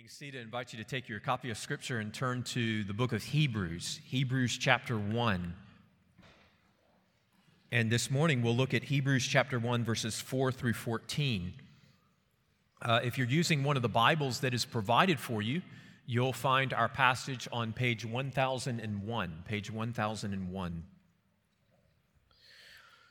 being 0.00 0.08
seated, 0.08 0.38
I 0.38 0.44
invite 0.44 0.72
you 0.72 0.78
to 0.78 0.84
take 0.88 1.10
your 1.10 1.20
copy 1.20 1.50
of 1.50 1.58
Scripture 1.58 1.98
and 1.98 2.14
turn 2.14 2.42
to 2.44 2.84
the 2.84 2.94
book 2.94 3.12
of 3.12 3.22
Hebrews, 3.22 4.00
Hebrews 4.06 4.56
chapter 4.56 4.96
1. 4.96 5.54
And 7.70 7.90
this 7.92 8.10
morning 8.10 8.40
we'll 8.40 8.56
look 8.56 8.72
at 8.72 8.84
Hebrews 8.84 9.26
chapter 9.26 9.58
1, 9.58 9.84
verses 9.84 10.18
4 10.18 10.52
through 10.52 10.72
14. 10.72 11.52
Uh, 12.80 13.00
if 13.04 13.18
you're 13.18 13.26
using 13.26 13.62
one 13.62 13.76
of 13.76 13.82
the 13.82 13.90
Bibles 13.90 14.40
that 14.40 14.54
is 14.54 14.64
provided 14.64 15.20
for 15.20 15.42
you, 15.42 15.60
you'll 16.06 16.32
find 16.32 16.72
our 16.72 16.88
passage 16.88 17.46
on 17.52 17.74
page 17.74 18.06
1001. 18.06 19.42
Page 19.44 19.70
1001. 19.70 20.84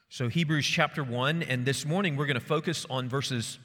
So, 0.09 0.27
Hebrews 0.27 0.65
chapter 0.65 1.03
1, 1.03 1.43
and 1.43 1.67
this 1.67 1.85
morning 1.85 2.15
we're 2.15 2.25
going 2.25 2.33
to 2.33 2.39
focus 2.39 2.87
on 2.89 3.07
verses 3.07 3.59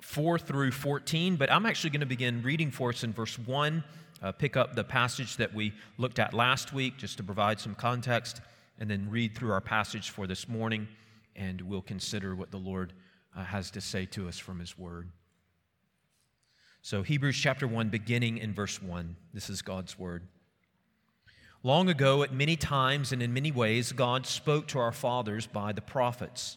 4 0.00 0.38
through 0.38 0.72
14, 0.72 1.36
but 1.36 1.50
I'm 1.50 1.66
actually 1.66 1.90
going 1.90 2.00
to 2.00 2.06
begin 2.06 2.42
reading 2.42 2.70
for 2.70 2.90
us 2.90 3.04
in 3.04 3.12
verse 3.12 3.38
1, 3.38 3.82
uh, 4.22 4.32
pick 4.32 4.56
up 4.56 4.74
the 4.74 4.84
passage 4.84 5.36
that 5.36 5.52
we 5.52 5.72
looked 5.96 6.18
at 6.18 6.34
last 6.34 6.72
week 6.72 6.96
just 6.96 7.16
to 7.18 7.22
provide 7.22 7.60
some 7.60 7.74
context, 7.74 8.40
and 8.78 8.90
then 8.90 9.08
read 9.10 9.34
through 9.34 9.52
our 9.52 9.60
passage 9.60 10.10
for 10.10 10.26
this 10.26 10.48
morning, 10.48 10.86
and 11.34 11.60
we'll 11.60 11.82
consider 11.82 12.34
what 12.34 12.50
the 12.50 12.58
Lord 12.58 12.92
uh, 13.36 13.44
has 13.44 13.70
to 13.72 13.80
say 13.80 14.06
to 14.06 14.28
us 14.28 14.38
from 14.38 14.60
His 14.60 14.78
Word. 14.78 15.10
So, 16.82 17.02
Hebrews 17.02 17.36
chapter 17.36 17.66
1, 17.66 17.88
beginning 17.88 18.38
in 18.38 18.54
verse 18.54 18.80
1, 18.80 19.16
this 19.34 19.50
is 19.50 19.62
God's 19.62 19.98
Word. 19.98 20.22
Long 21.64 21.88
ago, 21.88 22.22
at 22.22 22.32
many 22.32 22.54
times 22.54 23.10
and 23.12 23.20
in 23.20 23.32
many 23.34 23.50
ways, 23.50 23.90
God 23.90 24.26
spoke 24.26 24.68
to 24.68 24.78
our 24.78 24.92
fathers 24.92 25.46
by 25.46 25.72
the 25.72 25.80
prophets. 25.80 26.56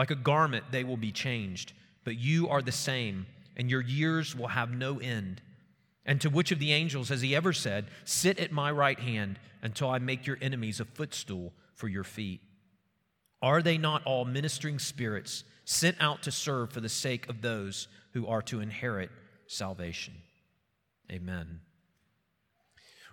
Like 0.00 0.10
a 0.10 0.14
garment, 0.14 0.64
they 0.70 0.82
will 0.82 0.96
be 0.96 1.12
changed, 1.12 1.74
but 2.04 2.16
you 2.16 2.48
are 2.48 2.62
the 2.62 2.72
same, 2.72 3.26
and 3.54 3.70
your 3.70 3.82
years 3.82 4.34
will 4.34 4.48
have 4.48 4.70
no 4.70 4.98
end. 4.98 5.42
And 6.06 6.18
to 6.22 6.30
which 6.30 6.52
of 6.52 6.58
the 6.58 6.72
angels 6.72 7.10
has 7.10 7.20
he 7.20 7.36
ever 7.36 7.52
said, 7.52 7.84
Sit 8.06 8.38
at 8.38 8.50
my 8.50 8.70
right 8.70 8.98
hand 8.98 9.38
until 9.60 9.90
I 9.90 9.98
make 9.98 10.26
your 10.26 10.38
enemies 10.40 10.80
a 10.80 10.86
footstool 10.86 11.52
for 11.74 11.86
your 11.86 12.02
feet? 12.02 12.40
Are 13.42 13.60
they 13.60 13.76
not 13.76 14.02
all 14.06 14.24
ministering 14.24 14.78
spirits 14.78 15.44
sent 15.66 15.98
out 16.00 16.22
to 16.22 16.32
serve 16.32 16.72
for 16.72 16.80
the 16.80 16.88
sake 16.88 17.28
of 17.28 17.42
those 17.42 17.86
who 18.14 18.26
are 18.26 18.40
to 18.40 18.60
inherit 18.60 19.10
salvation? 19.48 20.14
Amen. 21.12 21.60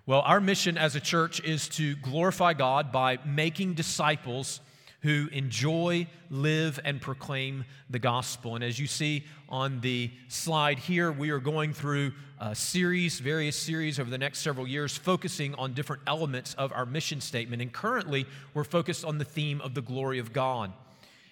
Well, 0.06 0.22
our 0.22 0.40
mission 0.40 0.78
as 0.78 0.96
a 0.96 1.02
church 1.02 1.42
is 1.42 1.68
to 1.68 1.98
glorify 1.98 2.54
God 2.54 2.94
by 2.94 3.20
making 3.26 3.74
disciples 3.74 4.62
who 5.08 5.30
enjoy, 5.32 6.06
live, 6.30 6.82
and 6.84 7.00
proclaim 7.00 7.64
the 7.90 7.98
gospel. 7.98 8.56
And 8.56 8.64
as 8.64 8.78
you 8.78 8.88
see 8.88 9.24
on 9.48 9.80
the 9.80 10.12
slide 10.28 10.78
here, 10.78 11.14
we 11.14 11.30
are 11.30 11.40
going 11.40 11.72
through 11.72 12.12
a 12.42 12.54
series, 12.54 13.22
various 13.22 13.56
series 13.56 14.02
over 14.02 14.10
the 14.10 14.18
next 14.18 14.40
several 14.40 14.68
years, 14.68 14.98
focusing 14.98 15.56
on 15.56 15.74
different 15.74 16.02
elements 16.08 16.56
of 16.56 16.74
our 16.74 16.86
mission 16.86 17.22
statement. 17.22 17.62
And 17.62 17.72
currently, 17.72 18.26
we're 18.54 18.66
focused 18.66 19.06
on 19.06 19.18
the 19.18 19.24
theme 19.24 19.62
of 19.62 19.76
the 19.76 19.82
glory 19.82 20.20
of 20.20 20.34
God. 20.34 20.74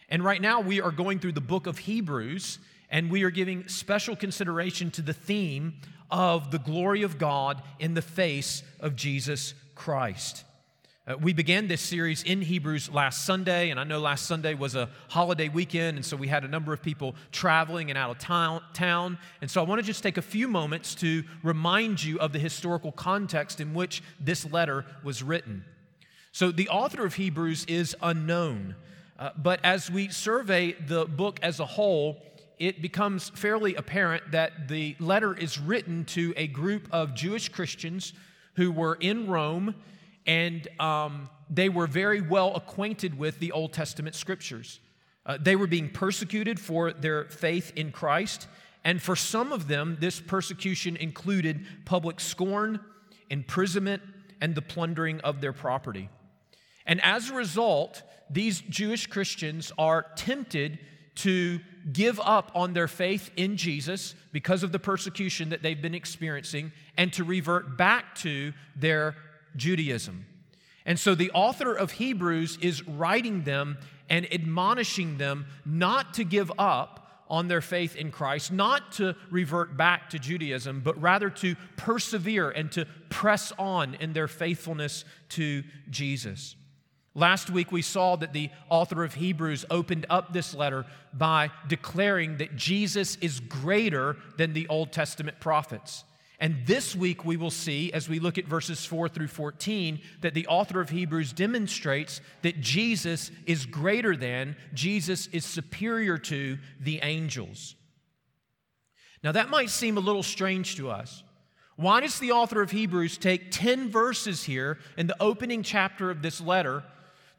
And 0.07 0.23
right 0.23 0.41
now, 0.41 0.61
we 0.61 0.79
are 0.79 0.89
going 0.89 1.19
through 1.19 1.33
the 1.33 1.41
book 1.41 1.67
of 1.67 1.79
Hebrews, 1.79 2.59
and 2.89 3.11
we 3.11 3.23
are 3.23 3.29
giving 3.29 3.67
special 3.67 4.15
consideration 4.15 4.89
to 4.91 5.01
the 5.01 5.11
theme 5.11 5.73
of 6.09 6.49
the 6.49 6.59
glory 6.59 7.03
of 7.03 7.17
God 7.17 7.61
in 7.79 7.93
the 7.93 8.01
face 8.01 8.63
of 8.79 8.95
Jesus 8.95 9.53
Christ. 9.75 10.45
Uh, 11.07 11.15
we 11.21 11.33
began 11.33 11.67
this 11.67 11.81
series 11.81 12.23
in 12.23 12.41
Hebrews 12.41 12.89
last 12.89 13.25
Sunday, 13.25 13.69
and 13.69 13.79
I 13.79 13.83
know 13.83 13.99
last 13.99 14.25
Sunday 14.25 14.55
was 14.55 14.73
a 14.73 14.89
holiday 15.07 15.49
weekend, 15.49 15.97
and 15.97 16.03
so 16.03 16.17
we 16.17 16.27
had 16.27 16.43
a 16.43 16.47
number 16.47 16.73
of 16.73 16.81
people 16.81 17.13
traveling 17.31 17.91
and 17.91 17.97
out 17.97 18.09
of 18.09 18.17
town. 18.17 18.63
town. 18.73 19.19
And 19.39 19.51
so 19.51 19.61
I 19.61 19.65
want 19.65 19.79
to 19.79 19.85
just 19.85 20.01
take 20.01 20.17
a 20.17 20.23
few 20.23 20.47
moments 20.47 20.95
to 20.95 21.23
remind 21.43 22.03
you 22.03 22.17
of 22.17 22.33
the 22.33 22.39
historical 22.39 22.91
context 22.91 23.61
in 23.61 23.75
which 23.75 24.01
this 24.19 24.51
letter 24.51 24.83
was 25.03 25.21
written. 25.21 25.63
So 26.31 26.51
the 26.51 26.69
author 26.69 27.05
of 27.05 27.13
Hebrews 27.13 27.65
is 27.65 27.95
unknown, 28.01 28.73
uh, 29.19 29.29
but 29.37 29.59
as 29.63 29.91
we 29.91 30.09
survey 30.09 30.71
the 30.71 31.05
book 31.05 31.39
as 31.43 31.59
a 31.59 31.67
whole, 31.67 32.17
it 32.57 32.81
becomes 32.81 33.29
fairly 33.29 33.75
apparent 33.75 34.31
that 34.31 34.69
the 34.69 34.95
letter 34.99 35.37
is 35.37 35.59
written 35.59 36.05
to 36.05 36.33
a 36.35 36.47
group 36.47 36.87
of 36.91 37.13
Jewish 37.13 37.49
Christians 37.49 38.13
who 38.55 38.71
were 38.71 38.95
in 38.95 39.27
Rome 39.27 39.75
and 40.25 40.67
um, 40.79 41.29
they 41.49 41.69
were 41.69 41.87
very 41.87 42.21
well 42.21 42.55
acquainted 42.55 43.17
with 43.17 43.39
the 43.39 43.51
Old 43.51 43.73
Testament 43.73 44.15
scriptures. 44.15 44.79
Uh, 45.25 45.37
they 45.41 45.55
were 45.55 45.67
being 45.67 45.89
persecuted 45.89 46.59
for 46.59 46.93
their 46.93 47.25
faith 47.25 47.73
in 47.75 47.91
Christ, 47.91 48.47
and 48.83 49.01
for 49.01 49.15
some 49.15 49.51
of 49.51 49.67
them, 49.67 49.97
this 49.99 50.19
persecution 50.19 50.95
included 50.95 51.65
public 51.85 52.19
scorn, 52.19 52.79
imprisonment, 53.29 54.03
and 54.41 54.53
the 54.53 54.61
plundering 54.61 55.19
of 55.21 55.41
their 55.41 55.53
property. 55.53 56.09
And 56.85 57.03
as 57.03 57.29
a 57.29 57.33
result, 57.33 58.03
these 58.29 58.61
Jewish 58.61 59.07
Christians 59.07 59.71
are 59.77 60.05
tempted 60.15 60.79
to 61.15 61.59
give 61.91 62.19
up 62.19 62.51
on 62.53 62.73
their 62.73 62.87
faith 62.87 63.31
in 63.35 63.57
Jesus 63.57 64.15
because 64.31 64.63
of 64.63 64.71
the 64.71 64.79
persecution 64.79 65.49
that 65.49 65.61
they've 65.61 65.81
been 65.81 65.95
experiencing 65.95 66.71
and 66.97 67.11
to 67.13 67.23
revert 67.23 67.77
back 67.77 68.15
to 68.15 68.53
their 68.75 69.15
Judaism. 69.55 70.25
And 70.85 70.99
so 70.99 71.15
the 71.15 71.31
author 71.31 71.73
of 71.73 71.91
Hebrews 71.93 72.57
is 72.61 72.87
writing 72.87 73.43
them 73.43 73.77
and 74.09 74.31
admonishing 74.31 75.17
them 75.17 75.47
not 75.65 76.13
to 76.15 76.23
give 76.23 76.51
up 76.59 77.01
on 77.27 77.47
their 77.47 77.61
faith 77.61 77.95
in 77.95 78.11
Christ, 78.11 78.51
not 78.51 78.91
to 78.93 79.15
revert 79.31 79.75
back 79.75 80.11
to 80.11 80.19
Judaism, 80.19 80.81
but 80.81 80.99
rather 81.01 81.29
to 81.31 81.55
persevere 81.75 82.51
and 82.51 82.71
to 82.73 82.85
press 83.09 83.51
on 83.57 83.95
in 83.95 84.13
their 84.13 84.27
faithfulness 84.27 85.05
to 85.29 85.63
Jesus. 85.89 86.55
Last 87.15 87.49
week, 87.49 87.71
we 87.71 87.81
saw 87.81 88.17
that 88.17 88.33
the 88.33 88.49
author 88.69 89.03
of 89.03 89.15
Hebrews 89.15 89.65
opened 89.71 90.05
up 90.09 90.33
this 90.33 90.53
letter 90.53 90.85
by 91.13 91.49
declaring 91.67 92.37
that 92.37 92.57
Jesus 92.57 93.17
is 93.21 93.39
greater 93.39 94.17
than 94.37 94.53
the 94.53 94.67
Old 94.67 94.91
Testament 94.91 95.39
prophets. 95.39 96.03
And 96.39 96.65
this 96.65 96.95
week 96.95 97.23
we 97.23 97.37
will 97.37 97.51
see, 97.51 97.93
as 97.93 98.09
we 98.09 98.19
look 98.19 98.37
at 98.37 98.45
verses 98.45 98.85
4 98.85 99.07
through 99.07 99.27
14, 99.27 99.99
that 100.21 100.33
the 100.33 100.47
author 100.47 100.81
of 100.81 100.89
Hebrews 100.89 101.31
demonstrates 101.33 102.19
that 102.41 102.59
Jesus 102.59 103.31
is 103.45 103.65
greater 103.65 104.17
than, 104.17 104.55
Jesus 104.73 105.27
is 105.27 105.45
superior 105.45 106.17
to 106.17 106.57
the 106.79 106.99
angels. 107.03 107.75
Now 109.23 109.31
that 109.31 109.49
might 109.49 109.69
seem 109.69 109.97
a 109.97 110.01
little 110.01 110.23
strange 110.23 110.75
to 110.75 110.89
us. 110.89 111.23
Why 111.77 111.99
does 111.99 112.19
the 112.19 112.31
author 112.31 112.61
of 112.61 112.71
Hebrews 112.71 113.17
take 113.17 113.51
10 113.51 113.89
verses 113.89 114.43
here 114.43 114.77
in 114.97 115.07
the 115.07 115.21
opening 115.21 115.61
chapter 115.61 116.09
of 116.09 116.21
this 116.21 116.39
letter 116.39 116.83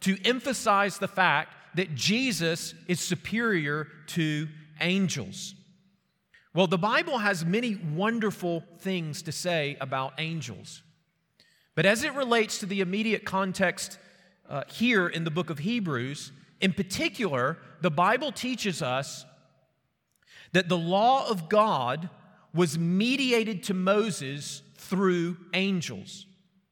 to 0.00 0.18
emphasize 0.24 0.98
the 0.98 1.08
fact 1.08 1.54
that 1.76 1.94
Jesus 1.94 2.74
is 2.86 3.00
superior 3.00 3.88
to 4.08 4.48
angels? 4.80 5.54
Well, 6.56 6.66
the 6.66 6.78
Bible 6.78 7.18
has 7.18 7.44
many 7.44 7.74
wonderful 7.74 8.64
things 8.78 9.20
to 9.24 9.30
say 9.30 9.76
about 9.78 10.14
angels. 10.16 10.82
But 11.74 11.84
as 11.84 12.02
it 12.02 12.14
relates 12.14 12.60
to 12.60 12.66
the 12.66 12.80
immediate 12.80 13.26
context 13.26 13.98
uh, 14.48 14.62
here 14.66 15.06
in 15.06 15.24
the 15.24 15.30
book 15.30 15.50
of 15.50 15.58
Hebrews, 15.58 16.32
in 16.62 16.72
particular, 16.72 17.58
the 17.82 17.90
Bible 17.90 18.32
teaches 18.32 18.80
us 18.80 19.26
that 20.52 20.70
the 20.70 20.78
law 20.78 21.28
of 21.28 21.50
God 21.50 22.08
was 22.54 22.78
mediated 22.78 23.64
to 23.64 23.74
Moses 23.74 24.62
through 24.78 25.36
angels. 25.52 26.24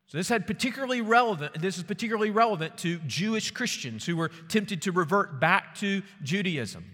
So 0.07 0.17
this 0.17 0.31
had 0.31 0.47
particularly 0.47 1.03
relevant, 1.03 1.61
this 1.61 1.77
is 1.77 1.83
particularly 1.83 2.31
relevant 2.31 2.79
to 2.79 3.01
Jewish 3.01 3.51
Christians 3.51 4.07
who 4.07 4.17
were 4.17 4.31
tempted 4.49 4.81
to 4.81 4.93
revert 4.93 5.41
back 5.41 5.75
to 5.81 6.01
Judaism. 6.23 6.87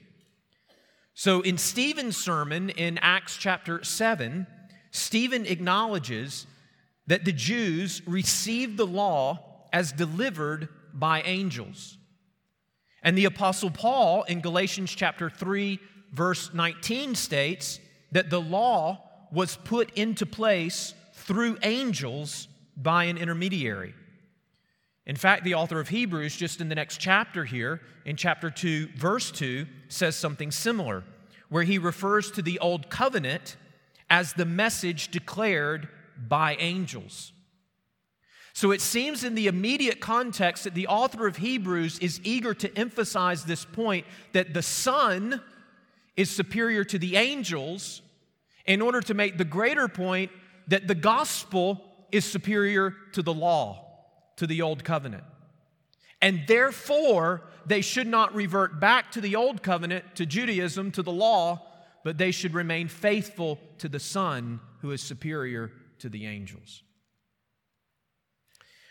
So 1.15 1.41
in 1.41 1.59
Stephen's 1.59 2.17
sermon 2.17 2.71
in 2.71 2.99
Acts 2.99 3.37
chapter 3.37 3.85
7, 3.85 4.47
Stephen 4.91 5.47
acknowledges 5.47 6.47
that 7.07 7.25
the 7.25 7.33
Jews 7.33 8.03
received 8.07 8.77
the 8.77 8.87
law 8.87 9.67
as 9.73 9.93
delivered 9.93 10.69
by 10.93 11.23
angels. 11.23 11.99
And 13.03 13.17
the 13.17 13.25
Apostle 13.25 13.71
Paul 13.71 14.25
in 14.25 14.41
Galatians 14.41 14.93
chapter 14.95 15.31
3, 15.31 15.79
verse 16.13 16.53
19 16.53 17.15
states 17.15 17.81
that 18.13 18.31
the 18.31 18.41
law 18.41 19.09
was 19.33 19.57
put 19.57 19.91
into 19.95 20.27
place 20.27 20.95
through 21.15 21.59
angels 21.63 22.49
by 22.77 23.05
an 23.05 23.19
intermediary. 23.19 23.95
In 25.07 25.17
fact, 25.17 25.45
the 25.45 25.55
author 25.55 25.81
of 25.81 25.89
Hebrews, 25.89 26.37
just 26.37 26.61
in 26.61 26.69
the 26.69 26.75
next 26.75 26.99
chapter 26.99 27.45
here, 27.45 27.81
in 28.05 28.17
chapter 28.17 28.51
2, 28.51 28.91
verse 28.97 29.31
2, 29.31 29.67
says 29.89 30.15
something 30.15 30.51
similar, 30.51 31.05
where 31.49 31.65
he 31.65 31.79
refers 31.79 32.31
to 32.33 32.43
the 32.43 32.59
old 32.59 32.91
covenant 32.91 33.57
as 34.09 34.35
the 34.35 34.45
message 34.45 35.09
declared 35.09 35.89
by 36.29 36.57
angels. 36.57 37.33
So 38.53 38.73
it 38.73 38.81
seems 38.81 39.25
in 39.25 39.35
the 39.35 39.47
immediate 39.47 40.01
context 40.01 40.65
that 40.65 40.75
the 40.75 40.89
author 40.89 41.27
of 41.27 41.39
Hebrews 41.39 41.99
is 42.01 42.21
eager 42.25 42.53
to 42.55 42.79
emphasize 42.79 43.45
this 43.45 43.65
point 43.65 44.07
that 44.33 44.53
the 44.53 44.63
Son 44.63 45.41
is 46.17 46.29
superior 46.31 46.85
to 46.85 46.99
the 46.99 47.17
angels 47.17 48.03
in 48.67 48.83
order 48.83 49.01
to 49.01 49.15
make 49.15 49.39
the 49.39 49.45
greater 49.45 49.89
point 49.89 50.31
that 50.67 50.87
the 50.87 50.95
gospel 50.95 51.81
is 52.13 52.25
superior 52.25 52.95
to 53.13 53.23
the 53.23 53.33
law, 53.33 53.90
to 54.41 54.47
the 54.47 54.63
old 54.63 54.85
covenant. 54.85 55.23
And 56.23 56.45
therefore, 56.47 57.43
they 57.67 57.83
should 57.83 58.07
not 58.07 58.35
revert 58.35 58.81
back 58.81 59.13
to 59.13 59.21
the 59.21 59.37
old 59.37 59.63
covenant, 59.63 60.17
to 60.17 60.25
Judaism, 60.25 60.93
to 60.93 61.03
the 61.03 61.13
law, 61.13 61.67
but 62.05 62.17
they 62.17 62.31
should 62.31 62.55
remain 62.55 62.89
faithful 62.89 63.59
to 63.77 63.87
the 63.87 64.01
Son 64.01 64.61
who 64.81 64.93
is 64.93 65.03
superior 65.03 65.71
to 65.99 66.09
the 66.09 66.25
angels. 66.25 66.83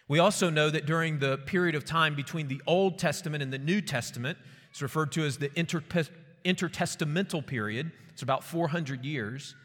We 0.08 0.20
also 0.20 0.52
know 0.52 0.70
that 0.70 0.86
during 0.86 1.18
the 1.18 1.40
period 1.40 1.74
of 1.74 1.84
time 1.84 2.14
between 2.14 2.48
the 2.48 2.62
Old 2.68 3.00
Testament 3.00 3.42
and 3.42 3.52
the 3.52 3.58
New 3.58 3.82
Testament, 3.82 4.38
it's 4.70 4.84
referred 4.84 5.12
to 5.14 5.26
as 5.26 5.40
the 5.40 5.50
inter- 5.60 5.82
intertestamental 6.46 7.44
period, 7.44 7.92
it's 8.14 8.22
about 8.22 8.44
400 8.44 9.04
years, 9.04 9.56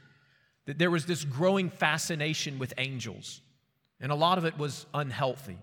that 0.65 0.79
there 0.79 0.91
was 0.91 1.05
this 1.05 1.27
growing 1.27 1.69
fascination 1.69 2.59
with 2.59 2.73
angels. 2.79 3.43
And 4.01 4.11
a 4.11 4.15
lot 4.15 4.39
of 4.39 4.47
it 4.47 4.57
was 4.57 4.87
unhealthy. 4.95 5.59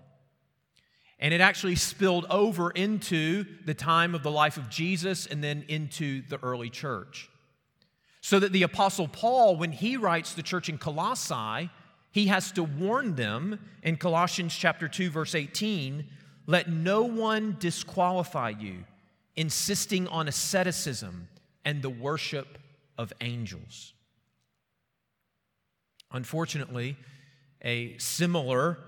And 1.22 1.32
it 1.32 1.40
actually 1.40 1.76
spilled 1.76 2.26
over 2.28 2.70
into 2.72 3.46
the 3.64 3.74
time 3.74 4.16
of 4.16 4.24
the 4.24 4.30
life 4.30 4.56
of 4.56 4.68
Jesus 4.68 5.24
and 5.24 5.42
then 5.42 5.64
into 5.68 6.22
the 6.28 6.38
early 6.42 6.68
church. 6.68 7.30
So 8.20 8.40
that 8.40 8.52
the 8.52 8.64
Apostle 8.64 9.06
Paul, 9.06 9.56
when 9.56 9.70
he 9.70 9.96
writes 9.96 10.34
the 10.34 10.42
church 10.42 10.68
in 10.68 10.78
Colossae, 10.78 11.70
he 12.10 12.26
has 12.26 12.50
to 12.52 12.64
warn 12.64 13.14
them 13.14 13.60
in 13.84 13.96
Colossians 13.96 14.54
chapter 14.54 14.88
2 14.88 15.10
verse 15.10 15.36
18, 15.36 16.04
let 16.48 16.68
no 16.68 17.04
one 17.04 17.56
disqualify 17.60 18.50
you 18.50 18.84
insisting 19.36 20.08
on 20.08 20.26
asceticism 20.26 21.28
and 21.64 21.82
the 21.82 21.90
worship 21.90 22.58
of 22.98 23.12
angels. 23.20 23.94
Unfortunately, 26.10 26.96
a 27.62 27.96
similar 27.98 28.78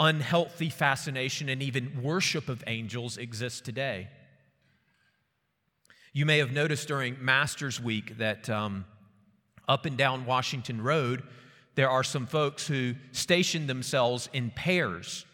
unhealthy 0.00 0.70
fascination 0.70 1.48
and 1.48 1.62
even 1.62 2.02
worship 2.02 2.48
of 2.48 2.62
angels 2.66 3.16
exists 3.16 3.60
today. 3.60 4.08
You 6.12 6.26
may 6.26 6.38
have 6.38 6.52
noticed 6.52 6.88
during 6.88 7.16
Masters 7.24 7.80
Week 7.80 8.18
that 8.18 8.48
um, 8.48 8.84
up 9.68 9.86
and 9.86 9.96
down 9.96 10.24
Washington 10.24 10.82
Road, 10.82 11.22
there 11.74 11.90
are 11.90 12.02
some 12.02 12.26
folks 12.26 12.66
who 12.66 12.94
station 13.12 13.66
themselves 13.66 14.28
in 14.32 14.50
pairs. 14.50 15.24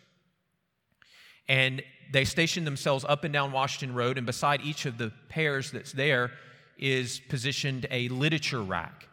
And 1.48 1.82
they 2.12 2.24
station 2.24 2.64
themselves 2.64 3.04
up 3.08 3.24
and 3.24 3.32
down 3.32 3.52
Washington 3.52 3.94
Road, 3.94 4.18
and 4.18 4.26
beside 4.26 4.60
each 4.62 4.86
of 4.86 4.98
the 4.98 5.12
pairs 5.28 5.70
that's 5.70 5.92
there 5.92 6.32
is 6.78 7.20
positioned 7.28 7.86
a 7.90 8.08
literature 8.08 8.62
rack. 8.62 9.08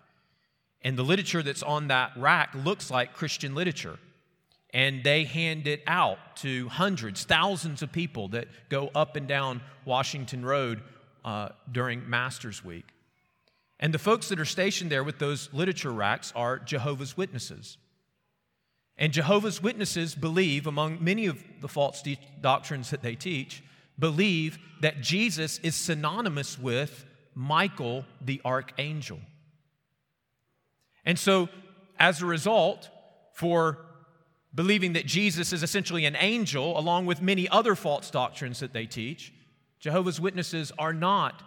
And 0.81 0.97
the 0.97 1.03
literature 1.03 1.43
that's 1.43 1.63
on 1.63 1.87
that 1.89 2.11
rack 2.17 2.53
looks 2.55 2.89
like 2.89 3.13
Christian 3.13 3.53
literature. 3.53 3.99
And 4.73 5.03
they 5.03 5.25
hand 5.25 5.67
it 5.67 5.83
out 5.85 6.37
to 6.37 6.69
hundreds, 6.69 7.25
thousands 7.25 7.81
of 7.81 7.91
people 7.91 8.29
that 8.29 8.47
go 8.69 8.89
up 8.95 9.15
and 9.15 9.27
down 9.27 9.61
Washington 9.83 10.45
Road 10.45 10.81
uh, 11.25 11.49
during 11.69 12.09
Masters 12.09 12.63
Week. 12.63 12.85
And 13.79 13.93
the 13.93 13.99
folks 13.99 14.29
that 14.29 14.39
are 14.39 14.45
stationed 14.45 14.91
there 14.91 15.03
with 15.03 15.19
those 15.19 15.49
literature 15.51 15.91
racks 15.91 16.31
are 16.35 16.59
Jehovah's 16.59 17.17
Witnesses. 17.17 17.77
And 18.97 19.11
Jehovah's 19.11 19.61
Witnesses 19.61 20.13
believe, 20.13 20.67
among 20.67 21.03
many 21.03 21.25
of 21.25 21.43
the 21.59 21.67
false 21.67 22.01
de- 22.03 22.19
doctrines 22.39 22.91
that 22.91 23.01
they 23.01 23.15
teach, 23.15 23.63
believe 23.97 24.59
that 24.81 25.01
Jesus 25.01 25.57
is 25.59 25.75
synonymous 25.75 26.59
with 26.59 27.05
Michael 27.33 28.05
the 28.21 28.39
archangel. 28.45 29.19
And 31.03 31.17
so, 31.17 31.49
as 31.97 32.21
a 32.21 32.25
result, 32.25 32.89
for 33.33 33.79
believing 34.53 34.93
that 34.93 35.05
Jesus 35.05 35.53
is 35.53 35.63
essentially 35.63 36.05
an 36.05 36.15
angel, 36.17 36.77
along 36.77 37.05
with 37.05 37.21
many 37.21 37.47
other 37.49 37.75
false 37.75 38.09
doctrines 38.09 38.59
that 38.59 38.73
they 38.73 38.85
teach, 38.85 39.33
Jehovah's 39.79 40.19
Witnesses 40.19 40.71
are 40.77 40.93
not 40.93 41.41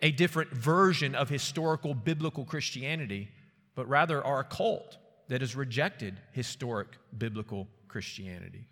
a 0.00 0.12
different 0.12 0.50
version 0.50 1.14
of 1.14 1.28
historical 1.28 1.94
biblical 1.94 2.44
Christianity, 2.44 3.28
but 3.74 3.88
rather 3.88 4.24
are 4.24 4.40
a 4.40 4.44
cult 4.44 4.96
that 5.28 5.40
has 5.40 5.56
rejected 5.56 6.20
historic 6.32 6.88
biblical 7.16 7.68
Christianity. 7.88 8.68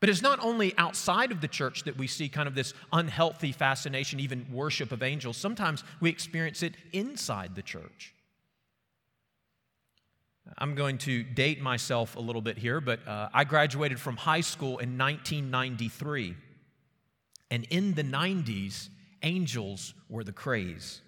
But 0.00 0.10
it's 0.10 0.20
not 0.20 0.38
only 0.42 0.76
outside 0.76 1.32
of 1.32 1.40
the 1.40 1.48
church 1.48 1.84
that 1.84 1.96
we 1.96 2.06
see 2.06 2.28
kind 2.28 2.46
of 2.46 2.54
this 2.54 2.74
unhealthy 2.92 3.52
fascination, 3.52 4.20
even 4.20 4.46
worship 4.52 4.92
of 4.92 5.02
angels. 5.02 5.36
Sometimes 5.36 5.82
we 6.00 6.10
experience 6.10 6.62
it 6.62 6.74
inside 6.92 7.54
the 7.54 7.62
church. 7.62 8.13
I'm 10.58 10.74
going 10.74 10.98
to 10.98 11.22
date 11.22 11.60
myself 11.60 12.16
a 12.16 12.20
little 12.20 12.42
bit 12.42 12.58
here, 12.58 12.80
but 12.80 13.06
uh, 13.08 13.28
I 13.32 13.44
graduated 13.44 13.98
from 13.98 14.16
high 14.16 14.42
school 14.42 14.78
in 14.78 14.98
1993. 14.98 16.36
And 17.50 17.66
in 17.70 17.94
the 17.94 18.04
90s, 18.04 18.88
angels 19.22 19.94
were 20.08 20.24
the 20.24 20.32
craze. 20.32 21.00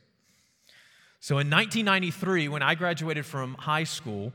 So 1.21 1.39
in 1.39 1.51
1993, 1.51 2.49
when 2.49 2.63
I 2.63 2.75
graduated 2.75 3.27
from 3.27 3.55
high 3.55 3.85
school, 3.85 4.33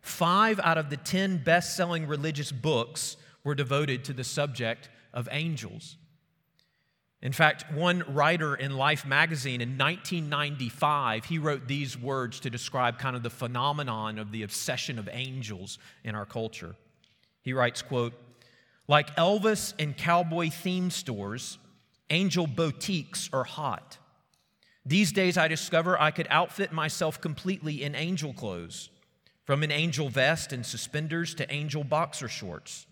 five 0.00 0.60
out 0.60 0.76
of 0.76 0.90
the 0.90 0.96
10 0.96 1.38
best 1.38 1.76
selling 1.76 2.06
religious 2.06 2.52
books 2.52 3.16
were 3.44 3.54
devoted 3.54 4.04
to 4.04 4.12
the 4.12 4.24
subject 4.24 4.88
of 5.12 5.28
angels. 5.30 5.96
In 7.22 7.32
fact, 7.32 7.70
one 7.72 8.02
writer 8.08 8.56
in 8.56 8.76
Life 8.76 9.06
magazine 9.06 9.60
in 9.60 9.78
1995, 9.78 11.24
he 11.24 11.38
wrote 11.38 11.68
these 11.68 11.96
words 11.96 12.40
to 12.40 12.50
describe 12.50 12.98
kind 12.98 13.14
of 13.14 13.22
the 13.22 13.30
phenomenon 13.30 14.18
of 14.18 14.32
the 14.32 14.42
obsession 14.42 14.98
of 14.98 15.08
angels 15.12 15.78
in 16.02 16.16
our 16.16 16.26
culture. 16.26 16.74
He 17.42 17.52
writes, 17.52 17.80
quote, 17.80 18.12
like 18.88 19.14
Elvis 19.14 19.72
and 19.78 19.96
cowboy 19.96 20.50
theme 20.50 20.90
stores, 20.90 21.58
angel 22.10 22.48
boutiques 22.48 23.30
are 23.32 23.44
hot. 23.44 23.98
These 24.84 25.12
days, 25.12 25.38
I 25.38 25.46
discover 25.46 26.00
I 26.00 26.10
could 26.10 26.26
outfit 26.28 26.72
myself 26.72 27.20
completely 27.20 27.84
in 27.84 27.94
angel 27.94 28.32
clothes, 28.32 28.90
from 29.44 29.62
an 29.62 29.70
angel 29.70 30.08
vest 30.08 30.52
and 30.52 30.66
suspenders 30.66 31.36
to 31.36 31.52
angel 31.52 31.84
boxer 31.84 32.26
shorts. 32.26 32.86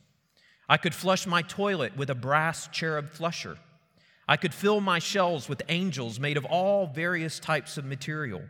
I 0.68 0.76
could 0.76 0.94
flush 0.94 1.26
my 1.26 1.42
toilet 1.42 1.96
with 1.96 2.10
a 2.10 2.14
brass 2.14 2.68
cherub 2.68 3.10
flusher. 3.10 3.58
I 4.30 4.36
could 4.36 4.54
fill 4.54 4.80
my 4.80 5.00
shelves 5.00 5.48
with 5.48 5.60
angels 5.68 6.20
made 6.20 6.36
of 6.36 6.44
all 6.44 6.86
various 6.86 7.40
types 7.40 7.76
of 7.76 7.84
material. 7.84 8.42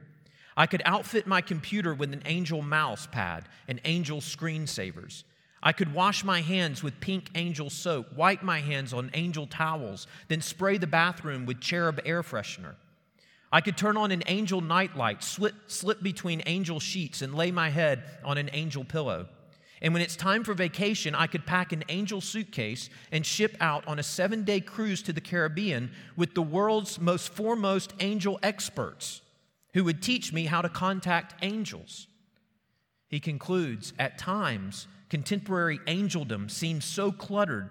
I 0.55 0.67
could 0.67 0.83
outfit 0.85 1.27
my 1.27 1.41
computer 1.41 1.95
with 1.95 2.13
an 2.13 2.21
angel 2.27 2.61
mouse 2.61 3.09
pad 3.11 3.49
and 3.67 3.81
angel 3.87 4.21
screensavers. 4.21 5.25
I 5.63 5.73
could 5.73 5.95
wash 5.95 6.23
my 6.23 6.43
hands 6.43 6.83
with 6.83 7.01
pink 7.01 7.31
angel 7.35 7.71
soap, 7.71 8.13
wipe 8.15 8.43
my 8.43 8.61
hands 8.61 8.93
on 8.93 9.11
angel 9.15 9.47
towels, 9.47 10.07
then 10.29 10.43
spray 10.43 10.77
the 10.77 10.87
bathroom 10.87 11.47
with 11.47 11.63
cherub 11.63 11.99
air 12.05 12.23
freshener. 12.23 12.75
I 13.51 13.63
could 13.63 13.79
turn 13.79 13.97
on 13.97 14.11
an 14.11 14.23
angel 14.27 14.61
nightlight, 14.61 15.25
slip, 15.25 15.55
slip 15.67 16.03
between 16.03 16.43
angel 16.45 16.79
sheets, 16.79 17.23
and 17.23 17.35
lay 17.35 17.51
my 17.51 17.71
head 17.71 18.05
on 18.23 18.37
an 18.37 18.51
angel 18.53 18.85
pillow. 18.85 19.29
And 19.83 19.95
when 19.95 20.03
it's 20.03 20.17
time 20.17 20.45
for 20.45 20.53
vacation, 20.53 21.15
I 21.15 21.27
could 21.27 21.47
pack 21.47 21.73
an 21.73 21.85
angel 21.89 22.21
suitcase 22.21 22.91
and 23.11 23.25
ship 23.25 23.57
out 23.61 23.87
on 23.89 23.99
a 23.99 24.03
seven 24.03 24.45
day 24.45 24.61
cruise 24.61 25.03
to 25.03 25.13
the 25.13 25.21
Caribbean 25.21 25.91
with 26.17 26.35
the 26.35 26.43
world's 26.43 27.01
most 27.01 27.31
foremost 27.31 27.95
angel 28.01 28.39
experts 28.43 29.23
who 29.73 29.85
would 29.85 30.03
teach 30.03 30.33
me 30.33 30.47
how 30.47 30.61
to 30.61 30.69
contact 30.69 31.35
angels. 31.43 32.09
He 33.09 33.21
concludes 33.21 33.93
At 33.99 34.19
times, 34.19 34.87
contemporary 35.09 35.79
angeldom 35.87 36.51
seems 36.51 36.85
so 36.85 37.11
cluttered 37.11 37.71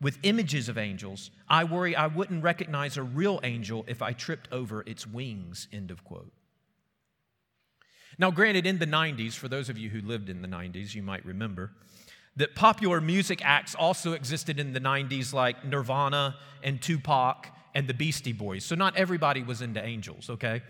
with 0.00 0.18
images 0.24 0.68
of 0.68 0.76
angels, 0.76 1.30
I 1.48 1.64
worry 1.64 1.96
I 1.96 2.06
wouldn't 2.06 2.42
recognize 2.42 2.96
a 2.96 3.02
real 3.02 3.40
angel 3.42 3.84
if 3.88 4.02
I 4.02 4.12
tripped 4.12 4.52
over 4.52 4.82
its 4.86 5.06
wings. 5.06 5.68
End 5.72 5.90
of 5.90 6.04
quote. 6.04 6.32
Now, 8.18 8.30
granted, 8.30 8.66
in 8.66 8.78
the 8.78 8.86
90s, 8.86 9.34
for 9.34 9.48
those 9.48 9.68
of 9.68 9.76
you 9.76 9.90
who 9.90 10.00
lived 10.00 10.28
in 10.28 10.42
the 10.42 10.48
90s, 10.48 10.94
you 10.94 11.02
might 11.02 11.24
remember 11.24 11.70
that 12.36 12.54
popular 12.54 13.00
music 13.00 13.40
acts 13.44 13.74
also 13.74 14.12
existed 14.12 14.58
in 14.58 14.72
the 14.72 14.80
90s, 14.80 15.32
like 15.32 15.64
Nirvana 15.64 16.36
and 16.62 16.80
Tupac 16.80 17.48
and 17.74 17.88
the 17.88 17.94
Beastie 17.94 18.32
Boys. 18.32 18.64
So, 18.64 18.74
not 18.74 18.96
everybody 18.96 19.42
was 19.42 19.60
into 19.62 19.84
angels, 19.84 20.30
okay? 20.30 20.62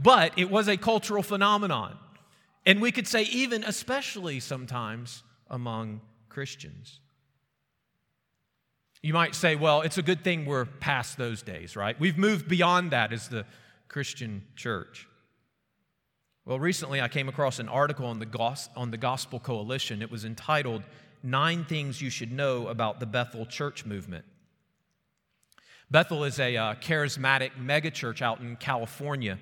But 0.00 0.32
it 0.38 0.50
was 0.50 0.68
a 0.68 0.76
cultural 0.76 1.22
phenomenon. 1.22 1.96
And 2.64 2.80
we 2.80 2.92
could 2.92 3.08
say, 3.08 3.22
even 3.24 3.64
especially 3.64 4.40
sometimes 4.40 5.22
among 5.50 6.00
Christians. 6.28 7.00
You 9.02 9.14
might 9.14 9.34
say, 9.34 9.56
well, 9.56 9.82
it's 9.82 9.98
a 9.98 10.02
good 10.02 10.22
thing 10.24 10.44
we're 10.44 10.64
past 10.64 11.16
those 11.16 11.42
days, 11.42 11.76
right? 11.76 11.98
We've 11.98 12.18
moved 12.18 12.48
beyond 12.48 12.90
that 12.90 13.12
as 13.12 13.28
the 13.28 13.46
Christian 13.88 14.42
church. 14.56 15.08
Well, 16.48 16.58
recently 16.58 17.02
I 17.02 17.08
came 17.08 17.28
across 17.28 17.58
an 17.58 17.68
article 17.68 18.06
on 18.06 18.20
the, 18.20 18.24
Gos- 18.24 18.70
on 18.74 18.90
the 18.90 18.96
Gospel 18.96 19.38
Coalition. 19.38 20.00
It 20.00 20.10
was 20.10 20.24
entitled 20.24 20.82
Nine 21.22 21.66
Things 21.66 22.00
You 22.00 22.08
Should 22.08 22.32
Know 22.32 22.68
About 22.68 23.00
the 23.00 23.04
Bethel 23.04 23.44
Church 23.44 23.84
Movement. 23.84 24.24
Bethel 25.90 26.24
is 26.24 26.40
a 26.40 26.56
uh, 26.56 26.74
charismatic 26.76 27.50
megachurch 27.62 28.22
out 28.22 28.40
in 28.40 28.56
California. 28.56 29.38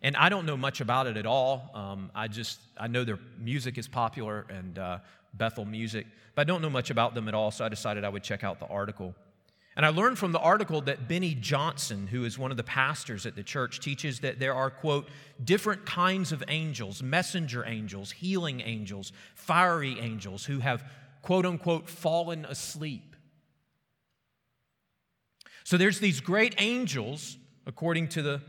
And 0.00 0.16
I 0.16 0.30
don't 0.30 0.46
know 0.46 0.56
much 0.56 0.80
about 0.80 1.06
it 1.06 1.18
at 1.18 1.26
all. 1.26 1.70
Um, 1.74 2.10
I 2.14 2.28
just, 2.28 2.60
I 2.80 2.86
know 2.86 3.04
their 3.04 3.18
music 3.38 3.76
is 3.76 3.86
popular 3.86 4.46
and 4.48 4.78
uh, 4.78 4.98
Bethel 5.34 5.66
music, 5.66 6.06
but 6.34 6.40
I 6.40 6.44
don't 6.44 6.62
know 6.62 6.70
much 6.70 6.88
about 6.88 7.14
them 7.14 7.28
at 7.28 7.34
all, 7.34 7.50
so 7.50 7.66
I 7.66 7.68
decided 7.68 8.04
I 8.04 8.08
would 8.08 8.22
check 8.22 8.42
out 8.42 8.58
the 8.58 8.68
article. 8.68 9.14
And 9.78 9.86
I 9.86 9.90
learned 9.90 10.18
from 10.18 10.32
the 10.32 10.40
article 10.40 10.80
that 10.82 11.06
Beni 11.06 11.36
Johnson, 11.36 12.08
who 12.08 12.24
is 12.24 12.36
one 12.36 12.50
of 12.50 12.56
the 12.56 12.64
pastors 12.64 13.24
at 13.26 13.36
the 13.36 13.44
church, 13.44 13.78
teaches 13.78 14.18
that 14.20 14.40
there 14.40 14.52
are, 14.52 14.70
quote, 14.70 15.08
different 15.44 15.86
kinds 15.86 16.32
of 16.32 16.42
angels 16.48 17.00
messenger 17.00 17.64
angels, 17.64 18.10
healing 18.10 18.60
angels, 18.60 19.12
fiery 19.36 20.00
angels 20.00 20.44
who 20.46 20.58
have, 20.58 20.82
quote 21.22 21.46
unquote, 21.46 21.88
fallen 21.88 22.44
asleep. 22.46 23.14
So 25.62 25.76
there's 25.76 26.00
these 26.00 26.20
great 26.20 26.56
angels, 26.58 27.38
according 27.64 28.08
to 28.08 28.22
the 28.22 28.42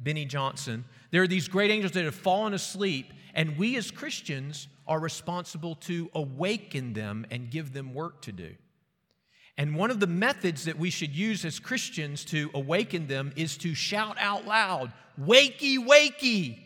Beni 0.00 0.24
Johnson, 0.24 0.84
there 1.10 1.22
are 1.22 1.26
these 1.26 1.48
great 1.48 1.72
angels 1.72 1.94
that 1.94 2.04
have 2.04 2.14
fallen 2.14 2.54
asleep, 2.54 3.12
and 3.34 3.58
we 3.58 3.76
as 3.76 3.90
Christians 3.90 4.68
are 4.86 5.00
responsible 5.00 5.74
to 5.74 6.08
awaken 6.14 6.92
them 6.92 7.26
and 7.32 7.50
give 7.50 7.72
them 7.72 7.92
work 7.92 8.22
to 8.22 8.30
do. 8.30 8.54
And 9.58 9.74
one 9.74 9.90
of 9.90 10.00
the 10.00 10.06
methods 10.06 10.64
that 10.66 10.78
we 10.78 10.90
should 10.90 11.14
use 11.14 11.44
as 11.44 11.58
Christians 11.58 12.24
to 12.26 12.50
awaken 12.52 13.06
them 13.06 13.32
is 13.36 13.56
to 13.58 13.74
shout 13.74 14.16
out 14.20 14.46
loud, 14.46 14.92
Wakey, 15.18 15.78
wakey. 15.78 16.58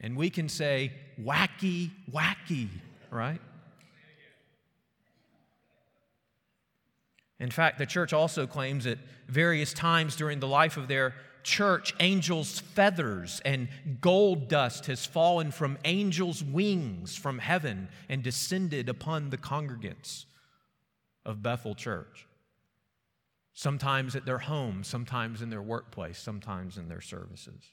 And 0.00 0.16
we 0.16 0.30
can 0.30 0.48
say, 0.48 0.92
Wacky, 1.20 1.90
wacky, 2.12 2.68
right? 3.10 3.40
In 7.40 7.50
fact, 7.50 7.78
the 7.78 7.86
church 7.86 8.12
also 8.12 8.46
claims 8.46 8.86
at 8.86 8.98
various 9.28 9.72
times 9.72 10.16
during 10.16 10.40
the 10.40 10.48
life 10.48 10.76
of 10.76 10.88
their 10.88 11.14
church, 11.42 11.94
angels' 12.00 12.60
feathers 12.60 13.40
and 13.44 13.68
gold 14.00 14.48
dust 14.48 14.86
has 14.86 15.06
fallen 15.06 15.50
from 15.50 15.78
angels' 15.84 16.42
wings 16.42 17.16
from 17.16 17.38
heaven 17.38 17.88
and 18.08 18.22
descended 18.22 18.88
upon 18.88 19.30
the 19.30 19.38
congregants 19.38 20.24
of 21.24 21.42
Bethel 21.42 21.74
Church. 21.74 22.26
Sometimes 23.52 24.14
at 24.14 24.24
their 24.24 24.38
home, 24.38 24.84
sometimes 24.84 25.42
in 25.42 25.50
their 25.50 25.62
workplace, 25.62 26.18
sometimes 26.18 26.78
in 26.78 26.88
their 26.88 27.00
services. 27.00 27.72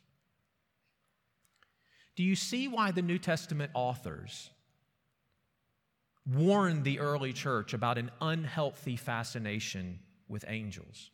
Do 2.16 2.24
you 2.24 2.36
see 2.36 2.68
why 2.68 2.92
the 2.92 3.02
New 3.02 3.20
Testament 3.20 3.72
authors 3.74 4.50
warned 6.26 6.84
the 6.84 7.00
early 7.00 7.34
church 7.34 7.74
about 7.74 7.98
an 7.98 8.10
unhealthy 8.22 8.96
fascination 8.96 10.00
with 10.28 10.46
angels? 10.48 11.12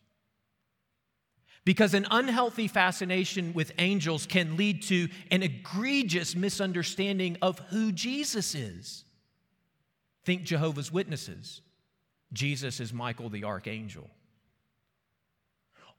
Because 1.63 1.93
an 1.93 2.07
unhealthy 2.09 2.67
fascination 2.67 3.53
with 3.53 3.71
angels 3.77 4.25
can 4.25 4.57
lead 4.57 4.81
to 4.83 5.09
an 5.29 5.43
egregious 5.43 6.35
misunderstanding 6.35 7.37
of 7.41 7.59
who 7.69 7.91
Jesus 7.91 8.55
is. 8.55 9.05
Think 10.23 10.43
Jehovah's 10.43 10.91
Witnesses. 10.91 11.61
Jesus 12.33 12.79
is 12.79 12.93
Michael 12.93 13.29
the 13.29 13.43
archangel. 13.43 14.09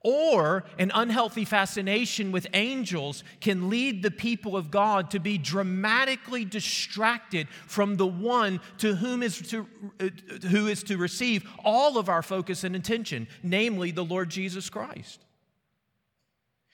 Or 0.05 0.65
an 0.81 0.91
unhealthy 0.93 1.45
fascination 1.45 2.33
with 2.33 2.49
angels 2.55 3.23
can 3.41 3.71
lead 3.71 4.03
the 4.03 4.11
people 4.11 4.57
of 4.57 4.69
God 4.69 5.13
to 5.13 5.21
be 5.21 5.39
dramatically 5.39 6.45
distracted 6.45 7.47
from 7.69 7.97
the 7.97 8.07
one 8.07 8.61
to 8.79 8.97
whom 8.97 9.23
is 9.23 9.41
to, 9.51 9.69
uh, 10.01 10.09
who 10.49 10.67
is 10.67 10.83
to 10.85 10.97
receive 10.97 11.49
all 11.65 11.99
of 11.99 12.09
our 12.09 12.23
focus 12.23 12.65
and 12.65 12.75
attention, 12.75 13.29
namely 13.45 13.93
the 13.93 14.05
Lord 14.05 14.29
Jesus 14.29 14.69
Christ. 14.69 15.25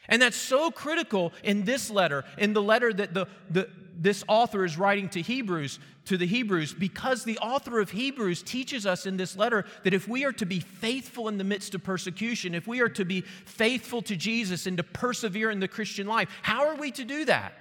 And 0.08 0.22
that's 0.22 0.36
so 0.36 0.70
critical 0.70 1.32
in 1.42 1.64
this 1.64 1.90
letter, 1.90 2.24
in 2.38 2.54
the 2.54 2.62
letter 2.62 2.92
that 2.92 3.12
the, 3.12 3.26
the, 3.50 3.68
this 3.98 4.24
author 4.26 4.64
is 4.64 4.78
writing 4.78 5.08
to 5.10 5.20
Hebrews, 5.20 5.78
to 6.06 6.16
the 6.16 6.26
Hebrews, 6.26 6.72
because 6.72 7.24
the 7.24 7.38
author 7.38 7.78
of 7.78 7.90
Hebrews 7.90 8.42
teaches 8.42 8.86
us 8.86 9.04
in 9.04 9.18
this 9.18 9.36
letter 9.36 9.66
that 9.84 9.92
if 9.92 10.08
we 10.08 10.24
are 10.24 10.32
to 10.32 10.46
be 10.46 10.60
faithful 10.60 11.28
in 11.28 11.36
the 11.36 11.44
midst 11.44 11.74
of 11.74 11.84
persecution, 11.84 12.54
if 12.54 12.66
we 12.66 12.80
are 12.80 12.88
to 12.88 13.04
be 13.04 13.20
faithful 13.20 14.00
to 14.02 14.16
Jesus 14.16 14.66
and 14.66 14.78
to 14.78 14.82
persevere 14.82 15.50
in 15.50 15.60
the 15.60 15.68
Christian 15.68 16.06
life, 16.06 16.30
how 16.42 16.68
are 16.68 16.76
we 16.76 16.90
to 16.92 17.04
do 17.04 17.26
that? 17.26 17.52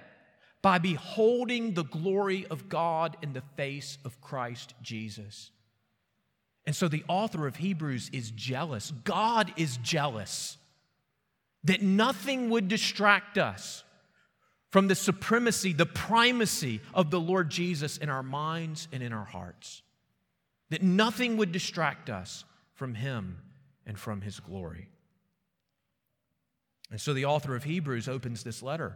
By 0.62 0.78
beholding 0.78 1.74
the 1.74 1.84
glory 1.84 2.46
of 2.48 2.70
God 2.70 3.18
in 3.22 3.34
the 3.34 3.44
face 3.58 3.98
of 4.06 4.22
Christ 4.22 4.74
Jesus. 4.82 5.52
And 6.66 6.76
so 6.76 6.88
the 6.88 7.04
author 7.08 7.48
of 7.48 7.58
Hebrews 7.58 8.10
is 8.14 8.32
jealous. 8.32 8.92
God 9.04 9.52
is 9.58 9.78
jealous 9.78 10.58
that 11.68 11.82
nothing 11.82 12.50
would 12.50 12.68
distract 12.68 13.38
us 13.38 13.84
from 14.70 14.88
the 14.88 14.96
supremacy, 14.96 15.74
the 15.74 15.86
primacy 15.86 16.82
of 16.94 17.12
the 17.12 17.20
Lord 17.20 17.50
Jesus 17.50 17.98
in 17.98 18.10
our 18.10 18.24
minds 18.24 18.88
and 18.92 19.02
in 19.02 19.14
our 19.14 19.26
hearts. 19.26 19.82
That 20.70 20.82
nothing 20.82 21.38
would 21.38 21.52
distract 21.52 22.10
us 22.10 22.44
from 22.74 22.94
Him 22.94 23.38
and 23.86 23.98
from 23.98 24.22
His 24.22 24.40
glory. 24.40 24.90
And 26.92 27.00
so 27.00 27.14
the 27.14 27.26
author 27.26 27.56
of 27.56 27.64
Hebrews 27.64 28.08
opens 28.08 28.44
this 28.44 28.64
letter 28.64 28.96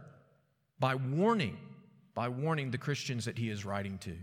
by 0.78 0.94
warning, 0.94 1.58
by 2.14 2.28
warning 2.28 2.70
the 2.70 2.78
Christians 2.78 3.26
that 3.26 3.38
he 3.38 3.50
is 3.50 3.64
writing 3.64 3.98
to, 3.98 4.16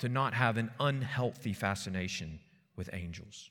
to 0.00 0.08
not 0.08 0.34
have 0.34 0.56
an 0.56 0.70
unhealthy 0.80 1.52
fascination 1.52 2.40
with 2.76 2.90
angels. 2.92 3.50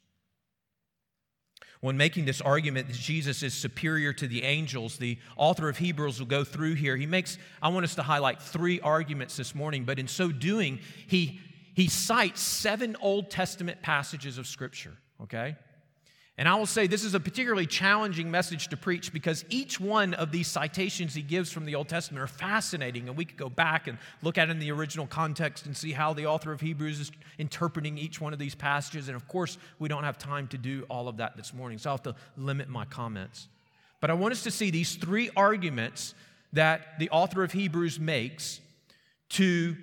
When 1.81 1.97
making 1.97 2.25
this 2.25 2.41
argument 2.41 2.87
that 2.87 2.95
Jesus 2.95 3.43
is 3.43 3.53
superior 3.53 4.13
to 4.13 4.27
the 4.27 4.43
angels, 4.43 4.97
the 4.97 5.17
author 5.35 5.69
of 5.69 5.77
Hebrews 5.77 6.19
will 6.19 6.27
go 6.27 6.43
through 6.43 6.75
here. 6.75 6.95
He 6.95 7.05
makes, 7.05 7.37
I 7.61 7.69
want 7.69 7.83
us 7.83 7.95
to 7.95 8.03
highlight 8.03 8.41
three 8.41 8.79
arguments 8.79 9.37
this 9.37 9.53
morning, 9.53 9.83
but 9.83 9.99
in 9.99 10.07
so 10.07 10.31
doing, 10.31 10.79
he, 11.07 11.39
he 11.73 11.87
cites 11.87 12.41
seven 12.41 12.95
Old 13.01 13.29
Testament 13.29 13.81
passages 13.81 14.37
of 14.37 14.47
Scripture, 14.47 14.97
okay? 15.23 15.55
And 16.37 16.49
I 16.49 16.55
will 16.55 16.65
say 16.65 16.85
this 16.85 17.05
is 17.05 17.13
a 17.13 17.19
particularly 17.19 17.65
challenging 17.65 18.29
message 18.29 18.67
to 18.67 18.77
preach 18.77 19.13
because 19.13 19.45
each 19.47 19.79
one 19.79 20.13
of 20.15 20.33
these 20.33 20.47
citations 20.47 21.13
he 21.13 21.21
gives 21.21 21.49
from 21.49 21.63
the 21.63 21.75
Old 21.75 21.87
Testament 21.87 22.21
are 22.21 22.27
fascinating, 22.27 23.07
and 23.07 23.17
we 23.17 23.23
could 23.23 23.37
go 23.37 23.47
back 23.47 23.87
and 23.87 23.97
look 24.21 24.37
at 24.37 24.49
it 24.49 24.51
in 24.51 24.59
the 24.59 24.71
original 24.71 25.07
context 25.07 25.65
and 25.65 25.75
see 25.75 25.93
how 25.93 26.13
the 26.13 26.25
author 26.25 26.51
of 26.51 26.59
Hebrews 26.59 26.99
is 26.99 27.11
interpreting 27.37 27.97
each 27.97 28.19
one 28.19 28.33
of 28.33 28.39
these 28.39 28.53
passages. 28.53 29.07
And 29.07 29.15
of 29.15 29.29
course, 29.29 29.57
we 29.79 29.87
don't 29.87 30.03
have 30.03 30.17
time 30.17 30.47
to 30.49 30.57
do 30.57 30.85
all 30.89 31.07
of 31.07 31.17
that 31.17 31.37
this 31.37 31.53
morning, 31.53 31.77
so 31.77 31.89
I'll 31.89 31.97
have 31.97 32.03
to 32.03 32.15
limit 32.35 32.67
my 32.67 32.83
comments. 32.83 33.47
But 34.01 34.09
I 34.09 34.13
want 34.13 34.33
us 34.33 34.43
to 34.43 34.51
see 34.51 34.71
these 34.71 34.95
three 34.95 35.29
arguments 35.37 36.15
that 36.51 36.99
the 36.99 37.09
author 37.11 37.43
of 37.43 37.53
Hebrews 37.53 37.97
makes 37.97 38.59
to 39.29 39.77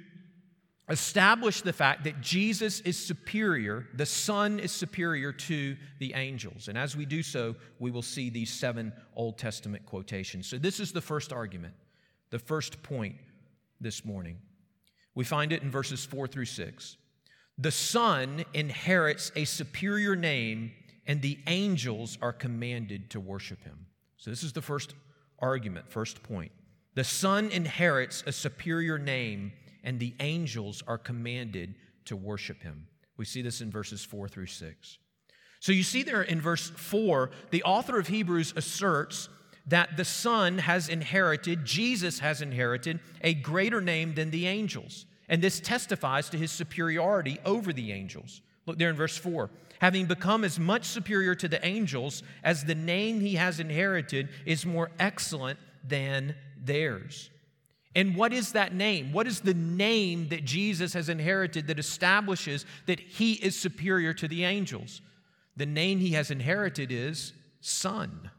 establish 0.93 1.63
the 1.63 1.73
fact 1.73 2.05
that 2.05 2.21
Jesus 2.21 2.81
is 2.81 2.99
superior, 2.99 3.89
the 3.95 4.07
Son 4.07 4.61
is 4.61 4.71
superior 4.71 5.33
to 5.33 5.77
the 5.99 6.13
angels. 6.15 6.69
And 6.69 6.77
as 6.77 6.95
we 6.95 7.07
do 7.07 7.23
so, 7.23 7.57
we 7.79 7.91
will 7.91 8.03
see 8.03 8.29
these 8.29 8.53
seven 8.53 8.93
Old 9.17 9.39
Testament 9.39 9.87
quotations. 9.87 10.47
So, 10.47 10.59
this 10.59 10.79
is 10.79 10.93
the 10.93 11.01
first 11.01 11.33
argument, 11.33 11.73
the 12.31 12.39
first 12.39 12.83
point 12.83 13.17
this 13.81 14.05
morning. 14.05 14.37
We 15.15 15.25
find 15.25 15.51
it 15.51 15.63
in 15.63 15.71
verses 15.71 16.05
four 16.05 16.29
through 16.29 16.45
six. 16.45 16.99
The 17.57 17.71
Son 17.71 18.45
inherits 18.53 19.33
a 19.35 19.47
superior 19.47 20.15
name, 20.15 20.73
and 21.07 21.23
the 21.23 21.39
angels 21.47 22.19
are 22.21 22.33
commanded 22.33 23.11
to 23.11 23.21
worship 23.21 23.65
him. 23.65 23.87
So, 24.19 24.29
this 24.29 24.43
is 24.43 24.53
the 24.53 24.63
first 24.63 24.95
argument, 25.39 25.91
first 25.91 26.23
point. 26.23 26.53
The 26.95 27.05
Son 27.05 27.51
inherits 27.51 28.23
a 28.27 28.33
superior 28.33 28.99
name, 28.99 29.53
and 29.85 29.99
the 29.99 30.15
angels 30.21 30.83
are 30.87 30.99
commanded 30.99 31.75
to 32.07 32.17
worship 32.17 32.63
him. 32.63 32.87
We 33.17 33.25
see 33.25 33.43
this 33.43 33.61
in 33.61 33.71
verses 33.71 34.05
4 34.05 34.29
through 34.29 34.47
6. 34.47 34.99
So 35.61 35.71
you 35.73 35.83
see 35.83 36.03
there 36.03 36.23
in 36.23 36.41
verse 36.41 36.71
4, 36.71 37.31
the 37.51 37.63
author 37.63 37.99
of 37.99 38.09
Hebrews 38.09 38.53
asserts 38.57 39.29
that 39.67 39.97
the 39.97 40.05
Son 40.05 40.59
has 40.59 40.89
inherited, 40.89 41.65
Jesus 41.65 42.19
has 42.19 42.43
inherited, 42.43 42.99
a 43.21 43.35
greater 43.35 43.81
name 43.81 44.15
than 44.15 44.31
the 44.31 44.47
angels. 44.47 45.07
And 45.29 45.41
this 45.41 45.61
testifies 45.61 46.29
to 46.31 46.37
his 46.37 46.51
superiority 46.51 47.39
over 47.45 47.73
the 47.73 47.93
angels. 47.93 48.43
Look 48.67 48.79
there 48.79 48.91
in 48.91 48.97
verse 48.97 49.17
4. 49.17 49.51
Having 49.81 50.07
become 50.07 50.45
as 50.45 50.59
much 50.59 50.85
superior 50.85 51.35
to 51.37 51.49
the 51.49 51.65
angels 51.65 52.23
as 52.45 52.65
the 52.65 52.75
name 52.75 53.21
he 53.21 53.35
has 53.35 53.61
inherited 53.61 54.29
is 54.45 54.67
more 54.67 54.91
excellent 54.99 55.59
than 55.85 56.35
theirs. 56.57 57.31
And 57.95 58.17
what 58.17 58.33
is 58.33 58.53
that 58.53 58.75
name? 58.75 59.13
What 59.13 59.27
is 59.27 59.41
the 59.41 59.55
name 59.55 60.29
that 60.29 60.45
Jesus 60.45 60.95
has 60.95 61.09
inherited 61.09 61.67
that 61.67 61.79
establishes 61.79 62.65
that 62.87 63.01
he 63.01 63.35
is 63.35 63.59
superior 63.59 64.15
to 64.15 64.29
the 64.29 64.45
angels? 64.45 65.03
The 65.57 65.67
name 65.67 65.99
he 65.99 66.13
has 66.13 66.31
inherited 66.31 66.91
is 66.91 67.33
Son. 67.61 68.31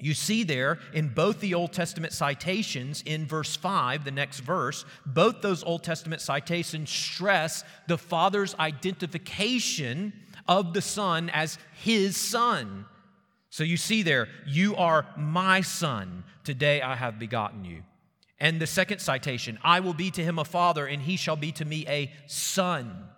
You 0.00 0.14
see 0.14 0.44
there 0.44 0.78
in 0.92 1.08
both 1.08 1.40
the 1.40 1.54
Old 1.54 1.72
Testament 1.72 2.12
citations 2.12 3.02
in 3.04 3.26
verse 3.26 3.56
5, 3.56 4.04
the 4.04 4.12
next 4.12 4.40
verse, 4.40 4.84
both 5.04 5.40
those 5.40 5.64
Old 5.64 5.82
Testament 5.82 6.20
citations 6.20 6.88
stress 6.88 7.64
the 7.88 7.98
Father's 7.98 8.54
identification 8.56 10.12
of 10.46 10.72
the 10.72 10.82
Son 10.82 11.30
as 11.30 11.58
his 11.82 12.16
Son. 12.16 12.84
So 13.50 13.64
you 13.64 13.76
see 13.76 14.02
there, 14.02 14.28
you 14.46 14.76
are 14.76 15.06
my 15.16 15.62
Son. 15.62 16.22
Today 16.44 16.80
I 16.80 16.94
have 16.94 17.18
begotten 17.18 17.64
you. 17.64 17.82
And 18.40 18.60
the 18.60 18.66
second 18.66 19.00
citation, 19.00 19.58
I 19.62 19.80
will 19.80 19.94
be 19.94 20.10
to 20.12 20.22
him 20.22 20.38
a 20.38 20.44
father, 20.44 20.86
and 20.86 21.02
he 21.02 21.16
shall 21.16 21.36
be 21.36 21.52
to 21.52 21.64
me 21.64 21.84
a 21.88 22.12
son. 22.26 23.08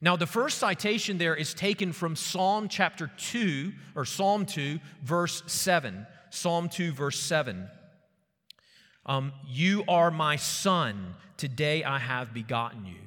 Now, 0.00 0.16
the 0.16 0.26
first 0.26 0.58
citation 0.58 1.18
there 1.18 1.34
is 1.34 1.54
taken 1.54 1.92
from 1.92 2.16
Psalm 2.16 2.68
chapter 2.68 3.10
2, 3.16 3.72
or 3.94 4.04
Psalm 4.04 4.46
2, 4.46 4.78
verse 5.02 5.42
7. 5.46 6.06
Psalm 6.30 6.68
2, 6.68 6.92
verse 6.92 7.20
7. 7.20 7.68
Um, 9.06 9.32
you 9.46 9.84
are 9.88 10.10
my 10.10 10.36
son, 10.36 11.14
today 11.36 11.84
I 11.84 11.98
have 11.98 12.32
begotten 12.32 12.86
you. 12.86 13.00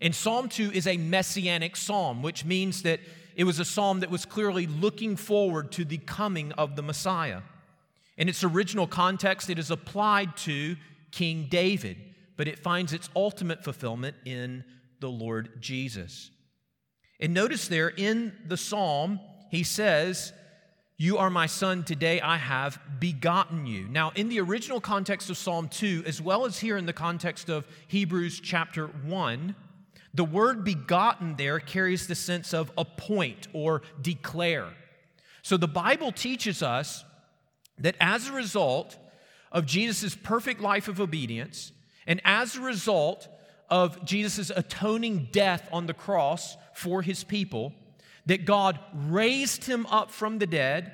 And 0.00 0.14
Psalm 0.14 0.48
2 0.48 0.72
is 0.72 0.86
a 0.86 0.96
messianic 0.96 1.76
psalm, 1.76 2.22
which 2.22 2.44
means 2.44 2.82
that 2.82 3.00
it 3.34 3.44
was 3.44 3.60
a 3.60 3.64
psalm 3.64 4.00
that 4.00 4.10
was 4.10 4.24
clearly 4.24 4.66
looking 4.66 5.16
forward 5.16 5.72
to 5.72 5.84
the 5.84 5.98
coming 5.98 6.52
of 6.52 6.76
the 6.76 6.82
Messiah. 6.82 7.42
In 8.16 8.28
its 8.28 8.42
original 8.42 8.86
context, 8.86 9.50
it 9.50 9.58
is 9.58 9.70
applied 9.70 10.36
to 10.38 10.76
King 11.10 11.46
David, 11.50 11.96
but 12.36 12.48
it 12.48 12.58
finds 12.58 12.92
its 12.92 13.10
ultimate 13.14 13.62
fulfillment 13.62 14.16
in 14.24 14.64
the 15.00 15.08
Lord 15.08 15.60
Jesus. 15.60 16.30
And 17.20 17.34
notice 17.34 17.68
there 17.68 17.88
in 17.88 18.32
the 18.46 18.56
psalm, 18.56 19.20
he 19.50 19.62
says, 19.62 20.32
You 20.96 21.18
are 21.18 21.30
my 21.30 21.46
son, 21.46 21.84
today 21.84 22.20
I 22.20 22.36
have 22.36 22.78
begotten 22.98 23.66
you. 23.66 23.86
Now, 23.88 24.12
in 24.14 24.28
the 24.28 24.40
original 24.40 24.80
context 24.80 25.30
of 25.30 25.36
Psalm 25.36 25.68
2, 25.68 26.04
as 26.06 26.20
well 26.20 26.44
as 26.44 26.58
here 26.58 26.76
in 26.76 26.86
the 26.86 26.92
context 26.92 27.48
of 27.48 27.66
Hebrews 27.88 28.40
chapter 28.40 28.86
1, 28.86 29.54
the 30.14 30.24
word 30.24 30.64
begotten 30.64 31.36
there 31.36 31.60
carries 31.60 32.06
the 32.06 32.14
sense 32.14 32.54
of 32.54 32.72
appoint 32.78 33.48
or 33.52 33.82
declare. 34.00 34.68
So 35.42 35.56
the 35.56 35.68
Bible 35.68 36.10
teaches 36.10 36.62
us 36.62 37.04
that 37.78 37.96
as 38.00 38.28
a 38.28 38.32
result 38.32 38.96
of 39.52 39.66
Jesus' 39.66 40.14
perfect 40.14 40.60
life 40.60 40.88
of 40.88 41.00
obedience, 41.00 41.72
and 42.06 42.20
as 42.24 42.56
a 42.56 42.60
result 42.60 43.28
of 43.68 44.04
Jesus' 44.04 44.50
atoning 44.54 45.28
death 45.32 45.68
on 45.72 45.86
the 45.86 45.94
cross 45.94 46.56
for 46.74 47.02
his 47.02 47.24
people, 47.24 47.72
that 48.26 48.44
God 48.44 48.78
raised 48.92 49.64
him 49.64 49.86
up 49.86 50.10
from 50.10 50.38
the 50.38 50.46
dead 50.46 50.92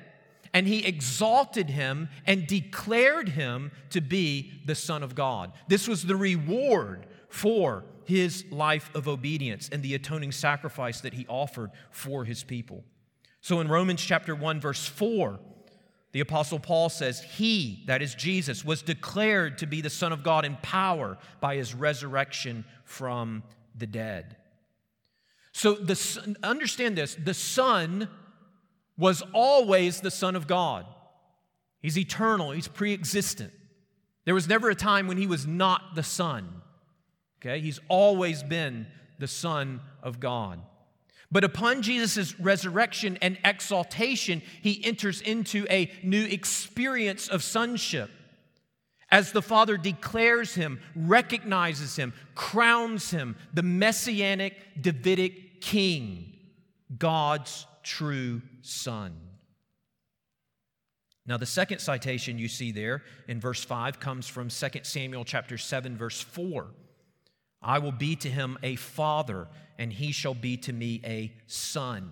and 0.53 0.67
he 0.67 0.85
exalted 0.85 1.69
him 1.69 2.09
and 2.25 2.45
declared 2.45 3.29
him 3.29 3.71
to 3.89 4.01
be 4.01 4.61
the 4.65 4.75
Son 4.75 5.01
of 5.01 5.15
God. 5.15 5.51
This 5.67 5.87
was 5.87 6.03
the 6.03 6.15
reward 6.15 7.07
for 7.27 7.85
his 8.05 8.45
life 8.51 8.91
of 8.93 9.07
obedience 9.07 9.67
and 9.71 9.81
the 9.81 9.95
atoning 9.95 10.31
sacrifice 10.31 11.01
that 11.01 11.13
he 11.13 11.25
offered 11.27 11.71
for 11.89 12.23
his 12.23 12.43
people. 12.43 12.83
So 13.41 13.59
in 13.61 13.67
Romans 13.67 14.01
chapter 14.01 14.35
1 14.35 14.61
verse 14.61 14.85
4, 14.85 15.39
the 16.13 16.19
Apostle 16.19 16.59
Paul 16.59 16.89
says, 16.89 17.21
He, 17.21 17.83
that 17.87 18.01
is 18.01 18.15
Jesus, 18.15 18.63
was 18.63 18.81
declared 18.81 19.57
to 19.57 19.65
be 19.65 19.81
the 19.81 19.89
Son 19.89 20.13
of 20.13 20.23
God 20.23 20.45
in 20.45 20.55
power 20.57 21.17
by 21.41 21.55
his 21.55 21.73
resurrection 21.73 22.63
from 22.85 23.43
the 23.75 23.87
dead. 23.87 24.37
So 25.51 25.73
the, 25.73 26.35
understand 26.43 26.97
this 26.97 27.15
the 27.15 27.33
Son 27.33 28.07
was 28.95 29.23
always 29.33 30.01
the 30.01 30.11
Son 30.11 30.35
of 30.35 30.47
God. 30.47 30.85
He's 31.81 31.97
eternal, 31.97 32.51
he's 32.51 32.67
pre 32.67 32.93
existent. 32.93 33.51
There 34.25 34.35
was 34.35 34.47
never 34.47 34.69
a 34.69 34.75
time 34.75 35.07
when 35.07 35.17
he 35.17 35.27
was 35.27 35.45
not 35.45 35.95
the 35.95 36.03
Son. 36.03 36.61
Okay? 37.41 37.59
He's 37.59 37.79
always 37.89 38.41
been 38.41 38.87
the 39.19 39.27
Son 39.27 39.81
of 40.01 40.19
God. 40.19 40.61
But 41.33 41.43
upon 41.43 41.81
Jesus' 41.81 42.39
resurrection 42.39 43.17
and 43.19 43.39
exaltation, 43.43 44.43
he 44.61 44.85
enters 44.85 45.19
into 45.19 45.65
a 45.67 45.91
new 46.03 46.23
experience 46.23 47.27
of 47.27 47.41
sonship. 47.43 48.11
As 49.09 49.31
the 49.31 49.41
Father 49.41 49.75
declares 49.75 50.53
him, 50.53 50.79
recognizes 50.95 51.95
him, 51.95 52.13
crowns 52.35 53.09
him 53.09 53.35
the 53.51 53.63
messianic 53.63 54.55
Davidic 54.79 55.59
king, 55.59 56.33
God's 56.95 57.65
true 57.81 58.43
Son. 58.61 59.15
Now, 61.25 61.37
the 61.37 61.47
second 61.47 61.79
citation 61.79 62.37
you 62.37 62.47
see 62.47 62.71
there 62.71 63.01
in 63.27 63.39
verse 63.39 63.63
5 63.63 63.99
comes 63.99 64.27
from 64.27 64.49
2 64.49 64.67
Samuel 64.83 65.25
chapter 65.25 65.57
7, 65.57 65.97
verse 65.97 66.21
4. 66.21 66.67
I 67.63 67.79
will 67.79 67.91
be 67.91 68.15
to 68.17 68.29
him 68.29 68.57
a 68.61 68.75
father, 68.75 69.47
and 69.77 69.91
he 69.91 70.11
shall 70.11 70.33
be 70.33 70.57
to 70.57 70.73
me 70.73 71.01
a 71.05 71.33
son. 71.47 72.11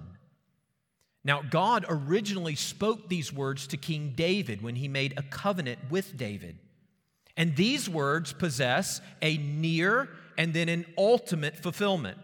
Now, 1.23 1.41
God 1.41 1.85
originally 1.87 2.55
spoke 2.55 3.07
these 3.07 3.31
words 3.31 3.67
to 3.67 3.77
King 3.77 4.13
David 4.15 4.61
when 4.61 4.75
he 4.75 4.87
made 4.87 5.13
a 5.17 5.23
covenant 5.23 5.79
with 5.89 6.17
David. 6.17 6.57
And 7.37 7.55
these 7.55 7.87
words 7.87 8.33
possess 8.33 9.01
a 9.21 9.37
near 9.37 10.09
and 10.37 10.53
then 10.53 10.69
an 10.69 10.85
ultimate 10.97 11.57
fulfillment. 11.57 12.17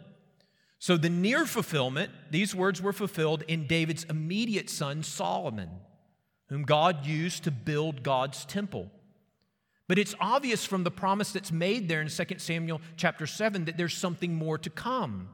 So, 0.80 0.98
the 0.98 1.10
near 1.10 1.46
fulfillment, 1.46 2.12
these 2.32 2.56
words 2.56 2.82
were 2.82 2.94
fulfilled 2.94 3.44
in 3.48 3.68
David's 3.68 4.04
immediate 4.06 4.70
son, 4.70 5.04
Solomon, 5.04 5.70
whom 6.50 6.64
God 6.64 7.06
used 7.06 7.44
to 7.44 7.52
build 7.52 8.04
God's 8.04 8.46
temple. 8.46 8.92
But 9.88 9.98
it's 9.98 10.16
obvious 10.20 10.66
from 10.66 10.84
the 10.84 10.92
promise 10.92 11.32
that's 11.32 11.52
made 11.52 11.88
there 11.88 12.02
in 12.02 12.10
2 12.10 12.26
Samuel 12.38 12.82
chapter 12.98 13.26
7 13.26 13.66
that 13.66 13.78
there's 13.78 13.96
something 13.96 14.36
more 14.36 14.58
to 14.58 14.70
come. 14.70 15.30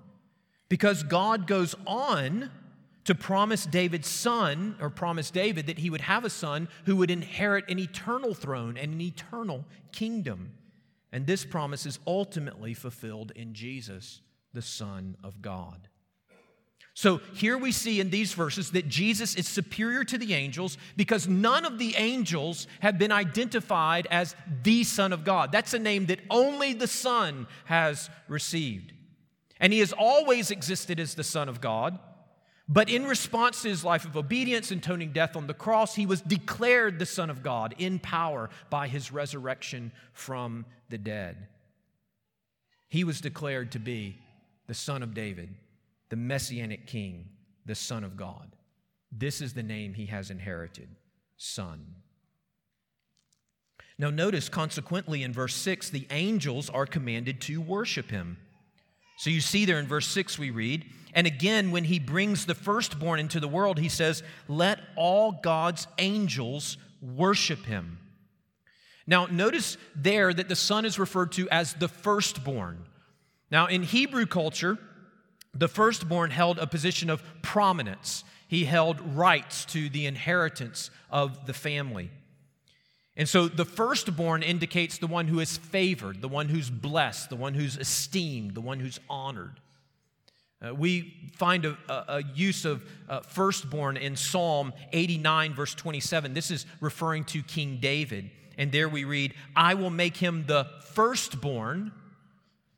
Because 0.69 1.03
God 1.03 1.47
goes 1.47 1.75
on 1.85 2.51
to 3.05 3.15
promise 3.15 3.65
David's 3.65 4.07
son, 4.07 4.77
or 4.79 4.89
promise 4.89 5.29
David 5.29 5.67
that 5.67 5.79
he 5.79 5.89
would 5.89 6.01
have 6.01 6.23
a 6.23 6.29
son 6.29 6.69
who 6.85 6.95
would 6.97 7.11
inherit 7.11 7.69
an 7.69 7.79
eternal 7.79 8.33
throne 8.33 8.77
and 8.77 8.93
an 8.93 9.01
eternal 9.01 9.65
kingdom. 9.91 10.53
And 11.11 11.27
this 11.27 11.45
promise 11.45 11.85
is 11.85 11.99
ultimately 12.07 12.73
fulfilled 12.73 13.33
in 13.35 13.53
Jesus, 13.53 14.21
the 14.53 14.61
Son 14.61 15.17
of 15.23 15.41
God. 15.41 15.89
So 16.95 17.21
here 17.33 17.57
we 17.57 17.71
see 17.71 17.99
in 17.99 18.11
these 18.11 18.33
verses 18.33 18.69
that 18.71 18.87
Jesus 18.87 19.35
is 19.35 19.47
superior 19.47 20.03
to 20.03 20.17
the 20.17 20.35
angels 20.35 20.77
because 20.95 21.27
none 21.27 21.65
of 21.65 21.79
the 21.79 21.95
angels 21.95 22.67
have 22.81 22.99
been 22.99 23.11
identified 23.11 24.07
as 24.11 24.35
the 24.61 24.83
Son 24.83 25.11
of 25.11 25.23
God. 25.23 25.51
That's 25.51 25.73
a 25.73 25.79
name 25.79 26.05
that 26.05 26.19
only 26.29 26.73
the 26.73 26.87
Son 26.87 27.47
has 27.65 28.11
received. 28.27 28.93
And 29.59 29.73
he 29.73 29.79
has 29.79 29.91
always 29.91 30.51
existed 30.51 30.99
as 30.99 31.15
the 31.15 31.23
Son 31.23 31.49
of 31.49 31.61
God, 31.61 31.97
But 32.67 32.89
in 32.89 33.05
response 33.05 33.61
to 33.61 33.69
his 33.69 33.83
life 33.83 34.05
of 34.05 34.15
obedience 34.15 34.71
and 34.71 34.81
toning 34.81 35.11
death 35.11 35.35
on 35.35 35.47
the 35.47 35.53
cross, 35.53 35.95
he 35.95 36.05
was 36.05 36.21
declared 36.21 36.97
the 36.97 37.05
Son 37.05 37.29
of 37.29 37.43
God 37.43 37.75
in 37.77 37.99
power 37.99 38.49
by 38.69 38.87
his 38.87 39.11
resurrection 39.11 39.91
from 40.13 40.65
the 40.89 40.97
dead. 40.97 41.47
He 42.87 43.03
was 43.03 43.19
declared 43.19 43.71
to 43.73 43.79
be 43.79 44.17
the 44.67 44.73
Son 44.73 45.03
of 45.03 45.13
David, 45.13 45.49
the 46.13 46.17
Messianic 46.17 46.85
King, 46.85 47.25
the 47.65 47.73
Son 47.73 48.03
of 48.03 48.15
God. 48.15 48.55
This 49.11 49.41
is 49.41 49.55
the 49.55 49.63
name 49.63 49.95
he 49.95 50.05
has 50.05 50.29
inherited 50.29 50.87
Son. 51.37 51.87
Now, 53.97 54.11
notice 54.11 54.47
consequently 54.47 55.23
in 55.23 55.33
verse 55.33 55.55
6, 55.55 55.89
the 55.89 56.05
angels 56.11 56.69
are 56.69 56.85
commanded 56.85 57.41
to 57.41 57.59
worship 57.59 58.11
him. 58.11 58.37
So 59.17 59.31
you 59.31 59.41
see 59.41 59.65
there 59.65 59.79
in 59.79 59.87
verse 59.87 60.05
6, 60.05 60.37
we 60.37 60.51
read, 60.51 60.85
and 61.15 61.25
again, 61.25 61.71
when 61.71 61.85
he 61.85 61.97
brings 61.97 62.45
the 62.45 62.53
firstborn 62.53 63.19
into 63.19 63.39
the 63.39 63.47
world, 63.47 63.79
he 63.79 63.89
says, 63.89 64.21
Let 64.47 64.81
all 64.95 65.31
God's 65.31 65.87
angels 65.97 66.77
worship 67.01 67.65
him. 67.65 67.97
Now, 69.07 69.25
notice 69.25 69.79
there 69.95 70.31
that 70.31 70.47
the 70.47 70.55
son 70.55 70.85
is 70.85 70.99
referred 70.99 71.31
to 71.31 71.49
as 71.49 71.73
the 71.73 71.87
firstborn. 71.87 72.85
Now, 73.49 73.65
in 73.65 73.81
Hebrew 73.81 74.27
culture, 74.27 74.77
the 75.53 75.67
firstborn 75.67 76.31
held 76.31 76.57
a 76.59 76.67
position 76.67 77.09
of 77.09 77.23
prominence. 77.41 78.23
He 78.47 78.65
held 78.65 78.99
rights 79.15 79.65
to 79.65 79.89
the 79.89 80.05
inheritance 80.05 80.89
of 81.09 81.45
the 81.45 81.53
family. 81.53 82.09
And 83.15 83.29
so 83.29 83.47
the 83.47 83.65
firstborn 83.65 84.41
indicates 84.41 84.97
the 84.97 85.07
one 85.07 85.27
who 85.27 85.39
is 85.39 85.57
favored, 85.57 86.21
the 86.21 86.27
one 86.27 86.49
who's 86.49 86.69
blessed, 86.69 87.29
the 87.29 87.35
one 87.35 87.53
who's 87.53 87.77
esteemed, 87.77 88.55
the 88.55 88.61
one 88.61 88.79
who's 88.79 88.99
honored. 89.09 89.59
Uh, 90.65 90.73
we 90.73 91.13
find 91.35 91.65
a, 91.65 91.77
a, 91.89 92.05
a 92.07 92.23
use 92.33 92.65
of 92.65 92.83
uh, 93.09 93.19
firstborn 93.19 93.97
in 93.97 94.15
Psalm 94.15 94.73
89, 94.93 95.53
verse 95.53 95.75
27. 95.75 96.33
This 96.33 96.49
is 96.49 96.65
referring 96.79 97.25
to 97.25 97.43
King 97.43 97.77
David. 97.79 98.31
And 98.57 98.71
there 98.71 98.89
we 98.89 99.03
read, 99.03 99.33
I 99.55 99.73
will 99.73 99.89
make 99.89 100.17
him 100.17 100.45
the 100.47 100.67
firstborn, 100.93 101.91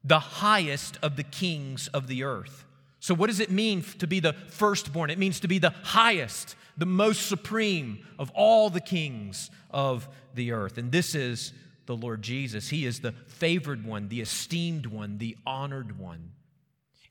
the 0.03 0.19
highest 0.19 0.97
of 1.01 1.15
the 1.15 1.23
kings 1.23 1.87
of 1.89 2.07
the 2.07 2.23
earth. 2.23 2.64
So, 3.05 3.13
what 3.13 3.27
does 3.27 3.39
it 3.39 3.51
mean 3.51 3.83
to 3.99 4.07
be 4.07 4.19
the 4.19 4.33
firstborn? 4.33 5.11
It 5.11 5.19
means 5.19 5.39
to 5.41 5.47
be 5.47 5.59
the 5.59 5.75
highest, 5.83 6.55
the 6.75 6.87
most 6.87 7.27
supreme 7.27 8.03
of 8.17 8.31
all 8.33 8.71
the 8.71 8.81
kings 8.81 9.51
of 9.69 10.09
the 10.33 10.53
earth. 10.53 10.79
And 10.79 10.91
this 10.91 11.13
is 11.13 11.53
the 11.85 11.95
Lord 11.95 12.23
Jesus. 12.23 12.69
He 12.69 12.83
is 12.83 13.01
the 13.01 13.11
favored 13.27 13.85
one, 13.85 14.09
the 14.09 14.21
esteemed 14.21 14.87
one, 14.87 15.19
the 15.19 15.37
honored 15.45 15.99
one. 15.99 16.31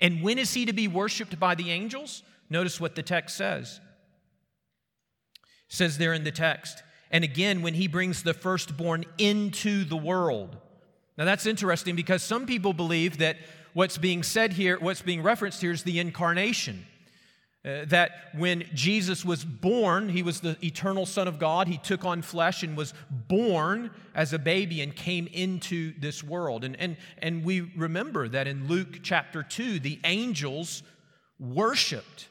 And 0.01 0.21
when 0.21 0.37
is 0.37 0.53
he 0.53 0.67
to 0.67 0.73
be 0.73 0.89
worshiped 0.89 1.39
by 1.39 1.55
the 1.55 1.71
angels? 1.71 2.25
Notice 2.51 2.81
what 2.81 2.97
the 2.97 3.03
text 3.05 3.37
says. 3.37 3.79
It 5.45 5.77
says 5.77 5.97
there 5.97 6.13
in 6.13 6.25
the 6.25 6.33
text, 6.33 6.83
and 7.13 7.23
again, 7.23 7.63
when 7.63 7.75
he 7.75 7.87
brings 7.87 8.25
the 8.25 8.35
firstborn 8.35 9.05
into 9.17 9.85
the 9.85 9.97
world. 9.97 10.57
Now 11.17 11.25
that's 11.25 11.47
interesting 11.47 11.95
because 11.95 12.25
some 12.25 12.47
people 12.47 12.73
believe 12.73 13.19
that 13.19 13.37
what's 13.75 13.99
being 13.99 14.23
said 14.23 14.55
here, 14.55 14.79
what's 14.81 15.03
being 15.03 15.23
referenced 15.23 15.61
here 15.61 15.73
is 15.73 15.83
the 15.83 15.99
incarnation. 15.99 16.87
Uh, 17.67 17.87
that 17.87 18.11
when 18.37 18.63
Jesus 18.75 19.25
was 19.25 19.43
born, 19.43 20.11
he 20.11 20.23
was 20.23 20.41
the 20.41 20.55
eternal 20.63 21.07
Son 21.07 21.27
of 21.27 21.39
God. 21.39 21.67
He 21.67 21.79
took 21.79 22.05
on 22.05 22.21
flesh 22.21 22.63
and 22.63 22.77
was 22.77 22.93
born 23.11 23.91
as 24.15 24.35
a 24.35 24.39
baby 24.39 24.83
and 24.83 24.95
came 24.95 25.27
into 25.29 25.95
this 25.99 26.23
world. 26.23 26.63
And, 26.63 26.79
and, 26.79 26.99
and 27.19 27.43
we 27.43 27.63
remember 27.75 28.29
that 28.29 28.47
in 28.47 28.69
Luke 28.69 28.99
chapter 29.03 29.43
2, 29.43 29.81
the 29.81 29.99
angels 30.05 30.83
worshiped 31.39 32.29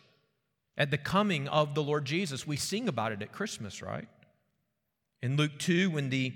at 0.77 0.91
the 0.91 0.99
coming 0.99 1.47
of 1.47 1.73
the 1.73 1.81
Lord 1.81 2.05
Jesus. 2.05 2.45
We 2.45 2.55
sing 2.55 2.87
about 2.87 3.11
it 3.11 3.23
at 3.23 3.31
Christmas, 3.31 3.81
right? 3.81 4.07
In 5.23 5.35
Luke 5.35 5.57
2, 5.57 5.89
when 5.89 6.11
the 6.11 6.31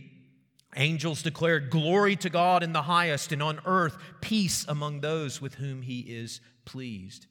angels 0.75 1.21
declared, 1.23 1.69
Glory 1.69 2.15
to 2.17 2.29
God 2.29 2.63
in 2.63 2.73
the 2.73 2.83
highest, 2.83 3.31
and 3.31 3.41
on 3.41 3.59
earth, 3.65 3.97
peace 4.21 4.65
among 4.67 5.01
those 5.01 5.41
with 5.41 5.55
whom 5.55 5.81
he 5.81 6.01
is 6.01 6.41
pleased. 6.65 7.27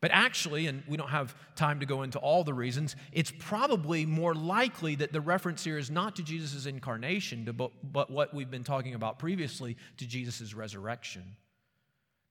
But 0.00 0.12
actually, 0.12 0.66
and 0.66 0.82
we 0.88 0.96
don't 0.96 1.10
have 1.10 1.34
time 1.56 1.80
to 1.80 1.86
go 1.86 2.02
into 2.02 2.18
all 2.18 2.42
the 2.42 2.54
reasons, 2.54 2.96
it's 3.12 3.32
probably 3.38 4.06
more 4.06 4.34
likely 4.34 4.94
that 4.94 5.12
the 5.12 5.20
reference 5.20 5.62
here 5.62 5.76
is 5.76 5.90
not 5.90 6.16
to 6.16 6.22
Jesus' 6.22 6.64
incarnation, 6.64 7.44
but, 7.44 8.10
what 8.10 8.32
we've 8.32 8.50
been 8.50 8.64
talking 8.64 8.94
about 8.94 9.18
previously 9.18 9.76
to 9.98 10.06
Jesus' 10.06 10.54
resurrection. 10.54 11.36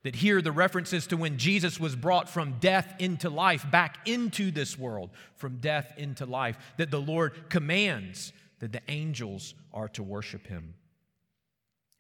That 0.04 0.16
here 0.16 0.42
the 0.42 0.52
reference 0.52 0.94
is 0.94 1.08
to 1.08 1.18
when 1.18 1.38
Jesus 1.38 1.80
was 1.80 1.96
brought 1.96 2.30
from 2.30 2.56
death 2.60 2.96
into 3.00 3.30
life, 3.30 3.70
back 3.70 4.08
into 4.08 4.50
this 4.50 4.80
world, 4.80 5.12
from 5.36 5.58
death 5.58 5.94
into 5.98 6.26
life, 6.26 6.58
that 6.78 6.90
the 6.90 7.02
Lord 7.02 7.50
commands 7.50 8.34
that 8.60 8.72
the 8.72 8.82
angels 8.88 9.56
are 9.74 9.88
to 9.90 10.04
worship 10.04 10.48
him. 10.48 10.74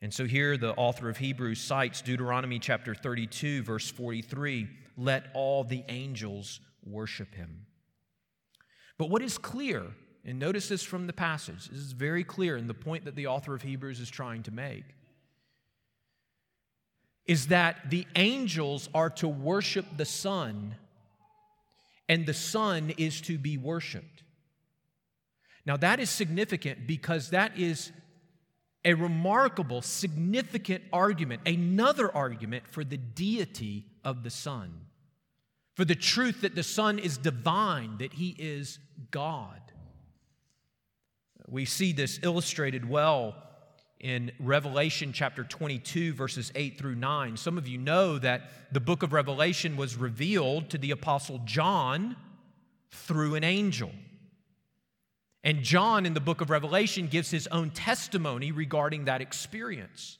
And 0.02 0.14
so 0.14 0.26
here 0.26 0.58
the 0.58 0.74
author 0.76 1.10
of 1.10 1.18
Hebrews 1.18 1.60
cites 1.60 2.02
Deuteronomy 2.02 2.60
chapter 2.60 2.96
32, 2.96 3.64
verse 3.64 3.90
43 3.90 4.68
let 4.98 5.28
all 5.34 5.64
the 5.64 5.84
angels 5.88 6.60
worship 6.84 7.34
him. 7.34 7.66
But 8.98 9.10
what 9.10 9.22
is 9.22 9.38
clear, 9.38 9.86
and 10.26 10.38
notice 10.38 10.68
this 10.68 10.84
from 10.84 11.08
the 11.08 11.14
passage, 11.14 11.70
this 11.70 11.80
is 11.80 11.94
very 11.94 12.26
clear 12.26 12.58
in 12.58 12.68
the 12.68 12.74
point 12.74 13.06
that 13.06 13.16
the 13.16 13.28
author 13.28 13.54
of 13.54 13.62
Hebrews 13.62 14.02
is 14.02 14.10
trying 14.10 14.44
to 14.44 14.52
make, 14.52 14.84
is 17.26 17.48
that 17.48 17.90
the 17.90 18.06
angels 18.18 18.90
are 18.94 19.10
to 19.12 19.28
worship 19.28 19.86
the 19.96 20.06
Son, 20.06 20.76
and 22.10 22.26
the 22.26 22.34
Son 22.34 22.92
is 22.98 23.22
to 23.22 23.38
be 23.38 23.58
worshiped. 23.58 24.24
Now, 25.70 25.78
that 25.78 26.00
is 26.00 26.10
significant 26.10 26.88
because 26.88 27.30
that 27.30 27.60
is 27.60 27.92
a 28.84 28.96
remarkable, 28.96 29.84
significant 29.84 30.84
argument, 30.92 31.44
another 31.46 32.12
argument 32.12 32.68
for 32.68 32.84
the 32.84 32.98
deity 32.98 33.86
of 34.04 34.24
the 34.24 34.32
Son, 34.32 34.74
for 35.76 35.86
the 35.86 35.94
truth 35.94 36.42
that 36.42 36.56
the 36.56 36.64
Son 36.64 36.98
is 36.98 37.20
divine, 37.20 38.00
that 38.00 38.14
He 38.14 38.36
is 38.40 38.80
God. 39.12 39.62
We 41.48 41.66
see 41.66 41.94
this 41.94 42.20
illustrated 42.24 42.90
well 42.90 43.36
in 44.00 44.32
Revelation 44.40 45.14
chapter 45.14 45.44
22, 45.44 46.14
verses 46.14 46.52
8 46.56 46.80
through 46.80 46.96
9. 46.96 47.38
Some 47.38 47.60
of 47.60 47.68
you 47.68 47.78
know 47.78 48.18
that 48.18 48.74
the 48.74 48.80
book 48.80 49.04
of 49.04 49.14
Revelation 49.14 49.78
was 49.78 49.96
revealed 49.96 50.72
to 50.72 50.80
the 50.80 50.90
Apostle 50.90 51.42
John 51.46 52.16
through 52.90 53.36
an 53.36 53.44
angel. 53.44 53.92
And 55.44 55.64
John 55.64 56.06
in 56.06 56.14
the 56.14 56.20
book 56.20 56.42
of 56.42 56.50
Revelation 56.50 57.08
gives 57.08 57.32
his 57.32 57.48
own 57.48 57.70
testimony 57.70 58.52
regarding 58.52 59.06
that 59.06 59.22
experience. 59.22 60.18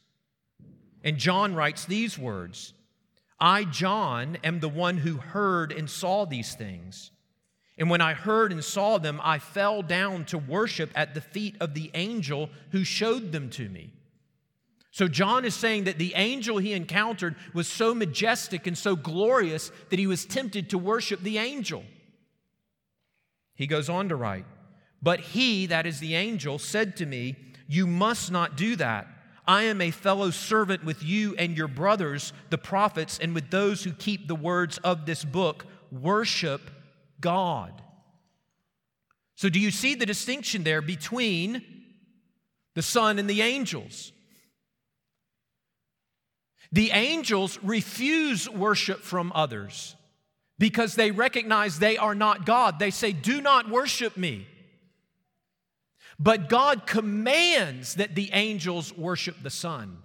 And 1.04 1.18
John 1.18 1.56
writes 1.56 1.86
these 1.86 2.18
words 2.18 2.74
I, 3.40 3.64
John, 3.64 4.38
am 4.44 4.60
the 4.60 4.70
one 4.70 4.98
who 4.98 5.18
heard 5.18 5.72
and 5.72 5.90
saw 5.90 6.26
these 6.26 6.56
things. 6.56 7.12
And 7.78 7.90
when 7.90 8.02
I 8.02 8.14
heard 8.14 8.52
and 8.52 8.62
saw 8.62 8.98
them, 8.98 9.22
I 9.24 9.40
fell 9.40 9.82
down 9.82 10.26
to 10.26 10.38
worship 10.38 10.92
at 10.96 11.14
the 11.14 11.22
feet 11.22 11.56
of 11.62 11.74
the 11.74 11.90
angel 11.94 12.50
who 12.72 12.84
showed 12.84 13.32
them 13.32 13.50
to 13.52 13.70
me. 13.70 13.94
So, 14.92 15.08
John 15.08 15.46
is 15.46 15.56
saying 15.56 15.86
that 15.86 15.98
the 15.98 16.14
angel 16.16 16.58
he 16.58 16.74
encountered 16.74 17.36
was 17.54 17.68
so 17.68 17.94
majestic 17.94 18.68
and 18.68 18.78
so 18.78 18.96
glorious 18.96 19.72
that 19.90 20.00
he 20.00 20.08
was 20.08 20.26
tempted 20.26 20.72
to 20.72 20.78
worship 20.78 21.22
the 21.22 21.38
angel. 21.38 21.84
He 23.56 23.68
goes 23.68 23.88
on 23.88 24.10
to 24.10 24.16
write, 24.16 24.46
but 25.02 25.20
he, 25.20 25.66
that 25.68 25.86
is 25.86 26.00
the 26.00 26.16
angel, 26.16 26.60
said 26.60 26.98
to 26.98 27.06
me, 27.06 27.36
You 27.68 27.88
must 27.88 28.32
not 28.32 28.58
do 28.58 28.76
that. 28.76 29.08
I 29.48 29.64
am 29.64 29.82
a 29.82 29.92
fellow 29.92 30.30
servant 30.30 30.84
with 30.84 31.02
you 31.02 31.36
and 31.36 31.58
your 31.58 31.68
brothers, 31.68 32.34
the 32.50 32.58
prophets, 32.58 33.18
and 33.20 33.34
with 33.34 33.50
those 33.50 33.84
who 33.84 33.92
keep 33.94 34.28
the 34.28 34.36
words 34.36 34.78
of 34.80 35.06
this 35.06 35.24
book. 35.24 35.66
Worship 35.92 36.70
God. 37.20 37.82
So, 39.36 39.50
do 39.50 39.60
you 39.60 39.72
see 39.72 39.96
the 39.96 40.06
distinction 40.06 40.64
there 40.64 40.82
between 40.82 41.64
the 42.76 42.82
Son 42.82 43.18
and 43.18 43.30
the 43.30 43.42
angels? 43.42 44.12
The 46.72 46.92
angels 46.92 47.58
refuse 47.64 48.48
worship 48.48 49.02
from 49.02 49.32
others 49.34 49.96
because 50.60 50.94
they 50.94 51.10
recognize 51.10 51.80
they 51.80 51.98
are 51.98 52.14
not 52.14 52.46
God. 52.46 52.78
They 52.78 52.92
say, 52.92 53.14
Do 53.14 53.42
not 53.42 53.70
worship 53.70 54.18
me. 54.18 54.46
But 56.20 56.50
God 56.50 56.86
commands 56.86 57.96
that 57.96 58.14
the 58.14 58.30
angels 58.34 58.96
worship 58.96 59.42
the 59.42 59.50
Son. 59.50 60.00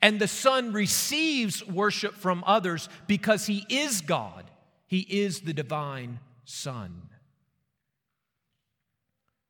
And 0.00 0.18
the 0.18 0.28
Son 0.28 0.72
receives 0.72 1.66
worship 1.66 2.14
from 2.14 2.42
others 2.46 2.88
because 3.06 3.46
He 3.46 3.66
is 3.68 4.00
God, 4.00 4.50
He 4.86 5.00
is 5.00 5.40
the 5.40 5.52
divine 5.52 6.20
Son. 6.44 7.02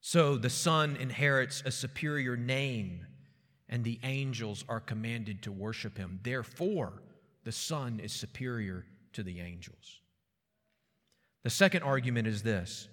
So 0.00 0.36
the 0.36 0.50
Son 0.50 0.96
inherits 0.96 1.62
a 1.66 1.70
superior 1.70 2.36
name, 2.36 3.06
and 3.68 3.84
the 3.84 4.00
angels 4.02 4.64
are 4.68 4.80
commanded 4.80 5.42
to 5.42 5.52
worship 5.52 5.98
Him. 5.98 6.18
Therefore, 6.22 7.02
the 7.44 7.52
Son 7.52 8.00
is 8.00 8.12
superior 8.12 8.86
to 9.12 9.22
the 9.22 9.40
angels. 9.40 10.00
The 11.44 11.50
second 11.50 11.82
argument 11.82 12.26
is 12.26 12.42
this. 12.42 12.88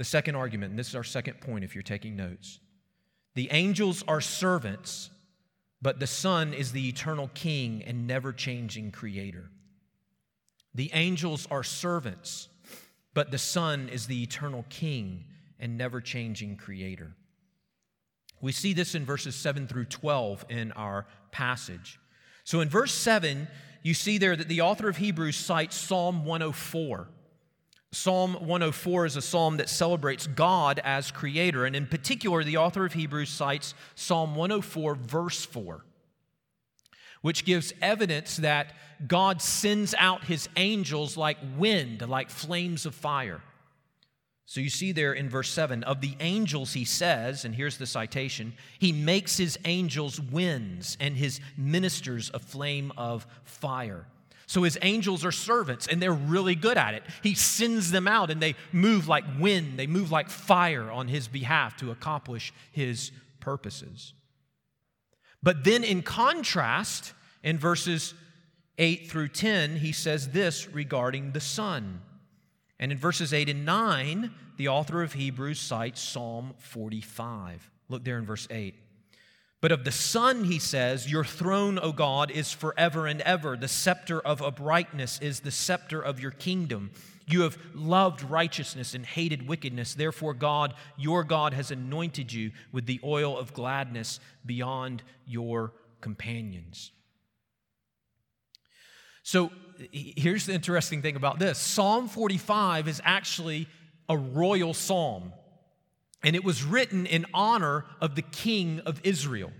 The 0.00 0.04
second 0.04 0.34
argument, 0.34 0.70
and 0.70 0.78
this 0.78 0.88
is 0.88 0.94
our 0.94 1.04
second 1.04 1.42
point 1.42 1.62
if 1.62 1.74
you're 1.74 1.82
taking 1.82 2.16
notes. 2.16 2.58
The 3.34 3.50
angels 3.52 4.02
are 4.08 4.22
servants, 4.22 5.10
but 5.82 6.00
the 6.00 6.06
Son 6.06 6.54
is 6.54 6.72
the 6.72 6.88
eternal 6.88 7.30
King 7.34 7.84
and 7.86 8.06
never 8.06 8.32
changing 8.32 8.92
Creator. 8.92 9.50
The 10.74 10.90
angels 10.94 11.46
are 11.50 11.62
servants, 11.62 12.48
but 13.12 13.30
the 13.30 13.36
Son 13.36 13.90
is 13.90 14.06
the 14.06 14.22
eternal 14.22 14.64
King 14.70 15.26
and 15.58 15.76
never 15.76 16.00
changing 16.00 16.56
Creator. 16.56 17.14
We 18.40 18.52
see 18.52 18.72
this 18.72 18.94
in 18.94 19.04
verses 19.04 19.34
7 19.34 19.66
through 19.66 19.84
12 19.84 20.46
in 20.48 20.72
our 20.72 21.08
passage. 21.30 22.00
So 22.44 22.62
in 22.62 22.70
verse 22.70 22.94
7, 22.94 23.48
you 23.82 23.92
see 23.92 24.16
there 24.16 24.34
that 24.34 24.48
the 24.48 24.62
author 24.62 24.88
of 24.88 24.96
Hebrews 24.96 25.36
cites 25.36 25.76
Psalm 25.76 26.24
104. 26.24 27.06
Psalm 27.92 28.34
104 28.34 29.06
is 29.06 29.16
a 29.16 29.22
psalm 29.22 29.56
that 29.56 29.68
celebrates 29.68 30.28
God 30.28 30.80
as 30.84 31.10
creator. 31.10 31.66
And 31.66 31.74
in 31.74 31.86
particular, 31.86 32.44
the 32.44 32.56
author 32.56 32.84
of 32.84 32.92
Hebrews 32.92 33.30
cites 33.30 33.74
Psalm 33.96 34.36
104, 34.36 34.94
verse 34.94 35.44
4, 35.44 35.84
which 37.22 37.44
gives 37.44 37.72
evidence 37.82 38.36
that 38.36 38.74
God 39.06 39.42
sends 39.42 39.94
out 39.98 40.24
his 40.24 40.48
angels 40.56 41.16
like 41.16 41.38
wind, 41.56 42.08
like 42.08 42.30
flames 42.30 42.86
of 42.86 42.94
fire. 42.94 43.42
So 44.46 44.60
you 44.60 44.70
see 44.70 44.92
there 44.92 45.12
in 45.12 45.28
verse 45.28 45.48
7 45.48 45.84
of 45.84 46.00
the 46.00 46.16
angels, 46.18 46.72
he 46.72 46.84
says, 46.84 47.44
and 47.44 47.54
here's 47.54 47.78
the 47.78 47.86
citation 47.86 48.52
He 48.78 48.90
makes 48.90 49.36
his 49.36 49.56
angels 49.64 50.20
winds 50.20 50.96
and 51.00 51.16
his 51.16 51.40
ministers 51.56 52.30
a 52.34 52.40
flame 52.40 52.92
of 52.96 53.26
fire. 53.44 54.06
So 54.50 54.64
his 54.64 54.76
angels 54.82 55.24
are 55.24 55.30
servants 55.30 55.86
and 55.86 56.02
they're 56.02 56.12
really 56.12 56.56
good 56.56 56.76
at 56.76 56.94
it. 56.94 57.04
He 57.22 57.34
sends 57.34 57.92
them 57.92 58.08
out 58.08 58.32
and 58.32 58.42
they 58.42 58.56
move 58.72 59.06
like 59.06 59.22
wind, 59.38 59.78
they 59.78 59.86
move 59.86 60.10
like 60.10 60.28
fire 60.28 60.90
on 60.90 61.06
his 61.06 61.28
behalf 61.28 61.76
to 61.76 61.92
accomplish 61.92 62.52
his 62.72 63.12
purposes. 63.38 64.12
But 65.40 65.62
then, 65.62 65.84
in 65.84 66.02
contrast, 66.02 67.12
in 67.44 67.58
verses 67.58 68.12
8 68.76 69.08
through 69.08 69.28
10, 69.28 69.76
he 69.76 69.92
says 69.92 70.30
this 70.30 70.66
regarding 70.66 71.30
the 71.30 71.38
Son. 71.38 72.00
And 72.80 72.90
in 72.90 72.98
verses 72.98 73.32
8 73.32 73.48
and 73.50 73.64
9, 73.64 74.34
the 74.56 74.66
author 74.66 75.04
of 75.04 75.12
Hebrews 75.12 75.60
cites 75.60 76.00
Psalm 76.00 76.54
45. 76.58 77.70
Look 77.88 78.02
there 78.02 78.18
in 78.18 78.26
verse 78.26 78.48
8. 78.50 78.74
But 79.60 79.72
of 79.72 79.84
the 79.84 79.92
Son, 79.92 80.44
he 80.44 80.58
says, 80.58 81.10
Your 81.10 81.24
throne, 81.24 81.78
O 81.80 81.92
God, 81.92 82.30
is 82.30 82.52
forever 82.52 83.06
and 83.06 83.20
ever. 83.22 83.56
The 83.56 83.68
scepter 83.68 84.18
of 84.18 84.40
uprightness 84.40 85.18
is 85.20 85.40
the 85.40 85.50
scepter 85.50 86.00
of 86.00 86.18
your 86.18 86.30
kingdom. 86.30 86.90
You 87.26 87.42
have 87.42 87.58
loved 87.74 88.22
righteousness 88.22 88.94
and 88.94 89.04
hated 89.04 89.46
wickedness. 89.46 89.94
Therefore, 89.94 90.34
God, 90.34 90.74
your 90.96 91.22
God, 91.22 91.52
has 91.52 91.70
anointed 91.70 92.32
you 92.32 92.52
with 92.72 92.86
the 92.86 93.00
oil 93.04 93.38
of 93.38 93.52
gladness 93.52 94.18
beyond 94.44 95.02
your 95.26 95.74
companions. 96.00 96.90
So 99.22 99.50
here's 99.92 100.46
the 100.46 100.54
interesting 100.54 101.02
thing 101.02 101.16
about 101.16 101.38
this 101.38 101.58
Psalm 101.58 102.08
45 102.08 102.88
is 102.88 103.00
actually 103.04 103.68
a 104.08 104.16
royal 104.16 104.74
psalm, 104.74 105.32
and 106.22 106.36
it 106.36 106.44
was 106.44 106.62
written 106.62 107.06
in 107.06 107.26
honor 107.32 107.84
of 108.00 108.14
the 108.14 108.22
king 108.22 108.80
of 108.80 109.00
Israel. 109.04 109.52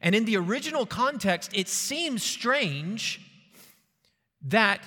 And 0.00 0.14
in 0.14 0.24
the 0.24 0.36
original 0.36 0.86
context, 0.86 1.52
it 1.54 1.68
seems 1.68 2.22
strange 2.22 3.20
that 4.46 4.80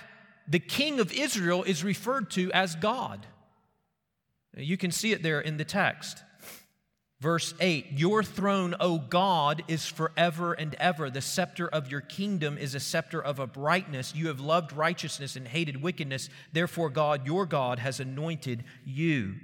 the 0.47 0.59
king 0.59 0.99
of 0.99 1.13
Israel 1.13 1.63
is 1.63 1.83
referred 1.83 2.29
to 2.31 2.51
as 2.51 2.75
God. 2.75 3.25
You 4.57 4.77
can 4.77 4.91
see 4.91 5.11
it 5.11 5.23
there 5.23 5.41
in 5.41 5.57
the 5.57 5.65
text. 5.65 6.23
Verse 7.21 7.53
8 7.59 7.87
Your 7.93 8.23
throne, 8.23 8.75
O 8.79 8.99
God, 8.99 9.63
is 9.67 9.85
forever 9.87 10.53
and 10.53 10.75
ever. 10.75 11.09
The 11.09 11.21
scepter 11.21 11.67
of 11.67 11.89
your 11.89 12.01
kingdom 12.01 12.57
is 12.57 12.75
a 12.75 12.79
scepter 12.79 13.21
of 13.21 13.39
uprightness. 13.39 14.13
You 14.13 14.27
have 14.27 14.39
loved 14.39 14.73
righteousness 14.73 15.35
and 15.35 15.47
hated 15.47 15.81
wickedness. 15.81 16.29
Therefore, 16.51 16.89
God, 16.89 17.25
your 17.25 17.45
God, 17.45 17.79
has 17.79 17.99
anointed 17.99 18.63
you. 18.83 19.35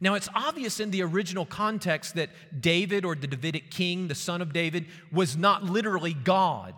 Now, 0.00 0.14
it's 0.14 0.28
obvious 0.34 0.80
in 0.80 0.90
the 0.90 1.02
original 1.02 1.44
context 1.44 2.14
that 2.14 2.30
David, 2.58 3.04
or 3.04 3.14
the 3.14 3.26
Davidic 3.26 3.70
king, 3.70 4.08
the 4.08 4.14
son 4.14 4.40
of 4.40 4.52
David, 4.52 4.86
was 5.12 5.36
not 5.36 5.64
literally 5.64 6.14
God. 6.14 6.74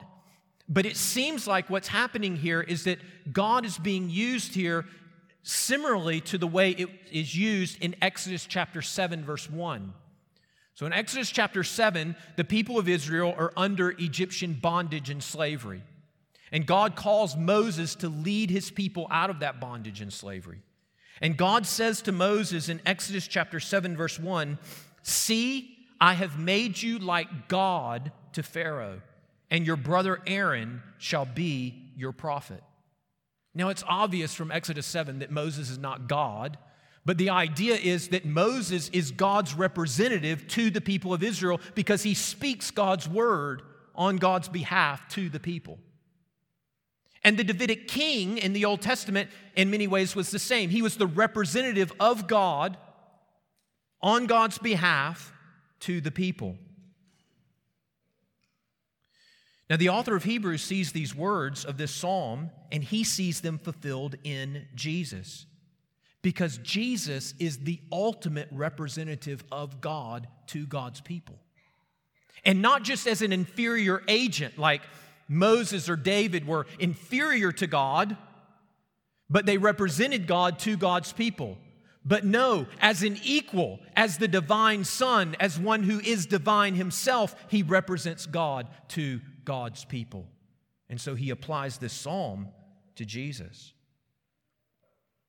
But 0.68 0.86
it 0.86 0.96
seems 0.96 1.46
like 1.46 1.70
what's 1.70 1.88
happening 1.88 2.36
here 2.36 2.60
is 2.60 2.84
that 2.84 2.98
God 3.32 3.64
is 3.64 3.78
being 3.78 4.10
used 4.10 4.54
here 4.54 4.86
similarly 5.44 6.20
to 6.20 6.38
the 6.38 6.46
way 6.46 6.70
it 6.70 6.88
is 7.10 7.36
used 7.36 7.82
in 7.82 7.94
Exodus 8.02 8.46
chapter 8.46 8.82
7, 8.82 9.24
verse 9.24 9.48
1. 9.48 9.92
So 10.74 10.86
in 10.86 10.92
Exodus 10.92 11.30
chapter 11.30 11.62
7, 11.62 12.16
the 12.36 12.44
people 12.44 12.78
of 12.78 12.88
Israel 12.88 13.34
are 13.36 13.52
under 13.56 13.90
Egyptian 13.90 14.54
bondage 14.54 15.10
and 15.10 15.22
slavery. 15.22 15.82
And 16.50 16.66
God 16.66 16.96
calls 16.96 17.36
Moses 17.36 17.94
to 17.96 18.08
lead 18.08 18.50
his 18.50 18.70
people 18.70 19.06
out 19.10 19.30
of 19.30 19.40
that 19.40 19.60
bondage 19.60 20.00
and 20.00 20.12
slavery. 20.12 20.62
And 21.22 21.36
God 21.36 21.66
says 21.66 22.02
to 22.02 22.12
Moses 22.12 22.68
in 22.68 22.80
Exodus 22.84 23.28
chapter 23.28 23.60
7, 23.60 23.96
verse 23.96 24.18
1 24.18 24.58
See, 25.02 25.78
I 26.00 26.14
have 26.14 26.38
made 26.38 26.82
you 26.82 26.98
like 26.98 27.48
God 27.48 28.10
to 28.32 28.42
Pharaoh, 28.42 29.00
and 29.48 29.64
your 29.64 29.76
brother 29.76 30.20
Aaron 30.26 30.82
shall 30.98 31.24
be 31.24 31.92
your 31.96 32.12
prophet. 32.12 32.62
Now, 33.54 33.68
it's 33.68 33.84
obvious 33.86 34.34
from 34.34 34.50
Exodus 34.50 34.86
7 34.86 35.20
that 35.20 35.30
Moses 35.30 35.70
is 35.70 35.78
not 35.78 36.08
God, 36.08 36.58
but 37.04 37.18
the 37.18 37.30
idea 37.30 37.74
is 37.74 38.08
that 38.08 38.24
Moses 38.24 38.88
is 38.88 39.10
God's 39.10 39.54
representative 39.54 40.48
to 40.48 40.70
the 40.70 40.80
people 40.80 41.14
of 41.14 41.22
Israel 41.22 41.60
because 41.74 42.02
he 42.02 42.14
speaks 42.14 42.70
God's 42.70 43.08
word 43.08 43.62
on 43.94 44.16
God's 44.16 44.48
behalf 44.48 45.06
to 45.10 45.28
the 45.28 45.40
people. 45.40 45.78
And 47.24 47.38
the 47.38 47.44
Davidic 47.44 47.86
king 47.86 48.38
in 48.38 48.52
the 48.52 48.64
Old 48.64 48.80
Testament, 48.80 49.30
in 49.54 49.70
many 49.70 49.86
ways, 49.86 50.16
was 50.16 50.30
the 50.30 50.38
same. 50.38 50.70
He 50.70 50.82
was 50.82 50.96
the 50.96 51.06
representative 51.06 51.92
of 52.00 52.26
God 52.26 52.76
on 54.00 54.26
God's 54.26 54.58
behalf 54.58 55.32
to 55.80 56.00
the 56.00 56.10
people. 56.10 56.56
Now, 59.70 59.76
the 59.76 59.88
author 59.88 60.16
of 60.16 60.24
Hebrews 60.24 60.62
sees 60.62 60.92
these 60.92 61.14
words 61.14 61.64
of 61.64 61.78
this 61.78 61.92
psalm 61.92 62.50
and 62.70 62.84
he 62.84 63.04
sees 63.04 63.40
them 63.40 63.58
fulfilled 63.58 64.16
in 64.24 64.66
Jesus 64.74 65.46
because 66.20 66.58
Jesus 66.58 67.34
is 67.38 67.58
the 67.58 67.80
ultimate 67.90 68.48
representative 68.52 69.42
of 69.50 69.80
God 69.80 70.28
to 70.48 70.66
God's 70.66 71.00
people. 71.00 71.36
And 72.44 72.60
not 72.60 72.82
just 72.82 73.06
as 73.06 73.22
an 73.22 73.32
inferior 73.32 74.02
agent, 74.08 74.58
like 74.58 74.82
Moses 75.28 75.88
or 75.88 75.96
David 75.96 76.46
were 76.46 76.66
inferior 76.78 77.52
to 77.52 77.66
God, 77.66 78.16
but 79.30 79.46
they 79.46 79.58
represented 79.58 80.26
God 80.26 80.58
to 80.60 80.76
God's 80.76 81.12
people. 81.12 81.58
But 82.04 82.24
no, 82.24 82.66
as 82.80 83.02
an 83.02 83.18
equal, 83.22 83.78
as 83.94 84.18
the 84.18 84.28
divine 84.28 84.84
Son, 84.84 85.36
as 85.38 85.58
one 85.58 85.84
who 85.84 86.00
is 86.00 86.26
divine 86.26 86.74
himself, 86.74 87.36
he 87.48 87.62
represents 87.62 88.26
God 88.26 88.68
to 88.88 89.20
God's 89.44 89.84
people. 89.84 90.26
And 90.90 91.00
so 91.00 91.14
he 91.14 91.30
applies 91.30 91.78
this 91.78 91.92
psalm 91.92 92.48
to 92.96 93.04
Jesus. 93.04 93.72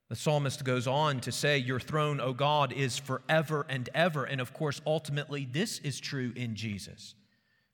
The 0.10 0.16
psalmist 0.16 0.64
goes 0.64 0.88
on 0.88 1.22
to 1.22 1.32
say, 1.32 1.58
Your 1.58 1.80
throne, 1.80 2.20
O 2.20 2.34
God, 2.34 2.74
is 2.74 2.98
forever 2.98 3.66
and 3.70 3.90
ever. 3.94 4.26
And 4.26 4.42
of 4.42 4.54
course, 4.54 4.82
ultimately, 4.86 5.48
this 5.50 5.80
is 5.80 6.00
true 6.00 6.34
in 6.36 6.56
Jesus. 6.56 7.16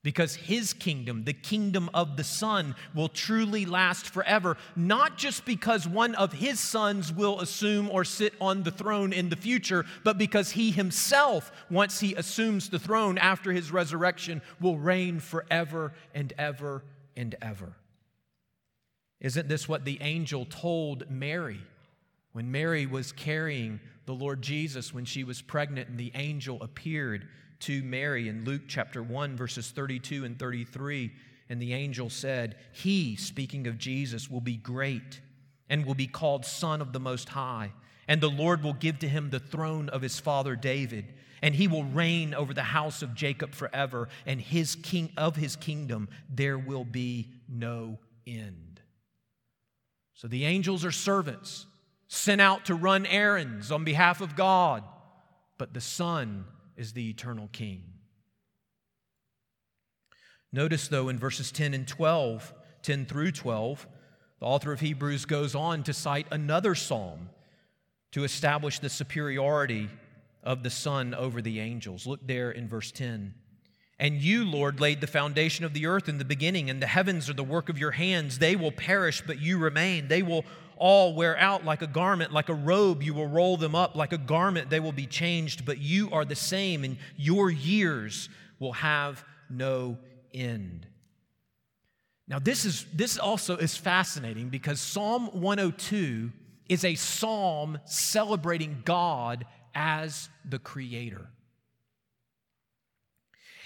Because 0.02 0.36
his 0.36 0.72
kingdom, 0.72 1.26
the 1.26 1.34
kingdom 1.34 1.90
of 1.94 2.16
the 2.16 2.24
Son, 2.24 2.76
will 2.96 3.10
truly 3.10 3.66
last 3.66 4.06
forever, 4.10 4.56
not 4.76 5.18
just 5.18 5.44
because 5.44 5.86
one 5.86 6.16
of 6.16 6.32
his 6.32 6.58
sons 6.60 7.12
will 7.12 7.42
assume 7.42 7.90
or 7.92 8.06
sit 8.06 8.34
on 8.40 8.64
the 8.64 8.72
throne 8.72 9.12
in 9.12 9.28
the 9.28 9.36
future, 9.36 9.86
but 10.06 10.18
because 10.18 10.52
he 10.52 10.72
himself, 10.72 11.52
once 11.70 12.00
he 12.00 12.16
assumes 12.16 12.70
the 12.70 12.80
throne 12.80 13.18
after 13.18 13.52
his 13.52 13.74
resurrection, 13.74 14.42
will 14.62 14.78
reign 14.78 15.20
forever 15.20 15.94
and 16.16 16.32
ever 16.38 16.82
and 17.18 17.36
ever. 17.42 17.74
Isn't 19.20 19.50
this 19.50 19.68
what 19.68 19.84
the 19.84 19.98
angel 20.02 20.46
told 20.46 21.12
Mary 21.12 21.60
when 22.32 22.52
Mary 22.52 22.86
was 22.86 23.12
carrying 23.12 23.82
the 24.06 24.14
Lord 24.14 24.42
Jesus 24.42 24.94
when 24.94 25.04
she 25.04 25.26
was 25.26 25.42
pregnant 25.42 25.90
and 25.90 25.98
the 25.98 26.14
angel 26.16 26.62
appeared? 26.64 27.28
To 27.62 27.84
Mary 27.84 28.28
in 28.28 28.46
Luke 28.46 28.64
chapter 28.68 29.04
1, 29.04 29.36
verses 29.36 29.72
32 29.72 30.26
and 30.26 30.38
33. 30.38 31.12
And 31.50 31.62
the 31.62 31.74
angel 31.74 32.10
said, 32.10 32.56
He, 32.72 33.16
speaking 33.16 33.68
of 33.68 33.78
Jesus, 33.78 34.30
will 34.30 34.42
be 34.42 34.56
great 34.56 35.20
and 35.70 35.86
will 35.86 35.96
be 35.96 36.08
called 36.08 36.46
Son 36.46 36.82
of 36.82 36.94
the 36.94 37.00
Most 37.00 37.30
High. 37.30 37.72
And 38.08 38.22
the 38.22 38.30
Lord 38.30 38.64
will 38.64 38.74
give 38.74 39.00
to 39.00 39.08
him 39.08 39.30
the 39.30 39.40
throne 39.40 39.90
of 39.90 40.02
his 40.02 40.20
father 40.20 40.56
David, 40.56 41.14
and 41.42 41.54
he 41.54 41.68
will 41.68 41.84
reign 41.84 42.34
over 42.34 42.54
the 42.54 42.64
house 42.64 43.02
of 43.02 43.14
Jacob 43.14 43.54
forever, 43.54 44.10
and 44.26 44.42
his 44.42 44.76
king 44.76 45.12
of 45.16 45.36
his 45.36 45.56
kingdom 45.56 46.10
there 46.28 46.58
will 46.58 46.86
be 46.86 47.30
no 47.48 48.00
end. 48.26 48.82
So 50.16 50.28
the 50.28 50.46
angels 50.46 50.84
are 50.84 50.92
servants 50.92 51.66
sent 52.08 52.42
out 52.42 52.66
to 52.66 52.76
run 52.76 53.06
errands 53.06 53.72
on 53.72 53.84
behalf 53.84 54.22
of 54.22 54.36
God, 54.36 54.84
but 55.60 55.74
the 55.74 55.82
Son 55.82 56.46
is 56.80 56.94
the 56.94 57.10
eternal 57.10 57.50
King. 57.52 57.84
Notice, 60.52 60.88
though, 60.88 61.10
in 61.10 61.20
verses 61.20 61.52
10 61.52 61.74
and 61.74 61.88
12, 61.88 62.54
10 62.82 63.06
through 63.06 63.34
12, 63.34 63.88
the 64.40 64.46
author 64.46 64.72
of 64.72 64.80
Hebrews 64.80 65.26
goes 65.26 65.54
on 65.54 65.84
to 65.84 65.94
cite 65.94 66.28
another 66.32 66.74
psalm 66.74 67.30
to 68.14 68.24
establish 68.24 68.80
the 68.80 68.90
superiority 68.90 69.90
of 70.44 70.64
the 70.64 70.70
Son 70.70 71.14
over 71.14 71.42
the 71.42 71.60
angels. 71.60 72.08
Look 72.08 72.26
there 72.26 72.50
in 72.50 72.68
verse 72.68 72.92
10. 72.92 73.36
And 74.00 74.16
you, 74.16 74.46
Lord, 74.46 74.80
laid 74.80 75.02
the 75.02 75.08
foundation 75.08 75.66
of 75.66 75.74
the 75.74 75.86
earth 75.86 76.08
in 76.08 76.18
the 76.18 76.26
beginning, 76.26 76.70
and 76.70 76.82
the 76.82 76.88
heavens 76.88 77.30
are 77.30 77.34
the 77.34 77.44
work 77.44 77.68
of 77.68 77.78
your 77.78 77.92
hands. 77.92 78.40
They 78.40 78.56
will 78.56 78.72
perish, 78.72 79.22
but 79.28 79.42
you 79.42 79.58
remain. 79.58 80.08
They 80.08 80.24
will 80.24 80.46
all 80.80 81.14
wear 81.14 81.38
out 81.38 81.66
like 81.66 81.82
a 81.82 81.88
garment, 81.88 82.32
like 82.32 82.50
a 82.50 82.54
robe. 82.54 83.04
You 83.04 83.14
will 83.14 83.28
roll 83.28 83.58
them 83.58 83.76
up 83.76 83.96
like 83.96 84.14
a 84.14 84.18
garment. 84.18 84.70
They 84.70 84.80
will 84.80 84.94
be 84.94 85.06
changed, 85.06 85.66
but 85.66 85.78
you 85.78 86.10
are 86.12 86.26
the 86.26 86.36
same, 86.36 86.84
and 86.84 86.98
your 87.18 87.52
years 87.52 88.30
will 88.58 88.74
have 88.74 89.24
no 89.50 89.98
end. 90.34 90.88
Now, 92.28 92.40
this 92.40 92.66
is 92.66 92.86
this 92.94 93.18
also 93.18 93.58
is 93.58 93.76
fascinating 93.76 94.50
because 94.50 94.80
Psalm 94.80 95.28
102 95.34 96.32
is 96.68 96.86
a 96.86 96.96
psalm 96.96 97.80
celebrating 97.86 98.82
God 98.86 99.46
as 99.74 100.30
the 100.48 100.60
creator. 100.60 101.28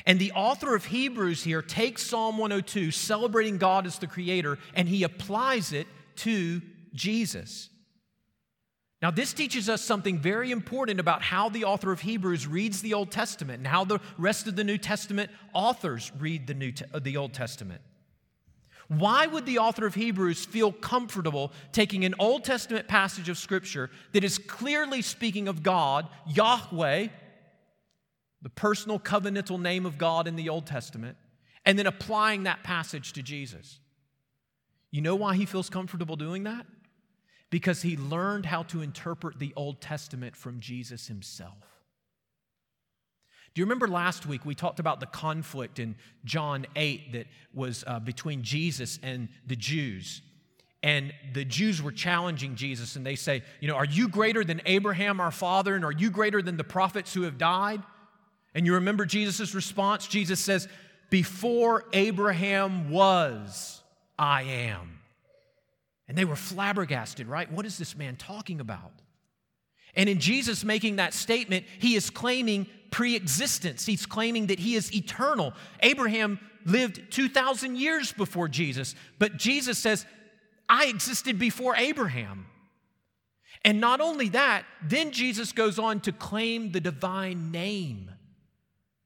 And 0.05 0.19
the 0.19 0.31
author 0.33 0.75
of 0.75 0.85
Hebrews 0.85 1.43
here 1.43 1.61
takes 1.61 2.03
Psalm 2.03 2.37
102, 2.37 2.91
celebrating 2.91 3.57
God 3.57 3.85
as 3.85 3.99
the 3.99 4.07
creator, 4.07 4.57
and 4.73 4.87
he 4.87 5.03
applies 5.03 5.71
it 5.71 5.87
to 6.17 6.61
Jesus. 6.93 7.69
Now, 9.03 9.11
this 9.11 9.33
teaches 9.33 9.67
us 9.67 9.81
something 9.81 10.17
very 10.17 10.49
important 10.51 11.01
about 11.01 11.21
how 11.21 11.49
the 11.49 11.65
author 11.65 11.91
of 11.91 11.99
Hebrews 11.99 12.47
reads 12.47 12.81
the 12.81 12.93
Old 12.93 13.11
Testament 13.11 13.57
and 13.57 13.67
how 13.67 13.83
the 13.83 13.99
rest 14.17 14.47
of 14.47 14.55
the 14.55 14.63
New 14.63 14.77
Testament 14.77 15.29
authors 15.53 16.09
read 16.17 16.47
the, 16.47 16.53
New 16.53 16.71
Te- 16.71 16.85
uh, 16.93 16.99
the 16.99 17.17
Old 17.17 17.33
Testament. 17.33 17.81
Why 18.87 19.27
would 19.27 19.45
the 19.45 19.59
author 19.59 19.85
of 19.85 19.95
Hebrews 19.95 20.45
feel 20.45 20.71
comfortable 20.71 21.51
taking 21.73 22.05
an 22.05 22.15
Old 22.17 22.45
Testament 22.45 22.87
passage 22.87 23.27
of 23.27 23.37
Scripture 23.37 23.89
that 24.13 24.23
is 24.23 24.37
clearly 24.37 25.01
speaking 25.01 25.49
of 25.49 25.63
God, 25.63 26.07
Yahweh, 26.27 27.07
the 28.41 28.49
personal 28.49 28.99
covenantal 28.99 29.59
name 29.59 29.85
of 29.85 29.97
God 29.97 30.29
in 30.29 30.37
the 30.37 30.47
Old 30.47 30.65
Testament, 30.65 31.17
and 31.65 31.77
then 31.77 31.87
applying 31.87 32.43
that 32.43 32.63
passage 32.63 33.11
to 33.13 33.21
Jesus? 33.21 33.79
You 34.91 35.01
know 35.01 35.15
why 35.15 35.35
he 35.35 35.45
feels 35.45 35.69
comfortable 35.69 36.15
doing 36.15 36.43
that? 36.43 36.65
Because 37.53 37.83
he 37.83 37.97
learned 37.97 38.47
how 38.47 38.63
to 38.63 38.81
interpret 38.81 39.37
the 39.37 39.53
Old 39.55 39.79
Testament 39.79 40.35
from 40.35 40.59
Jesus 40.59 41.05
himself. 41.05 41.53
Do 43.53 43.61
you 43.61 43.65
remember 43.65 43.87
last 43.87 44.25
week 44.25 44.43
we 44.43 44.55
talked 44.55 44.79
about 44.79 44.99
the 44.99 45.05
conflict 45.05 45.77
in 45.77 45.93
John 46.25 46.65
8 46.75 47.13
that 47.13 47.27
was 47.53 47.83
uh, 47.85 47.99
between 47.99 48.41
Jesus 48.41 48.97
and 49.03 49.29
the 49.45 49.55
Jews? 49.55 50.23
And 50.81 51.13
the 51.35 51.45
Jews 51.45 51.79
were 51.79 51.91
challenging 51.91 52.55
Jesus, 52.55 52.95
and 52.95 53.05
they 53.05 53.13
say, 53.13 53.43
You 53.59 53.67
know, 53.67 53.75
are 53.75 53.85
you 53.85 54.07
greater 54.09 54.43
than 54.43 54.59
Abraham, 54.65 55.19
our 55.19 55.29
father, 55.29 55.75
and 55.75 55.85
are 55.85 55.91
you 55.91 56.09
greater 56.09 56.41
than 56.41 56.57
the 56.57 56.63
prophets 56.63 57.13
who 57.13 57.21
have 57.21 57.37
died? 57.37 57.83
And 58.55 58.65
you 58.65 58.73
remember 58.73 59.05
Jesus' 59.05 59.53
response? 59.53 60.07
Jesus 60.07 60.39
says, 60.39 60.67
Before 61.11 61.85
Abraham 61.93 62.89
was, 62.89 63.83
I 64.17 64.41
am. 64.41 65.02
And 66.13 66.17
they 66.19 66.25
were 66.25 66.35
flabbergasted, 66.35 67.25
right? 67.25 67.51
What 67.51 67.65
is 67.65 67.79
this 67.79 67.97
man 67.97 68.17
talking 68.17 68.59
about? 68.59 68.91
And 69.95 70.07
in 70.07 70.19
Jesus 70.19 70.63
making 70.63 70.97
that 70.97 71.15
statement, 71.15 71.65
he 71.79 71.95
is 71.95 72.11
claiming 72.11 72.67
pre 72.91 73.15
existence. 73.15 73.83
He's 73.87 74.05
claiming 74.05 74.45
that 74.45 74.59
he 74.59 74.75
is 74.75 74.95
eternal. 74.95 75.53
Abraham 75.79 76.39
lived 76.65 77.01
2,000 77.09 77.77
years 77.77 78.13
before 78.13 78.47
Jesus, 78.47 78.93
but 79.17 79.37
Jesus 79.37 79.79
says, 79.79 80.05
I 80.69 80.85
existed 80.85 81.39
before 81.39 81.75
Abraham. 81.75 82.45
And 83.65 83.81
not 83.81 83.99
only 83.99 84.29
that, 84.29 84.65
then 84.83 85.09
Jesus 85.09 85.51
goes 85.51 85.79
on 85.79 85.99
to 86.01 86.11
claim 86.11 86.73
the 86.73 86.79
divine 86.79 87.49
name. 87.49 88.11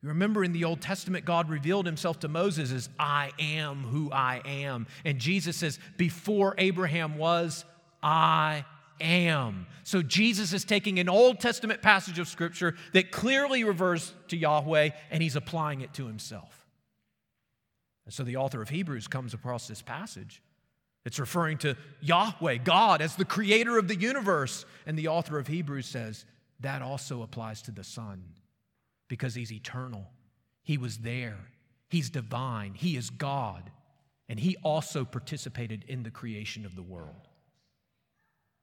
You 0.08 0.14
remember 0.14 0.42
in 0.42 0.54
the 0.54 0.64
Old 0.64 0.80
Testament, 0.80 1.26
God 1.26 1.50
revealed 1.50 1.86
himself 1.86 2.22
to 2.22 2.30
Moses 2.30 2.72
as 2.72 2.88
I 2.98 3.32
am 3.40 3.84
who 3.84 4.10
I 4.10 4.42
am. 4.46 4.88
And 5.04 5.20
Jesus 5.20 5.58
says, 5.58 5.80
Before 5.98 6.56
Abraham 6.58 7.18
was, 7.18 7.66
I 8.02 8.64
am. 9.02 9.68
So 9.84 10.02
Jesus 10.02 10.54
is 10.54 10.64
taking 10.64 11.00
an 11.00 11.10
Old 11.10 11.42
Testament 11.42 11.82
passage 11.82 12.20
of 12.20 12.30
Scripture 12.30 12.76
that 12.94 13.12
clearly 13.12 13.66
refers 13.66 14.14
to 14.30 14.38
Yahweh 14.38 14.92
and 15.12 15.22
he's 15.22 15.36
applying 15.36 15.82
it 15.82 15.94
to 15.96 16.08
himself. 16.08 16.66
And 18.06 18.14
so 18.14 18.24
the 18.24 18.38
author 18.38 18.62
of 18.62 18.70
Hebrews 18.70 19.10
comes 19.10 19.34
across 19.34 19.68
this 19.68 19.82
passage. 19.82 20.42
It's 21.04 21.20
referring 21.20 21.58
to 21.58 21.76
Yahweh, 22.00 22.60
God, 22.60 23.02
as 23.02 23.18
the 23.18 23.26
creator 23.26 23.78
of 23.78 23.90
the 23.90 23.96
universe. 23.98 24.64
And 24.86 24.98
the 24.98 25.10
author 25.10 25.38
of 25.38 25.48
Hebrews 25.48 25.86
says 25.86 26.24
that 26.62 26.82
also 26.82 27.24
applies 27.24 27.62
to 27.64 27.72
the 27.72 27.84
Son 27.84 28.24
because 29.08 29.36
he's 29.36 29.52
eternal. 29.52 30.10
He 30.64 30.78
was 30.78 30.98
there, 30.98 31.38
he's 31.90 32.10
divine, 32.10 32.74
he 32.74 32.98
is 32.98 33.10
God, 33.10 33.72
and 34.28 34.40
he 34.40 34.58
also 34.64 35.06
participated 35.06 35.86
in 35.88 36.04
the 36.04 36.12
creation 36.12 36.66
of 36.66 36.76
the 36.76 36.84
world. 36.84 37.28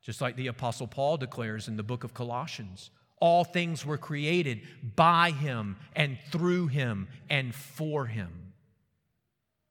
Just 0.02 0.20
like 0.20 0.36
the 0.36 0.48
Apostle 0.48 0.86
Paul 0.86 1.16
declares 1.16 1.66
in 1.66 1.76
the 1.76 1.82
book 1.82 2.04
of 2.04 2.12
Colossians 2.12 2.90
all 3.20 3.44
things 3.44 3.86
were 3.86 3.96
created 3.96 4.60
by 4.96 5.30
him 5.30 5.76
and 5.96 6.18
through 6.30 6.66
him 6.66 7.08
and 7.30 7.54
for 7.54 8.04
him. 8.04 8.52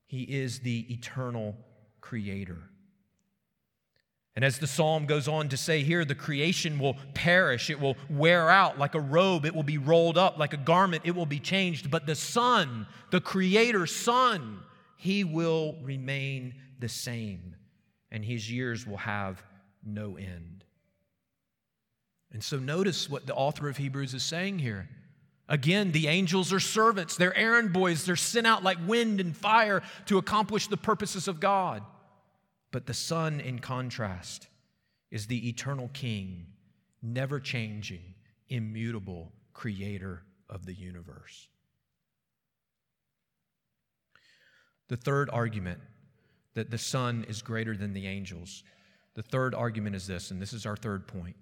He 0.07 0.23
is 0.23 0.59
the 0.59 0.91
eternal 0.91 1.55
creator. 2.01 2.57
And 4.35 4.43
as 4.43 4.57
the 4.57 4.65
psalm 4.65 5.05
goes 5.05 5.27
on 5.27 5.49
to 5.49 5.57
say 5.57 5.83
here, 5.83 6.05
the 6.05 6.15
creation 6.15 6.79
will 6.79 6.97
perish, 7.13 7.69
it 7.69 7.79
will 7.79 7.95
wear 8.09 8.49
out 8.49 8.79
like 8.79 8.95
a 8.95 8.99
robe, 8.99 9.45
it 9.45 9.53
will 9.53 9.63
be 9.63 9.77
rolled 9.77 10.17
up 10.17 10.39
like 10.39 10.53
a 10.53 10.57
garment, 10.57 11.03
it 11.05 11.15
will 11.15 11.27
be 11.27 11.39
changed. 11.39 11.91
But 11.91 12.07
the 12.07 12.15
Son, 12.15 12.87
the 13.11 13.21
Creator 13.21 13.85
Son, 13.85 14.59
he 14.97 15.23
will 15.23 15.75
remain 15.83 16.55
the 16.79 16.89
same, 16.89 17.55
and 18.11 18.25
his 18.25 18.51
years 18.51 18.87
will 18.87 18.97
have 18.97 19.43
no 19.85 20.17
end. 20.17 20.63
And 22.31 22.43
so 22.43 22.57
notice 22.57 23.07
what 23.07 23.27
the 23.27 23.35
author 23.35 23.69
of 23.69 23.77
Hebrews 23.77 24.15
is 24.15 24.23
saying 24.23 24.57
here. 24.57 24.89
Again, 25.47 25.91
the 25.91 26.07
angels 26.07 26.51
are 26.51 26.59
servants, 26.59 27.17
they're 27.17 27.37
errand 27.37 27.71
boys, 27.71 28.05
they're 28.05 28.15
sent 28.15 28.47
out 28.47 28.63
like 28.63 28.77
wind 28.87 29.19
and 29.19 29.37
fire 29.37 29.83
to 30.07 30.17
accomplish 30.17 30.67
the 30.67 30.77
purposes 30.77 31.27
of 31.27 31.39
God. 31.39 31.83
But 32.73 32.87
the 32.87 32.93
Son, 32.95 33.39
in 33.39 33.59
contrast, 33.59 34.47
is 35.11 35.27
the 35.27 35.47
eternal 35.47 35.91
King, 35.93 36.47
never 37.03 37.39
changing, 37.39 38.15
immutable 38.49 39.31
creator 39.53 40.23
of 40.49 40.65
the 40.65 40.73
universe. 40.73 41.49
The 44.87 44.97
third 44.97 45.29
argument 45.31 45.81
that 46.55 46.71
the 46.71 46.79
Son 46.79 47.27
is 47.29 47.43
greater 47.43 47.77
than 47.77 47.93
the 47.93 48.07
angels. 48.07 48.63
The 49.13 49.21
third 49.21 49.53
argument 49.53 49.95
is 49.95 50.07
this, 50.07 50.31
and 50.31 50.41
this 50.41 50.51
is 50.51 50.65
our 50.65 50.75
third 50.75 51.07
point. 51.07 51.35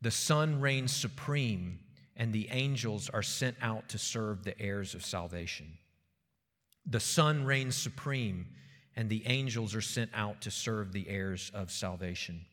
The 0.00 0.10
Son 0.10 0.58
reigns 0.58 0.90
supreme, 0.90 1.80
and 2.16 2.32
the 2.32 2.48
angels 2.50 3.10
are 3.10 3.22
sent 3.22 3.58
out 3.60 3.90
to 3.90 3.98
serve 3.98 4.42
the 4.42 4.58
heirs 4.58 4.94
of 4.94 5.04
salvation. 5.04 5.76
The 6.86 6.98
Son 6.98 7.44
reigns 7.44 7.76
supreme, 7.76 8.46
and 8.96 9.08
the 9.08 9.26
angels 9.26 9.74
are 9.74 9.80
sent 9.80 10.10
out 10.14 10.40
to 10.42 10.50
serve 10.50 10.92
the 10.92 11.08
heirs 11.08 11.50
of 11.54 11.70
salvation. 11.70 12.44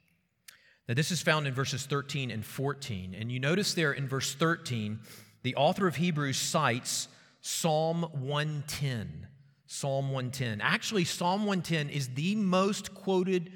Now, 0.88 0.96
this 0.96 1.12
is 1.12 1.22
found 1.22 1.46
in 1.46 1.54
verses 1.54 1.86
13 1.86 2.32
and 2.32 2.44
14. 2.44 3.16
And 3.18 3.32
you 3.32 3.40
notice 3.40 3.74
there 3.74 3.94
in 3.94 4.08
verse 4.08 4.34
13, 4.34 5.00
the 5.44 5.56
author 5.56 5.88
of 5.88 5.98
Hebrews 5.98 6.38
cites 6.38 7.08
Psalm 7.42 8.04
110. 8.14 9.28
Psalm 9.68 10.06
110. 10.06 10.62
Actually, 10.62 11.06
Psalm 11.06 11.46
110 11.46 11.90
is 11.90 12.10
the 12.16 12.36
most 12.36 12.96
quoted 12.96 13.52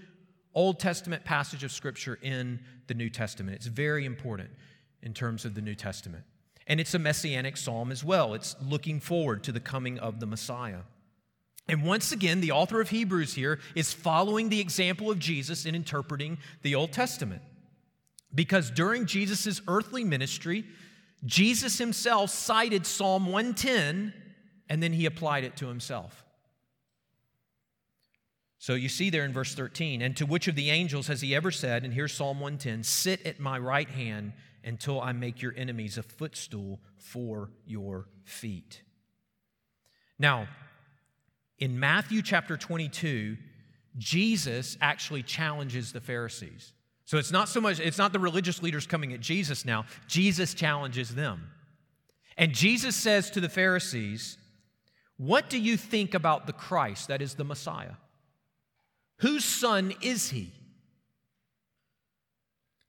Old 0.54 0.80
Testament 0.80 1.26
passage 1.26 1.64
of 1.64 1.72
Scripture 1.72 2.20
in 2.22 2.60
the 2.86 2.94
New 2.94 3.10
Testament. 3.10 3.56
It's 3.56 3.66
very 3.66 4.06
important 4.06 4.52
in 5.02 5.14
terms 5.14 5.44
of 5.44 5.56
the 5.56 5.62
New 5.62 5.76
Testament. 5.76 6.24
And 6.68 6.80
it's 6.80 6.94
a 6.94 7.00
messianic 7.00 7.58
psalm 7.58 7.92
as 7.92 8.04
well. 8.04 8.36
It's 8.36 8.56
looking 8.62 9.00
forward 9.00 9.44
to 9.46 9.52
the 9.52 9.60
coming 9.60 10.00
of 10.00 10.20
the 10.20 10.26
Messiah. 10.26 10.82
And 11.68 11.84
once 11.84 12.12
again, 12.12 12.42
the 12.42 12.52
author 12.52 12.82
of 12.82 12.90
Hebrews 12.90 13.34
here 13.34 13.60
is 13.74 13.94
following 13.94 14.50
the 14.50 14.60
example 14.60 15.10
of 15.10 15.20
Jesus 15.20 15.66
in 15.66 15.76
interpreting 15.76 16.38
the 16.62 16.76
Old 16.76 16.92
Testament. 16.92 17.42
Because 18.36 18.70
during 18.70 19.06
Jesus' 19.06 19.62
earthly 19.68 20.04
ministry, 20.04 20.66
Jesus 21.26 21.78
himself 21.78 22.32
cited 22.32 22.86
Psalm 22.86 23.28
110 23.28 24.14
and 24.70 24.84
then 24.84 24.94
he 24.94 25.06
applied 25.06 25.44
it 25.44 25.56
to 25.58 25.68
himself. 25.68 26.26
So 28.58 28.76
you 28.76 28.88
see 28.88 29.10
there 29.10 29.26
in 29.26 29.34
verse 29.34 29.54
13, 29.56 30.02
and 30.02 30.16
to 30.16 30.26
which 30.26 30.48
of 30.48 30.56
the 30.56 30.70
angels 30.70 31.08
has 31.08 31.20
he 31.20 31.36
ever 31.36 31.52
said, 31.52 31.84
and 31.84 31.94
here's 31.94 32.14
Psalm 32.14 32.40
110, 32.40 32.84
sit 32.84 33.26
at 33.26 33.38
my 33.38 33.60
right 33.60 33.90
hand 33.90 34.32
until 34.64 35.02
I 35.02 35.12
make 35.12 35.42
your 35.42 35.54
enemies 35.58 35.98
a 35.98 36.04
footstool 36.04 36.80
for 36.98 37.52
your 37.66 38.08
feet. 38.24 38.82
Now, 40.18 40.48
in 41.64 41.80
Matthew 41.80 42.22
chapter 42.22 42.58
22, 42.58 43.38
Jesus 43.98 44.78
actually 44.82 45.24
challenges 45.24 45.94
the 45.94 46.02
Pharisees. 46.02 46.74
So 47.06 47.18
it's 47.18 47.32
not 47.32 47.48
so 47.48 47.62
much, 47.62 47.80
it's 47.80 47.98
not 47.98 48.12
the 48.12 48.20
religious 48.20 48.62
leaders 48.62 48.86
coming 48.86 49.14
at 49.14 49.22
Jesus 49.22 49.64
now, 49.64 49.86
Jesus 50.06 50.54
challenges 50.54 51.16
them. 51.16 51.48
And 52.38 52.52
Jesus 52.52 52.98
says 52.98 53.30
to 53.30 53.40
the 53.40 53.48
Pharisees, 53.48 54.38
What 55.16 55.50
do 55.50 55.58
you 55.58 55.78
think 55.78 56.14
about 56.14 56.48
the 56.48 56.52
Christ, 56.52 57.08
that 57.08 57.22
is 57.22 57.36
the 57.36 57.46
Messiah? 57.46 57.96
Whose 59.20 59.46
son 59.46 59.94
is 60.02 60.32
he? 60.32 60.52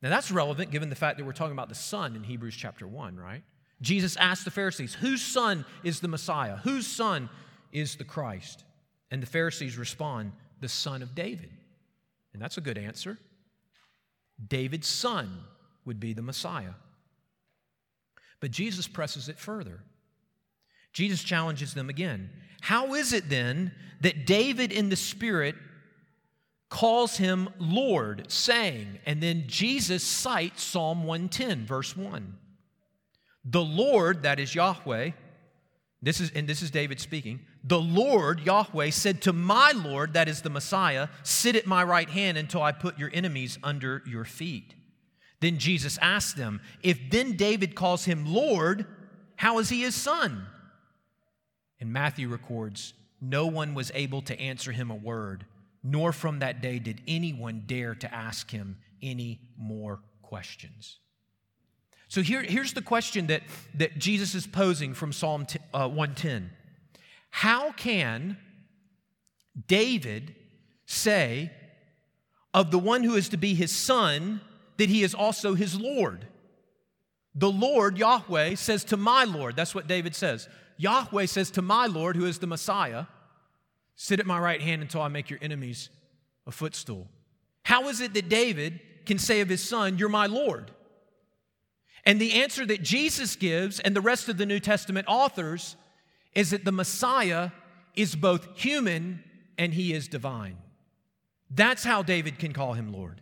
Now 0.02 0.10
that's 0.10 0.32
relevant 0.32 0.72
given 0.72 0.90
the 0.90 0.96
fact 0.96 1.18
that 1.18 1.24
we're 1.24 1.32
talking 1.32 1.52
about 1.52 1.68
the 1.68 1.76
son 1.76 2.16
in 2.16 2.24
Hebrews 2.24 2.56
chapter 2.56 2.88
1, 2.88 3.18
right? 3.18 3.44
Jesus 3.80 4.16
asked 4.16 4.44
the 4.44 4.50
Pharisees, 4.50 4.94
Whose 4.94 5.22
son 5.22 5.64
is 5.84 6.00
the 6.00 6.08
Messiah? 6.08 6.56
Whose 6.56 6.88
son 6.88 7.28
is 7.74 7.96
the 7.96 8.04
Christ? 8.04 8.64
And 9.10 9.22
the 9.22 9.26
Pharisees 9.26 9.76
respond, 9.76 10.32
The 10.60 10.68
son 10.68 11.02
of 11.02 11.14
David. 11.14 11.50
And 12.32 12.40
that's 12.40 12.56
a 12.56 12.62
good 12.62 12.78
answer. 12.78 13.18
David's 14.48 14.88
son 14.88 15.40
would 15.84 16.00
be 16.00 16.14
the 16.14 16.22
Messiah. 16.22 16.72
But 18.40 18.50
Jesus 18.50 18.88
presses 18.88 19.28
it 19.28 19.38
further. 19.38 19.80
Jesus 20.92 21.22
challenges 21.22 21.74
them 21.74 21.90
again. 21.90 22.30
How 22.62 22.94
is 22.94 23.12
it 23.12 23.28
then 23.28 23.72
that 24.00 24.26
David 24.26 24.72
in 24.72 24.88
the 24.88 24.96
Spirit 24.96 25.56
calls 26.74 27.16
him 27.16 27.48
Lord, 27.58 28.30
saying, 28.30 28.98
and 29.06 29.22
then 29.22 29.44
Jesus 29.46 30.02
cites 30.02 30.62
Psalm 30.62 31.04
110, 31.04 31.66
verse 31.66 31.96
1. 31.96 32.36
The 33.44 33.62
Lord, 33.62 34.22
that 34.22 34.40
is 34.40 34.54
Yahweh, 34.54 35.10
this 36.06 36.20
is, 36.20 36.30
and 36.34 36.48
this 36.48 36.62
is 36.62 36.70
David 36.70 37.00
speaking, 37.00 37.40
the 37.62 37.80
Lord, 37.80 38.40
Yahweh, 38.40 38.90
said 38.90 39.22
to 39.22 39.32
my 39.32 39.72
Lord, 39.72 40.14
that 40.14 40.28
is 40.28 40.42
the 40.42 40.50
Messiah, 40.50 41.08
sit 41.22 41.56
at 41.56 41.66
my 41.66 41.82
right 41.84 42.08
hand 42.08 42.38
until 42.38 42.62
I 42.62 42.72
put 42.72 42.98
your 42.98 43.10
enemies 43.12 43.58
under 43.62 44.02
your 44.06 44.24
feet. 44.24 44.74
Then 45.40 45.58
Jesus 45.58 45.98
asked 46.00 46.36
them, 46.36 46.60
If 46.82 46.98
then 47.10 47.36
David 47.36 47.74
calls 47.74 48.04
him 48.04 48.26
Lord, 48.26 48.86
how 49.36 49.58
is 49.58 49.68
he 49.68 49.82
his 49.82 49.94
son? 49.94 50.46
And 51.80 51.92
Matthew 51.92 52.28
records, 52.28 52.94
No 53.20 53.46
one 53.46 53.74
was 53.74 53.90
able 53.94 54.22
to 54.22 54.40
answer 54.40 54.72
him 54.72 54.90
a 54.90 54.94
word 54.94 55.46
nor 55.84 56.12
from 56.12 56.38
that 56.38 56.62
day 56.62 56.78
did 56.78 57.02
anyone 57.06 57.62
dare 57.66 57.94
to 57.94 58.12
ask 58.12 58.50
him 58.50 58.78
any 59.02 59.38
more 59.58 60.00
questions. 60.22 60.98
So 62.14 62.22
here, 62.22 62.44
here's 62.44 62.74
the 62.74 62.80
question 62.80 63.26
that, 63.26 63.42
that 63.74 63.98
Jesus 63.98 64.36
is 64.36 64.46
posing 64.46 64.94
from 64.94 65.12
Psalm 65.12 65.46
t- 65.46 65.58
uh, 65.74 65.88
110 65.88 66.52
How 67.30 67.72
can 67.72 68.36
David 69.66 70.36
say 70.86 71.50
of 72.54 72.70
the 72.70 72.78
one 72.78 73.02
who 73.02 73.16
is 73.16 73.30
to 73.30 73.36
be 73.36 73.54
his 73.54 73.72
son 73.72 74.40
that 74.76 74.88
he 74.88 75.02
is 75.02 75.12
also 75.12 75.54
his 75.54 75.76
Lord? 75.76 76.28
The 77.34 77.50
Lord, 77.50 77.98
Yahweh, 77.98 78.54
says 78.54 78.84
to 78.84 78.96
my 78.96 79.24
Lord, 79.24 79.56
that's 79.56 79.74
what 79.74 79.88
David 79.88 80.14
says. 80.14 80.48
Yahweh 80.76 81.26
says 81.26 81.50
to 81.50 81.62
my 81.62 81.86
Lord, 81.86 82.14
who 82.14 82.26
is 82.26 82.38
the 82.38 82.46
Messiah, 82.46 83.06
Sit 83.96 84.20
at 84.20 84.26
my 84.26 84.38
right 84.38 84.62
hand 84.62 84.82
until 84.82 85.02
I 85.02 85.08
make 85.08 85.30
your 85.30 85.40
enemies 85.42 85.88
a 86.46 86.52
footstool. 86.52 87.08
How 87.64 87.88
is 87.88 88.00
it 88.00 88.14
that 88.14 88.28
David 88.28 88.78
can 89.04 89.18
say 89.18 89.40
of 89.40 89.48
his 89.48 89.68
son, 89.68 89.98
You're 89.98 90.08
my 90.08 90.26
Lord? 90.26 90.70
And 92.06 92.20
the 92.20 92.34
answer 92.34 92.66
that 92.66 92.82
Jesus 92.82 93.36
gives 93.36 93.80
and 93.80 93.96
the 93.96 94.00
rest 94.00 94.28
of 94.28 94.36
the 94.36 94.46
New 94.46 94.60
Testament 94.60 95.06
authors 95.08 95.76
is 96.34 96.50
that 96.50 96.64
the 96.64 96.72
Messiah 96.72 97.50
is 97.94 98.14
both 98.14 98.48
human 98.58 99.22
and 99.56 99.72
he 99.72 99.92
is 99.92 100.08
divine. 100.08 100.58
That's 101.50 101.84
how 101.84 102.02
David 102.02 102.38
can 102.38 102.52
call 102.52 102.74
him 102.74 102.92
Lord. 102.92 103.20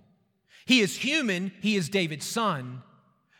He 0.64 0.80
is 0.80 0.96
human, 0.96 1.52
he 1.60 1.76
is 1.76 1.88
David's 1.88 2.26
son, 2.26 2.82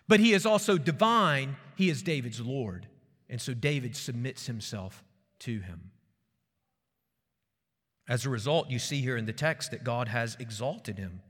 but 0.08 0.20
he 0.20 0.32
is 0.32 0.44
also 0.44 0.76
divine, 0.76 1.56
he 1.76 1.88
is 1.88 2.02
David's 2.02 2.40
Lord. 2.40 2.86
And 3.28 3.40
so 3.40 3.54
David 3.54 3.96
submits 3.96 4.46
himself 4.46 5.02
to 5.40 5.60
him. 5.60 5.90
As 8.08 8.26
a 8.26 8.30
result, 8.30 8.68
you 8.68 8.78
see 8.78 9.00
here 9.00 9.16
in 9.16 9.26
the 9.26 9.32
text 9.32 9.70
that 9.70 9.84
God 9.84 10.08
has 10.08 10.36
exalted 10.38 10.98
him. 10.98 11.22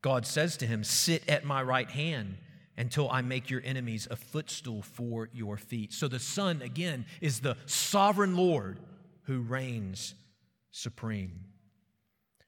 God 0.00 0.26
says 0.26 0.56
to 0.58 0.66
him, 0.66 0.84
Sit 0.84 1.28
at 1.28 1.44
my 1.44 1.62
right 1.62 1.90
hand 1.90 2.36
until 2.76 3.10
I 3.10 3.22
make 3.22 3.50
your 3.50 3.62
enemies 3.64 4.08
a 4.10 4.16
footstool 4.16 4.82
for 4.82 5.28
your 5.32 5.56
feet. 5.56 5.92
So 5.92 6.08
the 6.08 6.18
Son, 6.18 6.62
again, 6.62 7.06
is 7.20 7.40
the 7.40 7.56
sovereign 7.66 8.36
Lord 8.36 8.78
who 9.24 9.40
reigns 9.40 10.14
supreme. 10.70 11.44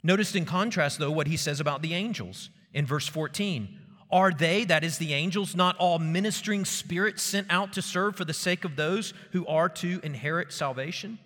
Notice 0.03 0.35
in 0.35 0.45
contrast, 0.45 0.99
though, 0.99 1.11
what 1.11 1.27
he 1.27 1.37
says 1.37 1.61
about 1.61 1.83
the 1.83 1.95
angels 1.95 2.51
in 2.73 2.87
verse 2.87 3.07
14. 3.07 3.81
Are 4.11 4.31
they, 4.31 4.65
that 4.65 4.85
is 4.85 4.99
the 4.99 5.15
angels, 5.15 5.57
not 5.57 5.77
all 5.79 5.99
ministering 5.99 6.65
spirits 6.65 7.23
sent 7.23 7.49
out 7.51 7.73
to 7.73 7.83
serve 7.83 8.15
for 8.15 8.25
the 8.25 8.33
sake 8.33 8.65
of 8.65 8.77
those 8.77 9.13
who 9.33 9.47
are 9.47 9.69
to 9.69 10.01
inherit 10.05 10.53
salvation? 10.53 11.19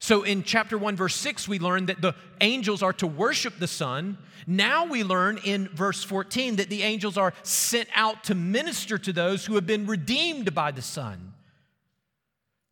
So 0.00 0.22
in 0.22 0.44
chapter 0.44 0.78
1, 0.78 0.96
verse 0.96 1.16
6, 1.16 1.48
we 1.48 1.58
learn 1.58 1.86
that 1.86 2.00
the 2.00 2.14
angels 2.40 2.82
are 2.82 2.92
to 2.94 3.06
worship 3.06 3.58
the 3.58 3.66
Son. 3.66 4.16
Now 4.46 4.86
we 4.86 5.02
learn 5.02 5.38
in 5.44 5.68
verse 5.68 6.04
14 6.04 6.56
that 6.56 6.70
the 6.70 6.82
angels 6.82 7.18
are 7.18 7.34
sent 7.42 7.88
out 7.94 8.24
to 8.24 8.34
minister 8.34 8.96
to 8.98 9.12
those 9.12 9.44
who 9.44 9.56
have 9.56 9.66
been 9.66 9.86
redeemed 9.86 10.54
by 10.54 10.70
the 10.70 10.82
Son, 10.82 11.32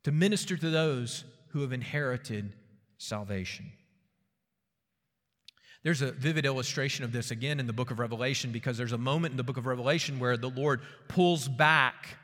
to 0.03 0.11
minister 0.11 0.55
to 0.55 0.69
those 0.69 1.25
who 1.49 1.61
have 1.61 1.73
inherited 1.73 2.53
salvation. 2.97 3.71
There's 5.83 6.01
a 6.01 6.11
vivid 6.11 6.45
illustration 6.45 7.05
of 7.05 7.11
this 7.11 7.31
again 7.31 7.59
in 7.59 7.67
the 7.67 7.73
book 7.73 7.91
of 7.91 7.99
Revelation 7.99 8.51
because 8.51 8.77
there's 8.77 8.93
a 8.93 8.97
moment 8.97 9.31
in 9.31 9.37
the 9.37 9.43
book 9.43 9.57
of 9.57 9.65
Revelation 9.65 10.19
where 10.19 10.37
the 10.37 10.49
Lord 10.49 10.81
pulls 11.07 11.47
back 11.47 12.17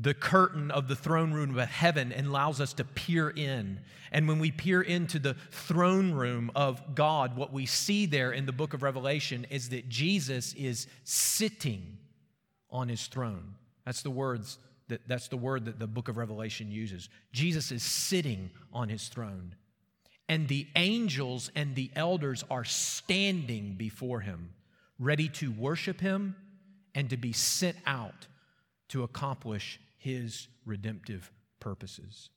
the 0.00 0.14
curtain 0.14 0.70
of 0.70 0.86
the 0.88 0.94
throne 0.94 1.32
room 1.32 1.58
of 1.58 1.68
heaven 1.68 2.12
and 2.12 2.28
allows 2.28 2.60
us 2.60 2.72
to 2.74 2.84
peer 2.84 3.30
in. 3.30 3.80
And 4.12 4.28
when 4.28 4.38
we 4.38 4.50
peer 4.50 4.80
into 4.80 5.18
the 5.18 5.34
throne 5.50 6.12
room 6.12 6.50
of 6.54 6.94
God, 6.94 7.36
what 7.36 7.52
we 7.52 7.66
see 7.66 8.06
there 8.06 8.32
in 8.32 8.46
the 8.46 8.52
book 8.52 8.74
of 8.74 8.82
Revelation 8.82 9.46
is 9.50 9.70
that 9.70 9.88
Jesus 9.88 10.54
is 10.54 10.86
sitting 11.04 11.98
on 12.70 12.88
his 12.88 13.06
throne. 13.06 13.54
That's 13.84 14.02
the 14.02 14.10
words 14.10 14.58
that 14.88 15.06
that's 15.06 15.28
the 15.28 15.36
word 15.36 15.66
that 15.66 15.78
the 15.78 15.86
book 15.86 16.08
of 16.08 16.16
Revelation 16.16 16.70
uses. 16.70 17.10
Jesus 17.32 17.70
is 17.72 17.82
sitting 17.82 18.50
on 18.72 18.88
his 18.88 19.08
throne. 19.08 19.54
And 20.30 20.48
the 20.48 20.66
angels 20.76 21.50
and 21.54 21.74
the 21.74 21.90
elders 21.94 22.44
are 22.50 22.64
standing 22.64 23.74
before 23.74 24.20
him, 24.20 24.50
ready 24.98 25.28
to 25.30 25.50
worship 25.50 26.00
him 26.00 26.36
and 26.94 27.10
to 27.10 27.16
be 27.16 27.32
sent 27.32 27.76
out 27.86 28.26
to 28.88 29.02
accomplish 29.02 29.80
his 29.98 30.48
redemptive 30.64 31.30
purposes. 31.60 32.30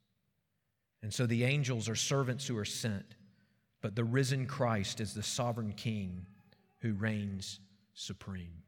And 1.02 1.14
so 1.14 1.26
the 1.26 1.44
angels 1.44 1.88
are 1.88 1.96
servants 1.96 2.46
who 2.46 2.58
are 2.58 2.66
sent, 2.66 3.16
but 3.82 3.96
the 3.96 4.04
risen 4.04 4.46
Christ 4.46 5.00
is 5.00 5.14
the 5.14 5.24
sovereign 5.24 5.74
king 5.74 6.26
who 6.80 6.94
reigns 6.94 7.60
supreme. 7.94 8.64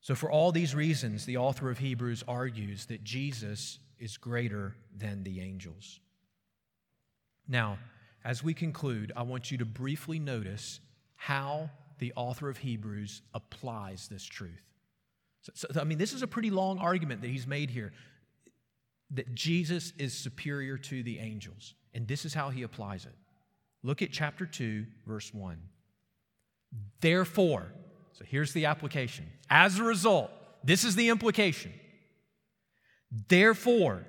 So, 0.00 0.14
for 0.14 0.30
all 0.30 0.50
these 0.50 0.74
reasons, 0.74 1.24
the 1.24 1.36
author 1.36 1.70
of 1.70 1.78
Hebrews 1.78 2.24
argues 2.26 2.86
that 2.86 3.04
Jesus 3.04 3.78
is 3.98 4.16
greater 4.16 4.74
than 4.96 5.22
the 5.22 5.40
angels. 5.40 6.00
Now, 7.46 7.78
as 8.24 8.42
we 8.42 8.52
conclude, 8.52 9.12
I 9.16 9.22
want 9.22 9.50
you 9.50 9.58
to 9.58 9.64
briefly 9.64 10.18
notice 10.18 10.80
how 11.14 11.70
the 11.98 12.12
author 12.16 12.48
of 12.48 12.58
Hebrews 12.58 13.22
applies 13.32 14.08
this 14.08 14.24
truth. 14.24 14.71
So, 15.42 15.52
so, 15.54 15.80
I 15.80 15.84
mean, 15.84 15.98
this 15.98 16.12
is 16.12 16.22
a 16.22 16.26
pretty 16.26 16.50
long 16.50 16.78
argument 16.78 17.20
that 17.22 17.28
he's 17.28 17.46
made 17.46 17.70
here 17.70 17.92
that 19.14 19.34
Jesus 19.34 19.92
is 19.98 20.14
superior 20.14 20.78
to 20.78 21.02
the 21.02 21.18
angels. 21.18 21.74
And 21.94 22.08
this 22.08 22.24
is 22.24 22.32
how 22.32 22.48
he 22.48 22.62
applies 22.62 23.04
it. 23.04 23.14
Look 23.82 24.00
at 24.00 24.10
chapter 24.10 24.46
2, 24.46 24.86
verse 25.06 25.34
1. 25.34 25.58
Therefore, 27.00 27.72
so 28.12 28.24
here's 28.24 28.52
the 28.52 28.66
application. 28.66 29.26
As 29.50 29.78
a 29.78 29.82
result, 29.82 30.30
this 30.64 30.84
is 30.84 30.96
the 30.96 31.08
implication. 31.08 31.72
Therefore, 33.28 34.06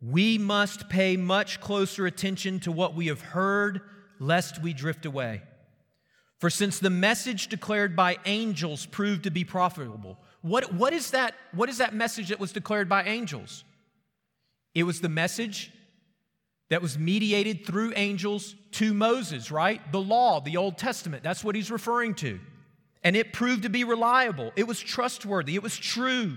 we 0.00 0.38
must 0.38 0.88
pay 0.88 1.16
much 1.16 1.60
closer 1.60 2.06
attention 2.06 2.60
to 2.60 2.70
what 2.70 2.94
we 2.94 3.08
have 3.08 3.20
heard, 3.20 3.80
lest 4.20 4.62
we 4.62 4.72
drift 4.72 5.06
away. 5.06 5.42
For 6.38 6.50
since 6.50 6.78
the 6.78 6.90
message 6.90 7.48
declared 7.48 7.96
by 7.96 8.18
angels 8.24 8.86
proved 8.86 9.24
to 9.24 9.30
be 9.30 9.42
profitable, 9.42 10.18
what, 10.42 10.72
what, 10.72 10.92
is 10.92 11.10
that, 11.10 11.34
what 11.52 11.68
is 11.68 11.78
that 11.78 11.94
message 11.94 12.28
that 12.28 12.40
was 12.40 12.52
declared 12.52 12.88
by 12.88 13.04
angels? 13.04 13.64
It 14.74 14.84
was 14.84 15.00
the 15.00 15.08
message 15.08 15.72
that 16.70 16.82
was 16.82 16.98
mediated 16.98 17.66
through 17.66 17.92
angels 17.96 18.54
to 18.72 18.92
Moses, 18.92 19.50
right? 19.50 19.80
The 19.90 20.00
law, 20.00 20.40
the 20.40 20.56
Old 20.56 20.78
Testament, 20.78 21.22
that's 21.22 21.42
what 21.42 21.54
he's 21.54 21.70
referring 21.70 22.14
to. 22.16 22.38
And 23.02 23.16
it 23.16 23.32
proved 23.32 23.62
to 23.62 23.68
be 23.70 23.84
reliable, 23.84 24.52
it 24.56 24.66
was 24.66 24.78
trustworthy, 24.78 25.54
it 25.54 25.62
was 25.62 25.76
true. 25.76 26.36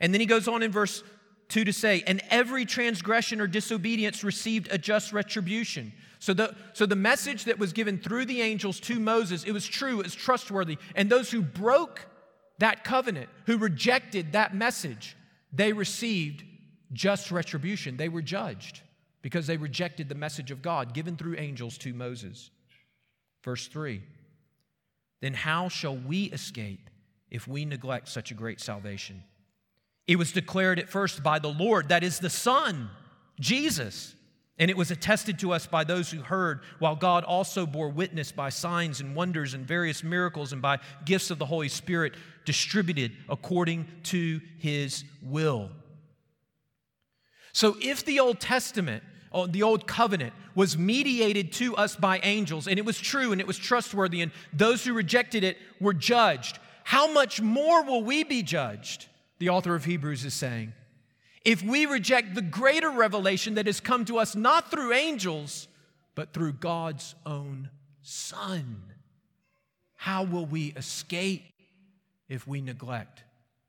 And 0.00 0.12
then 0.12 0.20
he 0.20 0.26
goes 0.26 0.48
on 0.48 0.62
in 0.62 0.70
verse 0.70 1.02
2 1.48 1.64
to 1.64 1.72
say, 1.72 2.02
and 2.06 2.20
every 2.30 2.64
transgression 2.64 3.40
or 3.40 3.46
disobedience 3.46 4.24
received 4.24 4.68
a 4.70 4.78
just 4.78 5.12
retribution. 5.12 5.92
So 6.18 6.32
the, 6.32 6.54
so 6.72 6.86
the 6.86 6.96
message 6.96 7.44
that 7.44 7.58
was 7.58 7.72
given 7.72 7.98
through 7.98 8.26
the 8.26 8.40
angels 8.40 8.80
to 8.80 8.98
Moses, 8.98 9.44
it 9.44 9.52
was 9.52 9.66
true, 9.66 10.00
it 10.00 10.04
was 10.04 10.14
trustworthy. 10.14 10.78
And 10.94 11.10
those 11.10 11.30
who 11.30 11.42
broke 11.42 12.06
that 12.58 12.84
covenant, 12.84 13.28
who 13.46 13.58
rejected 13.58 14.32
that 14.32 14.54
message, 14.54 15.16
they 15.52 15.72
received 15.72 16.44
just 16.92 17.30
retribution. 17.30 17.96
They 17.96 18.08
were 18.08 18.22
judged 18.22 18.82
because 19.22 19.46
they 19.46 19.56
rejected 19.56 20.08
the 20.08 20.14
message 20.14 20.50
of 20.50 20.62
God 20.62 20.94
given 20.94 21.16
through 21.16 21.36
angels 21.38 21.78
to 21.78 21.92
Moses. 21.94 22.50
Verse 23.42 23.66
3 23.66 24.02
Then 25.20 25.34
how 25.34 25.68
shall 25.68 25.96
we 25.96 26.24
escape 26.24 26.90
if 27.30 27.48
we 27.48 27.64
neglect 27.64 28.08
such 28.08 28.30
a 28.30 28.34
great 28.34 28.60
salvation? 28.60 29.22
It 30.06 30.16
was 30.16 30.32
declared 30.32 30.78
at 30.78 30.90
first 30.90 31.22
by 31.22 31.38
the 31.38 31.48
Lord, 31.48 31.88
that 31.88 32.04
is 32.04 32.18
the 32.18 32.30
Son, 32.30 32.90
Jesus. 33.40 34.14
And 34.58 34.70
it 34.70 34.76
was 34.76 34.92
attested 34.92 35.40
to 35.40 35.52
us 35.52 35.66
by 35.66 35.82
those 35.82 36.10
who 36.10 36.20
heard, 36.20 36.60
while 36.78 36.94
God 36.94 37.24
also 37.24 37.66
bore 37.66 37.88
witness 37.88 38.30
by 38.30 38.50
signs 38.50 39.00
and 39.00 39.16
wonders 39.16 39.52
and 39.52 39.66
various 39.66 40.04
miracles 40.04 40.52
and 40.52 40.62
by 40.62 40.78
gifts 41.04 41.30
of 41.30 41.38
the 41.38 41.46
Holy 41.46 41.68
Spirit 41.68 42.14
distributed 42.44 43.12
according 43.28 43.88
to 44.04 44.40
his 44.58 45.04
will. 45.22 45.70
So, 47.52 47.76
if 47.80 48.04
the 48.04 48.20
Old 48.20 48.38
Testament, 48.38 49.02
oh, 49.32 49.46
the 49.46 49.64
Old 49.64 49.88
Covenant, 49.88 50.32
was 50.54 50.78
mediated 50.78 51.52
to 51.54 51.76
us 51.76 51.96
by 51.96 52.20
angels, 52.20 52.68
and 52.68 52.78
it 52.78 52.84
was 52.84 52.98
true 52.98 53.32
and 53.32 53.40
it 53.40 53.46
was 53.46 53.58
trustworthy, 53.58 54.22
and 54.22 54.30
those 54.52 54.84
who 54.84 54.92
rejected 54.92 55.42
it 55.42 55.56
were 55.80 55.94
judged, 55.94 56.60
how 56.84 57.12
much 57.12 57.40
more 57.40 57.82
will 57.82 58.04
we 58.04 58.22
be 58.22 58.42
judged? 58.42 59.06
The 59.38 59.48
author 59.48 59.74
of 59.74 59.84
Hebrews 59.84 60.24
is 60.24 60.34
saying 60.34 60.72
if 61.44 61.62
we 61.62 61.86
reject 61.86 62.34
the 62.34 62.42
greater 62.42 62.90
revelation 62.90 63.54
that 63.54 63.66
has 63.66 63.80
come 63.80 64.04
to 64.06 64.18
us 64.18 64.34
not 64.34 64.70
through 64.70 64.92
angels, 64.92 65.68
but 66.14 66.32
through 66.32 66.54
God's 66.54 67.14
own 67.26 67.70
Son. 68.02 68.82
How 69.96 70.24
will 70.24 70.46
we 70.46 70.68
escape 70.76 71.42
if 72.28 72.46
we 72.46 72.60
neglect 72.60 73.24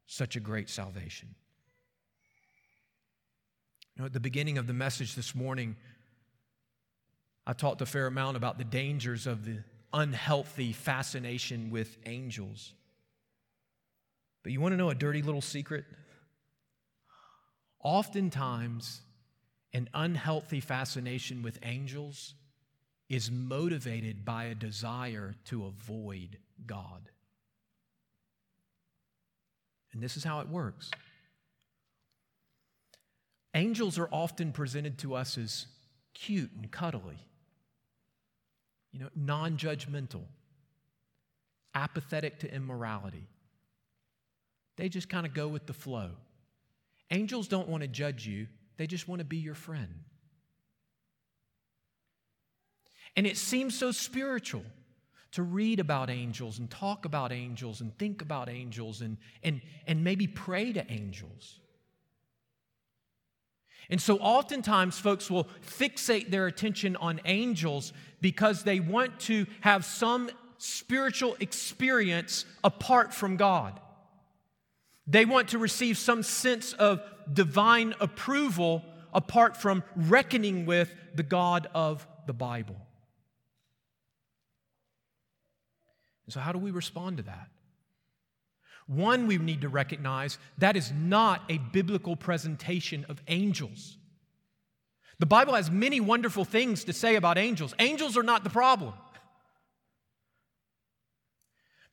such 0.07 0.35
a 0.35 0.39
great 0.39 0.69
salvation? 0.69 1.35
You 3.95 4.01
know, 4.01 4.05
at 4.05 4.13
the 4.13 4.19
beginning 4.19 4.57
of 4.57 4.67
the 4.67 4.73
message 4.73 5.15
this 5.15 5.33
morning, 5.33 5.75
I 7.47 7.53
talked 7.53 7.81
a 7.81 7.85
fair 7.85 8.07
amount 8.07 8.37
about 8.37 8.57
the 8.57 8.63
dangers 8.63 9.27
of 9.27 9.45
the 9.45 9.63
unhealthy 9.93 10.73
fascination 10.73 11.71
with 11.71 11.97
angels. 12.05 12.73
But 14.43 14.51
you 14.51 14.59
want 14.59 14.73
to 14.73 14.77
know 14.77 14.89
a 14.89 14.95
dirty 14.95 15.21
little 15.21 15.41
secret? 15.41 15.85
Oftentimes, 17.85 19.01
an 19.71 19.87
unhealthy 19.93 20.59
fascination 20.59 21.43
with 21.43 21.59
angels 21.61 22.33
is 23.09 23.29
motivated 23.29 24.25
by 24.25 24.45
a 24.45 24.55
desire 24.55 25.35
to 25.45 25.67
avoid 25.67 26.39
God. 26.65 27.11
And 29.93 30.01
this 30.01 30.17
is 30.17 30.23
how 30.23 30.39
it 30.39 30.49
works. 30.49 30.89
Angels 33.53 33.99
are 33.99 34.09
often 34.11 34.51
presented 34.51 34.97
to 34.97 35.13
us 35.13 35.37
as 35.37 35.67
cute 36.15 36.49
and 36.59 36.71
cuddly, 36.71 37.19
you 38.91 38.99
know, 38.99 39.09
non 39.15 39.57
judgmental, 39.57 40.23
apathetic 41.75 42.39
to 42.39 42.51
immorality. 42.51 43.27
They 44.75 44.89
just 44.89 45.07
kind 45.07 45.27
of 45.27 45.35
go 45.35 45.47
with 45.47 45.67
the 45.67 45.73
flow. 45.73 46.09
Angels 47.11 47.47
don't 47.47 47.67
want 47.67 47.81
to 47.81 47.87
judge 47.87 48.25
you, 48.25 48.47
they 48.77 48.87
just 48.87 49.07
want 49.07 49.19
to 49.19 49.25
be 49.25 49.37
your 49.37 49.55
friend. 49.55 50.03
And 53.15 53.25
it 53.25 53.37
seems 53.37 53.77
so 53.77 53.91
spiritual 53.91 54.63
to 55.31 55.43
read 55.43 55.79
about 55.79 56.09
angels 56.09 56.59
and 56.59 56.69
talk 56.69 57.05
about 57.05 57.31
angels 57.31 57.81
and 57.81 57.97
think 57.97 58.21
about 58.21 58.49
angels 58.49 59.01
and, 59.01 59.17
and, 59.43 59.61
and 59.87 60.03
maybe 60.03 60.27
pray 60.27 60.73
to 60.73 60.91
angels. 60.91 61.59
And 63.89 64.01
so, 64.01 64.17
oftentimes, 64.17 64.97
folks 64.97 65.29
will 65.29 65.47
fixate 65.61 66.31
their 66.31 66.47
attention 66.47 66.95
on 66.95 67.21
angels 67.25 67.93
because 68.19 68.63
they 68.63 68.79
want 68.79 69.19
to 69.21 69.45
have 69.61 69.85
some 69.85 70.29
spiritual 70.57 71.35
experience 71.39 72.45
apart 72.63 73.13
from 73.13 73.37
God. 73.37 73.79
They 75.07 75.25
want 75.25 75.49
to 75.49 75.57
receive 75.57 75.97
some 75.97 76.23
sense 76.23 76.73
of 76.73 77.01
divine 77.31 77.93
approval 77.99 78.83
apart 79.13 79.55
from 79.55 79.83
reckoning 79.95 80.65
with 80.65 80.93
the 81.13 81.23
God 81.23 81.67
of 81.73 82.07
the 82.27 82.33
Bible. 82.33 82.75
So, 86.29 86.39
how 86.39 86.51
do 86.51 86.59
we 86.59 86.71
respond 86.71 87.17
to 87.17 87.23
that? 87.23 87.49
One, 88.87 89.27
we 89.27 89.37
need 89.37 89.61
to 89.61 89.69
recognize 89.69 90.37
that 90.57 90.75
is 90.75 90.91
not 90.91 91.41
a 91.49 91.57
biblical 91.57 92.15
presentation 92.15 93.05
of 93.09 93.21
angels. 93.27 93.97
The 95.17 95.25
Bible 95.25 95.53
has 95.53 95.71
many 95.71 95.99
wonderful 95.99 96.45
things 96.45 96.83
to 96.85 96.93
say 96.93 97.15
about 97.15 97.37
angels. 97.37 97.73
Angels 97.79 98.17
are 98.17 98.23
not 98.23 98.43
the 98.43 98.49
problem. 98.49 98.93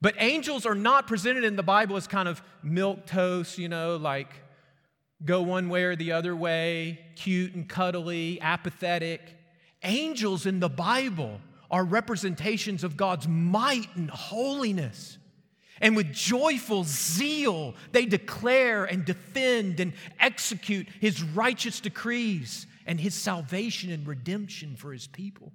But 0.02 0.16
angels 0.18 0.66
are 0.66 0.74
not 0.74 1.06
presented 1.06 1.44
in 1.44 1.54
the 1.54 1.62
Bible 1.62 1.96
as 1.96 2.08
kind 2.08 2.28
of 2.28 2.42
milk 2.60 3.06
toast, 3.06 3.56
you 3.56 3.68
know, 3.68 3.96
like 3.96 4.28
go 5.24 5.42
one 5.42 5.68
way 5.68 5.84
or 5.84 5.94
the 5.94 6.10
other 6.10 6.34
way, 6.34 6.98
cute 7.14 7.54
and 7.54 7.68
cuddly, 7.68 8.40
apathetic. 8.40 9.20
Angels 9.84 10.44
in 10.44 10.58
the 10.58 10.68
Bible 10.68 11.40
are 11.70 11.84
representations 11.84 12.82
of 12.82 12.96
God's 12.96 13.28
might 13.28 13.94
and 13.94 14.10
holiness. 14.10 15.18
And 15.80 15.94
with 15.94 16.12
joyful 16.12 16.82
zeal, 16.82 17.76
they 17.92 18.04
declare 18.04 18.84
and 18.84 19.04
defend 19.04 19.78
and 19.78 19.92
execute 20.18 20.88
his 21.00 21.22
righteous 21.22 21.78
decrees 21.78 22.66
and 22.86 22.98
his 22.98 23.14
salvation 23.14 23.92
and 23.92 24.04
redemption 24.04 24.74
for 24.74 24.92
his 24.92 25.06
people. 25.06 25.52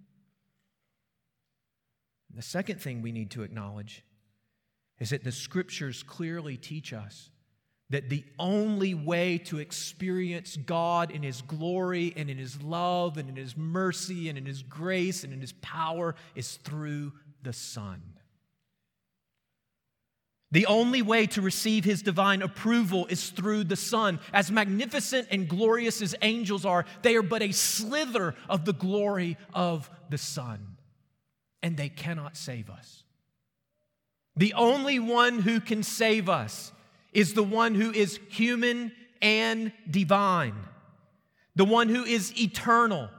And 2.30 2.38
the 2.38 2.44
second 2.44 2.80
thing 2.80 3.02
we 3.02 3.12
need 3.12 3.32
to 3.32 3.44
acknowledge 3.44 4.06
is 5.00 5.12
that 5.12 5.24
the 5.24 5.32
scriptures 5.32 6.04
clearly 6.04 6.58
teach 6.58 6.94
us 6.94 7.30
that 7.90 8.10
the 8.10 8.24
only 8.38 8.94
way 8.94 9.38
to 9.38 9.60
experience 9.60 10.58
God 10.58 11.10
in 11.12 11.24
His 11.24 11.42
glory 11.42 12.14
and 12.18 12.30
in 12.30 12.38
His 12.38 12.62
love 12.62 13.18
and 13.18 13.30
in 13.30 13.36
His 13.36 13.56
mercy 13.56 14.28
and 14.28 14.38
in 14.38 14.46
His 14.46 14.62
grace 14.62 15.24
and 15.24 15.32
in 15.32 15.40
His 15.40 15.54
power 15.54 16.16
is 16.36 16.58
through 16.58 17.14
the 17.44 17.54
Son. 17.54 18.02
The 20.52 20.66
only 20.66 21.02
way 21.02 21.28
to 21.28 21.42
receive 21.42 21.86
His 21.86 22.02
divine 22.02 22.42
approval 22.42 23.06
is 23.08 23.30
through 23.30 23.66
the 23.66 23.76
Son. 23.78 24.20
As 24.34 24.52
magnificent 24.52 25.30
and 25.32 25.48
glorious 25.48 26.02
as 26.02 26.16
angels 26.22 26.66
are, 26.66 26.86
they 27.04 27.16
are 27.16 27.22
but 27.22 27.42
a 27.42 27.54
slither 27.54 28.36
of 28.50 28.66
the 28.66 28.74
glory 28.74 29.38
of 29.54 29.90
the 30.10 30.18
Son, 30.18 30.78
and 31.64 31.78
they 31.78 31.90
cannot 31.90 32.36
save 32.36 32.70
us. 32.70 33.04
The 34.38 34.54
only 34.54 35.00
one 35.00 35.40
who 35.40 35.60
can 35.60 35.84
save 35.84 36.30
us 36.30 36.72
is 37.12 37.34
the 37.34 37.44
one 37.44 37.74
who 37.74 37.92
is 37.92 38.20
human 38.30 38.92
and 39.22 39.72
divine, 39.90 40.56
the 41.56 41.66
one 41.66 41.90
who 41.90 42.04
is 42.04 42.40
eternal, 42.40 43.10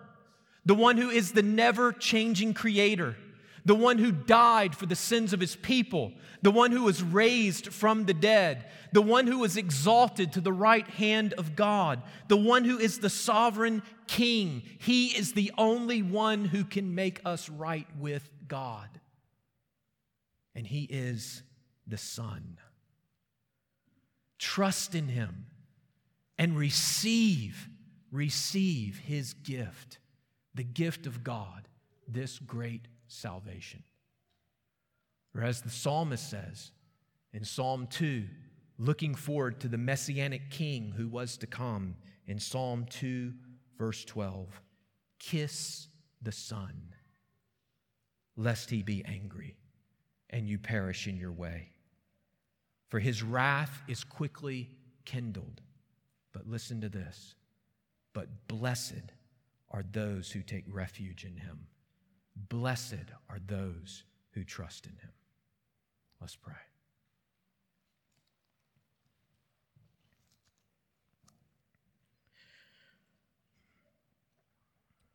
the 0.64 0.76
one 0.76 0.96
who 0.96 1.10
is 1.10 1.32
the 1.32 1.42
never 1.42 1.92
changing 1.92 2.54
creator, 2.54 3.16
the 3.64 3.74
one 3.74 3.98
who 3.98 4.12
died 4.12 4.76
for 4.76 4.86
the 4.86 4.94
sins 4.94 5.32
of 5.32 5.40
his 5.40 5.56
people, 5.56 6.12
the 6.42 6.52
one 6.52 6.70
who 6.70 6.84
was 6.84 7.02
raised 7.02 7.72
from 7.72 8.04
the 8.04 8.14
dead, 8.14 8.66
the 8.92 9.02
one 9.02 9.26
who 9.26 9.40
was 9.40 9.56
exalted 9.56 10.32
to 10.32 10.40
the 10.40 10.52
right 10.52 10.86
hand 10.86 11.32
of 11.32 11.56
God, 11.56 12.00
the 12.28 12.36
one 12.36 12.64
who 12.64 12.78
is 12.78 13.00
the 13.00 13.10
sovereign 13.10 13.82
king. 14.06 14.62
He 14.78 15.08
is 15.08 15.32
the 15.32 15.50
only 15.58 16.02
one 16.02 16.44
who 16.44 16.62
can 16.62 16.94
make 16.94 17.20
us 17.24 17.48
right 17.48 17.88
with 17.98 18.30
God 18.46 18.88
and 20.58 20.66
He 20.66 20.88
is 20.90 21.44
the 21.86 21.96
Son. 21.96 22.58
Trust 24.40 24.96
in 24.96 25.06
Him 25.06 25.46
and 26.36 26.58
receive, 26.58 27.68
receive 28.10 28.98
His 28.98 29.34
gift, 29.34 30.00
the 30.56 30.64
gift 30.64 31.06
of 31.06 31.22
God, 31.22 31.68
this 32.08 32.40
great 32.40 32.88
salvation. 33.06 33.84
Or 35.32 35.44
as 35.44 35.60
the 35.60 35.70
psalmist 35.70 36.28
says 36.28 36.72
in 37.32 37.44
Psalm 37.44 37.86
2, 37.86 38.24
looking 38.78 39.14
forward 39.14 39.60
to 39.60 39.68
the 39.68 39.78
messianic 39.78 40.50
king 40.50 40.92
who 40.96 41.06
was 41.06 41.36
to 41.36 41.46
come 41.46 41.94
in 42.26 42.40
Psalm 42.40 42.84
2, 42.90 43.32
verse 43.78 44.04
12 44.04 44.60
kiss 45.20 45.86
the 46.20 46.32
Son, 46.32 46.94
lest 48.36 48.70
he 48.70 48.82
be 48.82 49.04
angry 49.04 49.57
and 50.30 50.48
you 50.48 50.58
perish 50.58 51.06
in 51.06 51.16
your 51.16 51.32
way. 51.32 51.70
For 52.88 52.98
his 52.98 53.22
wrath 53.22 53.82
is 53.88 54.04
quickly 54.04 54.70
kindled. 55.04 55.60
But 56.32 56.46
listen 56.46 56.80
to 56.82 56.88
this. 56.88 57.34
But 58.12 58.48
blessed 58.48 59.12
are 59.70 59.84
those 59.92 60.30
who 60.30 60.40
take 60.42 60.64
refuge 60.68 61.24
in 61.24 61.36
him. 61.36 61.66
Blessed 62.48 63.12
are 63.28 63.38
those 63.46 64.04
who 64.32 64.44
trust 64.44 64.86
in 64.86 64.92
him. 64.92 65.12
Let's 66.20 66.36
pray. 66.36 66.54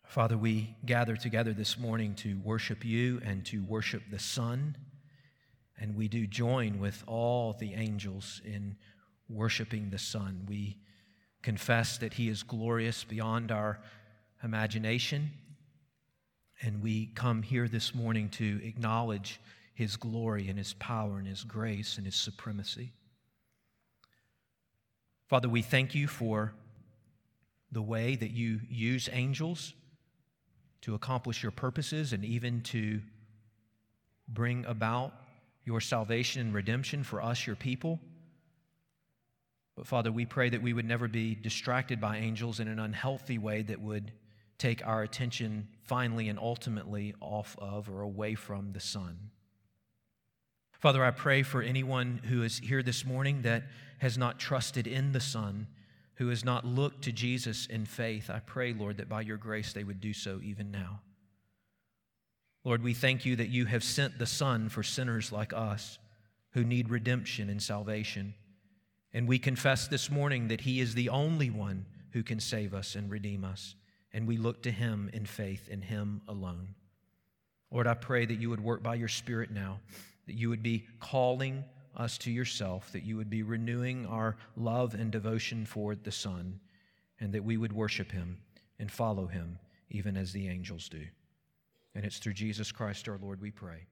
Father, 0.05 0.38
we 0.38 0.76
gather 0.86 1.16
together 1.16 1.53
this 1.53 1.80
morning 1.80 2.14
to 2.14 2.38
worship 2.43 2.86
you 2.86 3.20
and 3.26 3.43
to 3.47 3.64
worship 3.64 4.03
the 4.11 4.20
Son. 4.20 4.78
And 5.80 5.95
we 5.95 6.07
do 6.07 6.28
join 6.28 6.80
with 6.80 7.03
all 7.07 7.53
the 7.53 7.74
angels 7.74 8.41
in 8.45 8.78
worshiping 9.28 9.89
the 9.89 9.97
Son. 9.97 10.45
We 10.47 10.78
confess 11.41 11.97
that 11.97 12.13
He 12.13 12.30
is 12.30 12.43
glorious 12.43 13.03
beyond 13.03 13.51
our 13.51 13.80
imagination. 14.43 15.32
And 16.61 16.82
we 16.82 17.07
come 17.07 17.41
here 17.41 17.67
this 17.67 17.93
morning 17.93 18.30
to 18.30 18.61
acknowledge 18.63 19.39
His 19.74 19.95
glory 19.95 20.47
and 20.49 20.57
His 20.57 20.74
power 20.74 21.17
and 21.17 21.28
His 21.28 21.43
grace 21.43 21.97
and 21.97 22.05
His 22.05 22.15
supremacy. 22.15 22.93
Father, 25.28 25.49
we 25.49 25.61
thank 25.61 25.95
you 25.95 26.07
for 26.07 26.53
the 27.71 27.82
way 27.82 28.15
that 28.15 28.32
you 28.32 28.59
use 28.69 29.09
angels 29.11 29.74
to 30.82 30.93
accomplish 30.93 31.41
your 31.41 31.51
purposes 31.51 32.13
and 32.13 32.24
even 32.24 32.61
to 32.61 33.01
bring 34.28 34.63
about 34.65 35.13
your 35.66 35.82
salvation 35.82 36.41
and 36.41 36.53
redemption 36.53 37.03
for 37.03 37.22
us, 37.22 37.47
your 37.47 37.55
people. 37.55 37.99
But 39.76 39.88
Father, 39.88 40.11
we 40.11 40.26
pray 40.26 40.49
that 40.49 40.61
we 40.61 40.74
would 40.74 40.86
never 40.86 41.07
be 41.07 41.36
distracted 41.36 41.99
by 41.99 42.18
angels 42.18 42.59
in 42.59 42.68
an 42.68 42.80
unhealthy 42.80 43.38
way 43.38 43.64
that 43.64 43.82
would 43.82 44.11
take 44.57 44.86
our 44.86 45.01
attention 45.01 45.68
finally 45.82 46.30
and 46.30 46.38
ultimately 46.38 47.16
off 47.20 47.55
of 47.59 47.89
or 47.89 48.01
away 48.01 48.36
from 48.36 48.72
the 48.74 48.80
Son. 48.80 49.32
Father, 50.80 51.03
I 51.03 51.11
pray 51.11 51.43
for 51.43 51.61
anyone 51.61 52.22
who 52.26 52.43
is 52.43 52.59
here 52.59 52.84
this 52.84 53.05
morning 53.05 53.41
that 53.43 53.64
has 53.99 54.18
not 54.18 54.39
trusted 54.39 54.86
in 54.86 55.11
the 55.14 55.20
Son 55.20 55.68
who 56.16 56.30
has 56.30 56.45
not 56.45 56.66
looked 56.66 57.03
to 57.03 57.11
Jesus 57.11 57.66
in 57.66 57.86
faith, 57.86 58.30
I 58.30 58.39
pray, 58.39 58.74
Lord, 58.74 58.97
that 58.97 59.09
by 59.09 59.22
your 59.22 59.38
grace 59.38 59.74
they 59.74 59.84
would 59.84 59.99
do 59.99 60.14
so 60.14 60.39
even 60.43 60.72
now. 60.72 61.01
Lord, 62.64 62.84
we 62.84 62.93
thank 62.93 63.26
you 63.26 63.36
that 63.36 63.49
you 63.49 63.66
have 63.66 63.84
sent 63.84 64.18
the 64.18 64.26
Son 64.26 64.70
for 64.70 64.84
sinners 64.84 65.32
like 65.32 65.51
us 65.51 65.99
who 66.51 66.64
need 66.64 66.89
redemption 66.89 67.49
and 67.49 67.61
salvation. 67.61 68.34
And 69.11 69.28
we 69.28 69.38
confess 69.38 69.88
this 69.88 70.09
morning 70.09 70.47
that 70.47 70.61
He 70.61 70.80
is 70.80 70.95
the 70.95 71.09
only 71.09 71.49
one 71.49 71.86
who 72.11 72.24
can 72.24 72.39
save 72.39 72.74
us 72.74 72.95
and 72.95 73.11
redeem 73.11 73.43
us. 73.43 73.76
And 74.14 74.28
we 74.28 74.38
look 74.38 74.64
to 74.64 74.72
Him 74.72 75.09
in 75.14 75.26
faith, 75.26 75.68
in 75.68 75.82
Him 75.82 76.22
alone. 76.28 76.76
Lord, 77.70 77.88
I 77.88 77.95
pray 77.95 78.26
that 78.26 78.39
you 78.39 78.49
would 78.49 78.64
work 78.64 78.82
by 78.82 78.95
your 78.95 79.07
Spirit 79.07 79.51
now, 79.51 79.80
that 80.28 80.36
you 80.36 80.49
would 80.49 80.64
be 80.64 80.88
calling 80.99 81.66
us 81.95 82.18
to 82.20 82.32
yourself, 82.32 82.91
that 82.91 83.03
you 83.03 83.18
would 83.18 83.30
be 83.30 83.43
renewing 83.43 84.05
our 84.05 84.38
love 84.55 84.93
and 84.93 85.11
devotion 85.11 85.66
for 85.66 85.95
the 85.95 86.11
Son, 86.11 86.59
and 87.20 87.34
that 87.34 87.43
we 87.43 87.57
would 87.57 87.74
worship 87.74 88.11
him 88.11 88.38
and 88.80 88.91
follow 88.91 89.28
him, 89.28 89.59
even 89.89 90.18
as 90.18 90.32
the 90.32 90.47
angels 90.47 90.88
do. 90.89 91.05
And 91.96 92.06
it's 92.06 92.18
through 92.18 92.34
Jesus 92.34 92.72
Christ 92.72 93.08
our 93.08 93.18
Lord 93.18 93.39
we 93.39 93.52
pray. 93.52 93.88